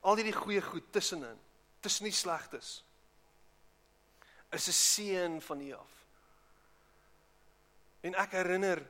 al 0.00 0.16
hierdie 0.16 0.34
goeie 0.34 0.62
goed 0.62 0.92
tussenin, 0.92 1.38
tussen 1.80 2.04
die 2.04 2.14
slegtes 2.14 2.84
is 4.50 4.68
'n 4.68 4.72
seën 4.72 5.40
van 5.42 5.60
U 5.60 5.72
af. 5.72 5.92
En 8.00 8.14
ek 8.14 8.32
herinner 8.32 8.86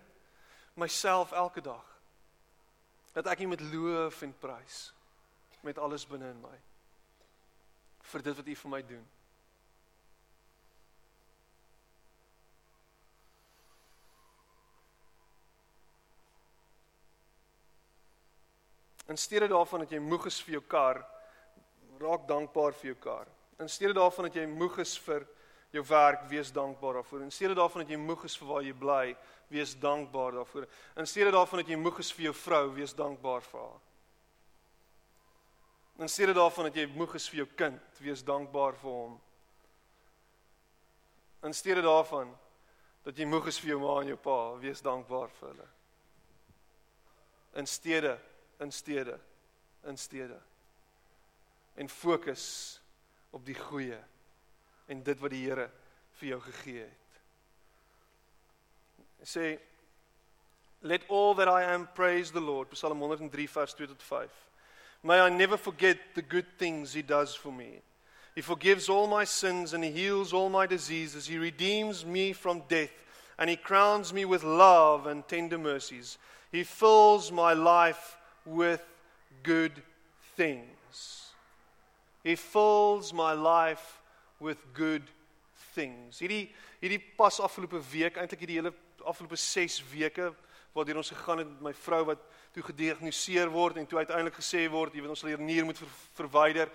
myself 0.75 1.33
elke 1.33 1.61
dag 1.61 1.87
dat 3.13 3.27
ek 3.27 3.41
U 3.41 3.47
met 3.47 3.61
loof 3.61 4.23
en 4.23 4.39
prys 4.39 4.93
met 5.61 5.79
alles 5.79 6.07
binne 6.07 6.29
in 6.31 6.41
my 6.41 6.59
vir 8.11 8.23
dit 8.23 8.37
wat 8.37 8.47
U 8.47 8.55
vir 8.55 8.71
my 8.71 8.83
doen. 8.87 9.09
In 19.11 19.19
steede 19.19 19.49
daarvan 19.49 19.83
dat 19.83 19.91
jy 19.91 19.99
moeg 19.99 20.27
is 20.27 20.43
vir 20.43 20.53
jou 20.53 20.63
kar, 20.63 21.01
raak 22.01 22.27
dankbaar 22.29 22.73
vir 22.81 22.93
jou 22.93 22.97
kar. 23.01 23.29
In 23.61 23.69
steede 23.69 23.95
daarvan 23.95 24.29
dat 24.29 24.39
jy 24.41 24.47
moeg 24.49 24.79
is 24.81 24.95
vir 25.05 25.27
jou 25.75 25.83
werk, 25.87 26.25
wees 26.31 26.51
dankbaar 26.53 27.01
daarvoor. 27.01 27.27
In 27.27 27.31
steede 27.35 27.55
daarvan 27.55 27.85
dat 27.85 27.93
jy 27.93 28.01
moeg 28.01 28.25
is 28.25 28.37
vir 28.41 28.49
waar 28.49 28.65
jy 28.65 28.73
bly, 28.73 29.05
wees 29.53 29.75
dankbaar 29.79 30.33
daarvoor. 30.41 30.67
In 30.97 31.07
steede 31.07 31.31
daarvan 31.35 31.63
dat 31.63 31.71
jy 31.71 31.79
moeg 31.79 32.01
is 32.01 32.13
vir 32.17 32.31
jou 32.31 32.35
vrou, 32.35 32.65
wees 32.75 32.95
dankbaar 32.97 33.45
vir 33.51 33.61
haar. 33.61 33.81
In 36.01 36.09
steede 36.09 36.33
daarvan 36.33 36.71
dat 36.71 36.79
jy 36.81 36.87
moeg 36.97 37.15
is 37.15 37.29
vir 37.29 37.43
jou 37.43 37.49
kind, 37.61 37.99
wees 38.01 38.23
dankbaar 38.25 38.79
vir 38.81 38.91
hom. 38.91 39.19
In 41.45 41.55
steede 41.55 41.83
daarvan 41.85 42.33
dat 43.05 43.19
jy 43.19 43.27
moeg 43.29 43.51
is 43.53 43.61
vir 43.61 43.75
jou 43.75 43.81
ma 43.83 43.99
en 44.01 44.13
jou 44.15 44.17
pa, 44.21 44.39
wees 44.61 44.81
dankbaar 44.85 45.29
vir 45.37 45.49
hulle. 45.53 45.69
In 47.61 47.69
steede, 47.69 48.15
in 48.65 48.73
steede, 48.73 49.19
in 49.85 49.97
steede. 50.01 50.41
En 51.75 51.89
fokus 51.89 52.81
op 53.31 53.45
die 53.47 53.55
goeie 53.55 53.99
en 54.87 55.03
dit 55.03 55.19
wat 55.21 55.31
die 55.31 55.45
Here 55.47 55.69
vir 56.19 56.33
jou 56.33 56.41
gegee 56.41 56.85
het. 56.85 57.19
Sê 59.25 59.59
let 60.83 61.05
all 61.09 61.35
that 61.35 61.49
I 61.49 61.63
am 61.63 61.89
praise 61.95 62.33
the 62.33 62.41
Lord. 62.41 62.73
Psalm 62.73 62.99
103 62.99 63.47
vers 63.49 63.75
2 63.75 63.87
tot 63.87 64.03
5 64.03 64.31
May 65.03 65.21
I 65.21 65.31
never 65.31 65.57
forget 65.57 65.99
the 66.15 66.23
good 66.23 66.47
things 66.59 66.93
he 66.93 67.03
does 67.03 67.35
for 67.35 67.53
me. 67.53 67.81
He 68.35 68.43
forgives 68.43 68.89
all 68.89 69.07
my 69.07 69.25
sins 69.25 69.73
and 69.73 69.85
he 69.85 69.91
heals 69.91 70.33
all 70.33 70.51
my 70.51 70.67
diseases. 70.67 71.27
He 71.27 71.39
redeems 71.39 72.05
me 72.05 72.33
from 72.33 72.63
death 72.69 72.93
and 73.39 73.49
he 73.49 73.57
crowns 73.57 74.13
me 74.13 74.25
with 74.25 74.45
love 74.45 75.07
and 75.07 75.27
tender 75.27 75.59
mercies. 75.59 76.19
He 76.53 76.65
fills 76.65 77.33
my 77.33 77.55
life 77.55 78.19
with 78.45 78.83
good 79.43 79.73
things 80.37 80.80
He 82.25 82.37
fills 82.37 83.13
my 83.13 83.33
life 83.33 84.01
with 84.41 84.59
good 84.75 85.07
things. 85.75 86.21
Hierdie 86.21 86.51
hierdie 86.81 87.01
pas 87.17 87.41
afgelope 87.41 87.81
week 87.93 88.17
eintlik 88.21 88.45
hierdie 88.45 88.61
hele 88.61 88.73
afgelope 89.05 89.37
6 89.37 89.81
weke 89.93 90.31
waardeur 90.75 91.01
ons 91.01 91.13
gegaan 91.13 91.43
het 91.43 91.51
met 91.51 91.67
my 91.71 91.73
vrou 91.75 92.05
wat 92.13 92.23
toe 92.55 92.63
gediagnoseer 92.63 93.51
word 93.53 93.81
en 93.81 93.87
toe 93.87 94.01
uiteindelik 94.01 94.39
gesê 94.39 94.65
word 94.71 94.95
jy 94.95 95.03
weet 95.03 95.13
ons 95.13 95.23
sal 95.23 95.33
hier 95.33 95.43
nier 95.43 95.67
moet 95.67 95.79
ver, 95.79 95.91
verwyder 96.19 96.71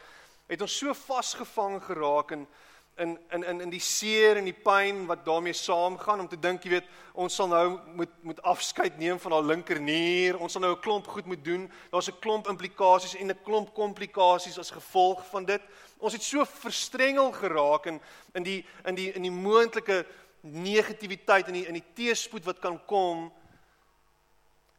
het 0.50 0.62
ons 0.62 0.78
so 0.82 0.94
vasgevang 1.06 1.80
geraak 1.84 2.36
in 2.36 2.46
in 2.98 3.20
in 3.32 3.44
in 3.44 3.62
in 3.62 3.70
die 3.70 3.80
seer 3.84 4.38
en 4.40 4.46
die 4.48 4.56
pyn 4.56 5.06
wat 5.06 5.26
daarmee 5.26 5.54
saamgaan 5.54 6.20
om 6.20 6.28
te 6.28 6.40
dink 6.40 6.64
jy 6.64 6.70
weet 6.78 6.92
ons 7.14 7.36
sal 7.36 7.50
nou 7.52 7.80
moet 7.96 8.12
moet 8.24 8.42
afskeid 8.42 8.98
neem 8.98 9.20
van 9.20 9.36
haar 9.36 9.44
linkernier. 9.44 10.38
Ons 10.40 10.56
sal 10.56 10.62
nou 10.62 10.72
'n 10.76 10.80
klomp 10.80 11.08
goed 11.08 11.26
moet 11.26 11.44
doen. 11.44 11.72
Daar's 11.92 12.08
'n 12.08 12.20
klomp 12.20 12.48
implikasies 12.48 13.16
en 13.16 13.32
'n 13.32 13.44
klomp 13.44 13.74
komplikasies 13.74 14.60
as 14.60 14.72
gevolg 14.72 15.26
van 15.30 15.46
dit. 15.46 15.62
Ons 15.98 16.14
het 16.14 16.24
so 16.24 16.46
verstrengel 16.46 17.32
geraak 17.32 17.86
in 17.86 18.02
in 18.34 18.44
die 18.44 18.66
in 18.86 18.96
die 18.96 19.12
in 19.12 19.22
die 19.22 19.32
moontlike 19.32 20.06
negativiteit 20.42 21.48
en 21.48 21.54
die 21.54 21.68
in 21.68 21.74
die 21.74 21.92
teespoed 21.94 22.46
wat 22.46 22.60
kan 22.60 22.80
kom 22.86 23.32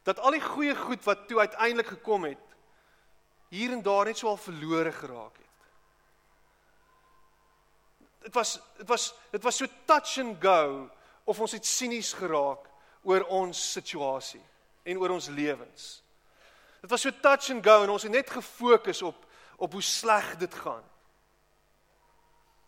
dat 0.03 0.19
al 0.19 0.31
die 0.31 0.41
goeie 0.41 0.75
goed 0.75 1.03
wat 1.03 1.27
toe 1.27 1.39
uiteindelik 1.39 1.87
gekom 1.87 2.23
het 2.23 2.43
hier 3.49 3.71
en 3.71 3.81
daar 3.83 4.05
net 4.05 4.17
so 4.17 4.27
al 4.27 4.37
verlore 4.37 4.91
geraak 4.91 5.37
het. 5.37 5.46
Dit 8.27 8.35
was 8.35 8.57
dit 8.77 8.87
was 8.91 9.07
dit 9.31 9.43
was 9.43 9.59
so 9.61 9.65
touch 9.87 10.17
and 10.19 10.35
go 10.43 10.89
of 11.23 11.39
ons 11.39 11.55
het 11.55 11.65
sinies 11.65 12.11
geraak 12.17 12.67
oor 13.07 13.23
ons 13.31 13.61
situasie 13.71 14.43
en 14.83 14.99
oor 14.99 15.15
ons 15.15 15.29
lewens. 15.31 15.85
Dit 16.83 16.91
was 16.91 17.07
so 17.07 17.11
touch 17.23 17.53
and 17.55 17.63
go 17.63 17.85
en 17.85 17.93
ons 17.95 18.03
het 18.03 18.11
net 18.11 18.29
gefokus 18.29 19.01
op 19.07 19.23
op 19.57 19.73
hoe 19.73 19.81
sleg 19.81 20.35
dit 20.37 20.53
gaan. 20.53 20.83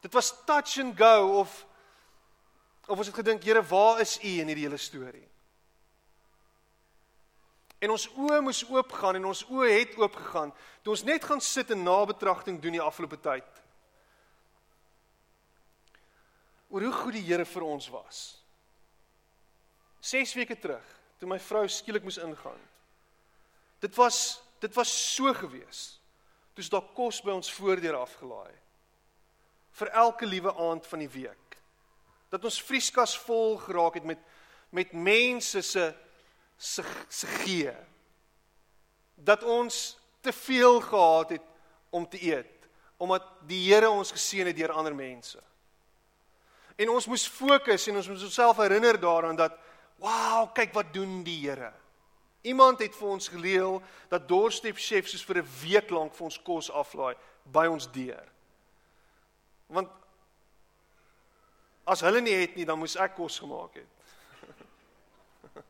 Dit 0.02 0.14
was 0.16 0.32
touch 0.48 0.80
and 0.80 0.96
go 0.98 1.40
of 1.40 1.66
Of 2.90 2.98
ons 2.98 3.08
het 3.08 3.20
gedink, 3.20 3.44
Here, 3.46 3.62
waar 3.62 4.00
is 4.02 4.18
U 4.18 4.32
in 4.42 4.50
hierdie 4.50 4.66
hele 4.66 4.78
storie? 4.82 5.28
En 7.80 7.94
ons 7.94 8.08
oë 8.18 8.40
moes 8.42 8.64
oopgaan 8.66 9.20
en 9.20 9.28
ons 9.30 9.44
oë 9.46 9.70
het 9.76 9.94
oopgegaan 10.02 10.50
toe 10.84 10.96
ons 10.96 11.04
net 11.08 11.24
gaan 11.24 11.42
sit 11.42 11.70
en 11.72 11.86
nabetragting 11.86 12.58
doen 12.60 12.76
die 12.76 12.82
afgelope 12.82 13.20
tyd. 13.22 13.62
Oor 16.70 16.86
hoe 16.86 16.94
goed 16.94 17.18
die 17.18 17.26
Here 17.26 17.46
vir 17.46 17.66
ons 17.66 17.90
was. 17.94 18.20
6 20.02 20.34
weke 20.38 20.56
terug, 20.56 20.86
toe 21.20 21.28
my 21.28 21.40
vrou 21.44 21.66
skielik 21.68 22.06
moes 22.06 22.20
ingaan. 22.22 22.60
Dit 23.84 23.96
was 24.00 24.40
dit 24.60 24.74
was 24.76 24.92
so 24.92 25.32
gewees. 25.34 26.00
Toe's 26.54 26.68
daar 26.72 26.84
kos 26.96 27.22
by 27.24 27.32
ons 27.32 27.52
voordeur 27.52 27.96
afgelaai. 27.96 28.60
vir 29.80 29.92
elke 29.96 30.28
liewe 30.28 30.54
aand 30.60 30.88
van 30.88 31.04
die 31.04 31.12
week. 31.14 31.58
Dat 32.30 32.44
ons 32.46 32.62
vrieskas 32.62 33.16
vol 33.26 33.58
geraak 33.64 34.00
het 34.00 34.08
met 34.08 34.28
met 34.70 34.92
mense 34.94 35.62
se 35.66 35.86
se 36.58 36.84
se 37.10 37.28
gee. 37.28 37.74
Dat 39.16 39.44
ons 39.44 39.98
te 40.22 40.34
veel 40.34 40.82
gehad 40.82 41.30
het 41.30 41.46
om 41.90 42.10
te 42.10 42.22
eet 42.22 42.56
omdat 43.00 43.24
die 43.48 43.62
Here 43.72 43.90
ons 43.90 44.12
geseën 44.12 44.46
het 44.46 44.58
deur 44.58 44.72
ander 44.76 44.96
mense. 44.96 45.40
En 46.80 46.90
ons 46.94 47.08
moes 47.12 47.28
fokus 47.28 47.88
en 47.92 48.00
ons 48.00 48.08
moes 48.08 48.24
onsself 48.24 48.58
herinner 48.64 49.00
daaraan 49.00 49.36
dat 49.36 49.58
wow, 50.00 50.48
kyk 50.56 50.72
wat 50.74 50.94
doen 50.96 51.20
die 51.28 51.42
Here. 51.44 51.74
Iemand 52.48 52.80
het 52.80 52.96
vir 52.96 53.08
ons 53.12 53.28
geleel 53.28 53.82
dat 54.08 54.28
doorstep 54.30 54.80
chef 54.80 55.10
soos 55.12 55.26
vir 55.28 55.42
'n 55.42 55.50
week 55.62 55.90
lank 55.92 56.16
vir 56.16 56.26
ons 56.26 56.40
kos 56.40 56.72
aflaai 56.72 57.16
by 57.44 57.68
ons 57.68 57.92
deur. 57.92 58.28
Want 59.68 59.90
as 61.84 62.02
hulle 62.02 62.22
nie 62.22 62.34
het 62.34 62.56
nie, 62.56 62.66
dan 62.66 62.80
moes 62.80 62.96
ek 62.96 63.16
kos 63.16 63.40
gemaak 63.40 63.76
het. 63.76 63.92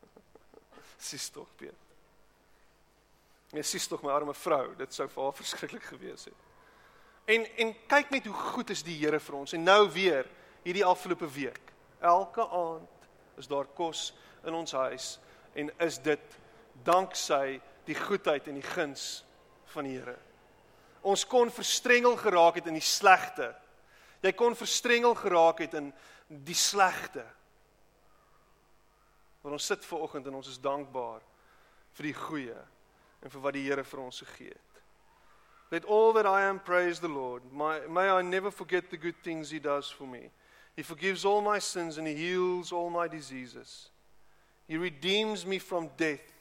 Sis 1.10 1.28
tog 1.28 1.48
Piet. 1.56 1.74
Ja, 3.50 3.62
sis 3.62 3.86
tog 3.90 4.02
my 4.02 4.12
arme 4.14 4.34
vrou, 4.34 4.74
dit 4.78 4.94
sou 4.94 5.08
vir 5.08 5.24
haar 5.24 5.38
verskriklik 5.42 5.82
gewees 5.82 6.24
het. 6.24 6.34
En 7.24 7.46
en 7.56 7.74
kyk 7.86 8.10
net 8.10 8.26
hoe 8.26 8.34
goed 8.34 8.70
is 8.70 8.82
die 8.82 8.98
Here 9.00 9.18
vir 9.20 9.34
ons. 9.34 9.52
En 9.52 9.64
nou 9.64 9.90
weer 9.90 10.28
hierdie 10.62 10.84
afgelope 10.84 11.28
week. 11.32 11.72
Elke 12.00 12.46
aand 12.48 13.08
is 13.40 13.48
daar 13.48 13.68
kos 13.76 14.10
in 14.44 14.54
ons 14.54 14.72
huis 14.72 15.18
en 15.58 15.70
is 15.84 15.98
dit 16.02 16.38
danksy 16.84 17.60
die 17.88 17.96
goedheid 17.96 18.48
en 18.48 18.60
die 18.60 18.70
guns 18.74 19.24
van 19.72 19.88
die 19.88 19.96
Here. 19.98 20.16
Ons 21.00 21.24
kon 21.28 21.50
verstrengel 21.52 22.16
geraak 22.20 22.60
het 22.60 22.68
in 22.68 22.76
die 22.76 22.84
slegte. 22.84 23.50
Jy 24.20 24.32
kon 24.36 24.56
verstrengel 24.56 25.14
geraak 25.16 25.62
het 25.64 25.74
in 25.80 25.92
die 26.28 26.56
slegte. 26.56 27.24
Maar 29.40 29.56
ons 29.56 29.68
sit 29.72 29.84
ver 29.84 30.04
oggend 30.04 30.26
en 30.28 30.36
ons 30.36 30.50
is 30.52 30.60
dankbaar 30.60 31.22
vir 31.96 32.10
die 32.10 32.16
goeie 32.16 32.58
en 33.20 33.32
vir 33.32 33.44
wat 33.44 33.56
die 33.56 33.64
Here 33.64 33.84
vir 33.84 34.02
ons 34.04 34.20
gegee 34.24 34.52
het. 34.52 34.66
Let 35.70 35.86
all 35.86 36.12
that 36.14 36.26
I 36.26 36.42
am 36.48 36.58
praise 36.58 37.00
the 37.00 37.08
Lord. 37.08 37.42
My, 37.52 37.80
may 37.88 38.10
I 38.10 38.22
never 38.22 38.50
forget 38.50 38.90
the 38.90 38.96
good 38.96 39.14
things 39.22 39.50
he 39.50 39.60
does 39.60 39.88
for 39.88 40.06
me. 40.06 40.30
He 40.80 40.82
forgives 40.82 41.26
all 41.26 41.42
my 41.42 41.58
sins 41.58 41.98
and 41.98 42.06
he 42.06 42.14
heals 42.14 42.72
all 42.72 42.88
my 42.88 43.06
diseases. 43.06 43.90
He 44.66 44.78
redeems 44.78 45.44
me 45.44 45.58
from 45.58 45.90
death 45.98 46.32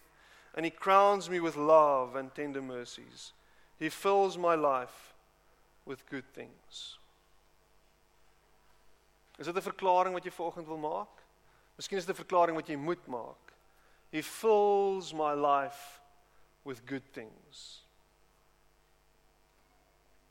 and 0.55 0.63
he 0.63 0.71
crowns 0.71 1.29
me 1.29 1.41
with 1.41 1.57
love 1.57 2.15
and 2.15 2.33
tender 2.33 2.61
mercies. 2.61 3.33
He 3.77 3.89
fills 3.89 4.37
my 4.37 4.55
life 4.55 5.13
with 5.85 6.09
good 6.09 6.23
things. 6.33 6.97
Is 9.37 9.47
dit 9.47 9.55
'n 9.55 9.61
verklaring 9.61 10.13
wat 10.13 10.23
jy 10.23 10.31
vanoggend 10.31 10.67
wil 10.67 10.77
maak? 10.77 11.21
Miskien 11.75 11.97
is 11.97 12.05
dit 12.05 12.15
'n 12.15 12.23
verklaring 12.23 12.55
wat 12.55 12.67
jy 12.67 12.77
moet 12.77 13.07
maak. 13.07 13.53
He 14.09 14.21
fills 14.21 15.13
my 15.13 15.33
life 15.33 15.99
with 16.63 16.85
good 16.85 17.11
things. 17.11 17.83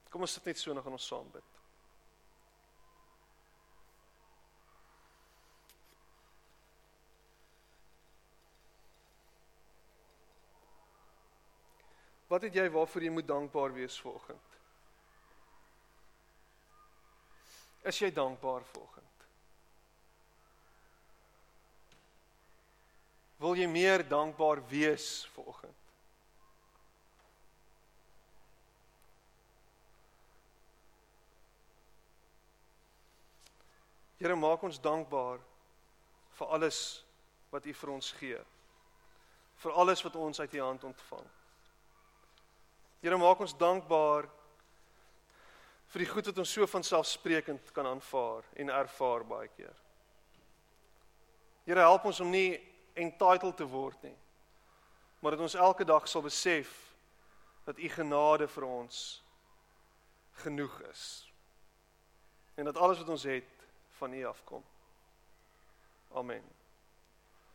Kom 0.09 0.22
ons 0.22 0.32
sit 0.32 0.44
net 0.46 0.59
so 0.59 0.70
en 0.70 0.92
ons 0.92 1.06
saam 1.06 1.30
bid. 1.30 1.57
Wat 12.29 12.45
het 12.45 12.55
jy 12.55 12.68
waarvoor 12.68 13.03
jy 13.03 13.11
moet 13.11 13.26
dankbaar 13.26 13.72
wees 13.72 13.97
vanoggend? 14.01 14.57
Is 17.89 17.99
jy 18.03 18.11
dankbaar 18.12 18.66
vanoggend? 18.68 19.05
Wil 23.39 23.57
jy 23.57 23.68
meer 23.70 24.05
dankbaar 24.09 24.61
wees 24.68 25.24
vanoggend? 25.33 25.74
Here 34.18 34.35
maak 34.35 34.62
ons 34.66 34.81
dankbaar 34.83 35.39
vir 36.37 36.55
alles 36.59 36.83
wat 37.55 37.64
U 37.64 37.74
vir 37.81 37.93
ons 37.95 38.12
gee. 38.18 38.45
Vir 39.62 39.81
alles 39.81 40.03
wat 40.05 40.16
ons 40.18 40.41
uit 40.43 40.55
U 40.59 40.64
hand 40.66 40.85
ontvang. 40.85 41.38
Here 43.03 43.18
maak 43.18 43.40
ons 43.40 43.55
dankbaar 43.55 44.26
vir 45.92 46.05
die 46.05 46.11
goed 46.11 46.26
wat 46.28 46.40
ons 46.42 46.53
so 46.53 46.66
van 46.66 46.84
selfsprekend 46.84 47.70
kan 47.76 47.86
aanvaar 47.86 48.46
en 48.59 48.72
ervaar 48.74 49.24
baie 49.28 49.49
keer. 49.57 49.76
Here 51.68 51.84
help 51.84 52.09
ons 52.09 52.20
om 52.20 52.30
nie 52.32 52.59
entitled 52.99 53.57
te 53.57 53.68
word 53.68 54.03
nie. 54.03 54.16
Maar 55.20 55.36
dat 55.36 55.46
ons 55.46 55.55
elke 55.55 55.84
dag 55.84 56.09
sal 56.09 56.22
besef 56.22 56.70
dat 57.68 57.78
u 57.78 57.88
genade 57.92 58.49
vir 58.49 58.64
ons 58.64 59.01
genoeg 60.42 60.80
is. 60.90 61.03
En 62.55 62.64
dat 62.64 62.76
alles 62.76 62.99
wat 62.99 63.09
ons 63.09 63.26
het 63.28 63.66
van 63.99 64.14
u 64.14 64.24
afkom. 64.26 64.64
Amen. 66.14 66.57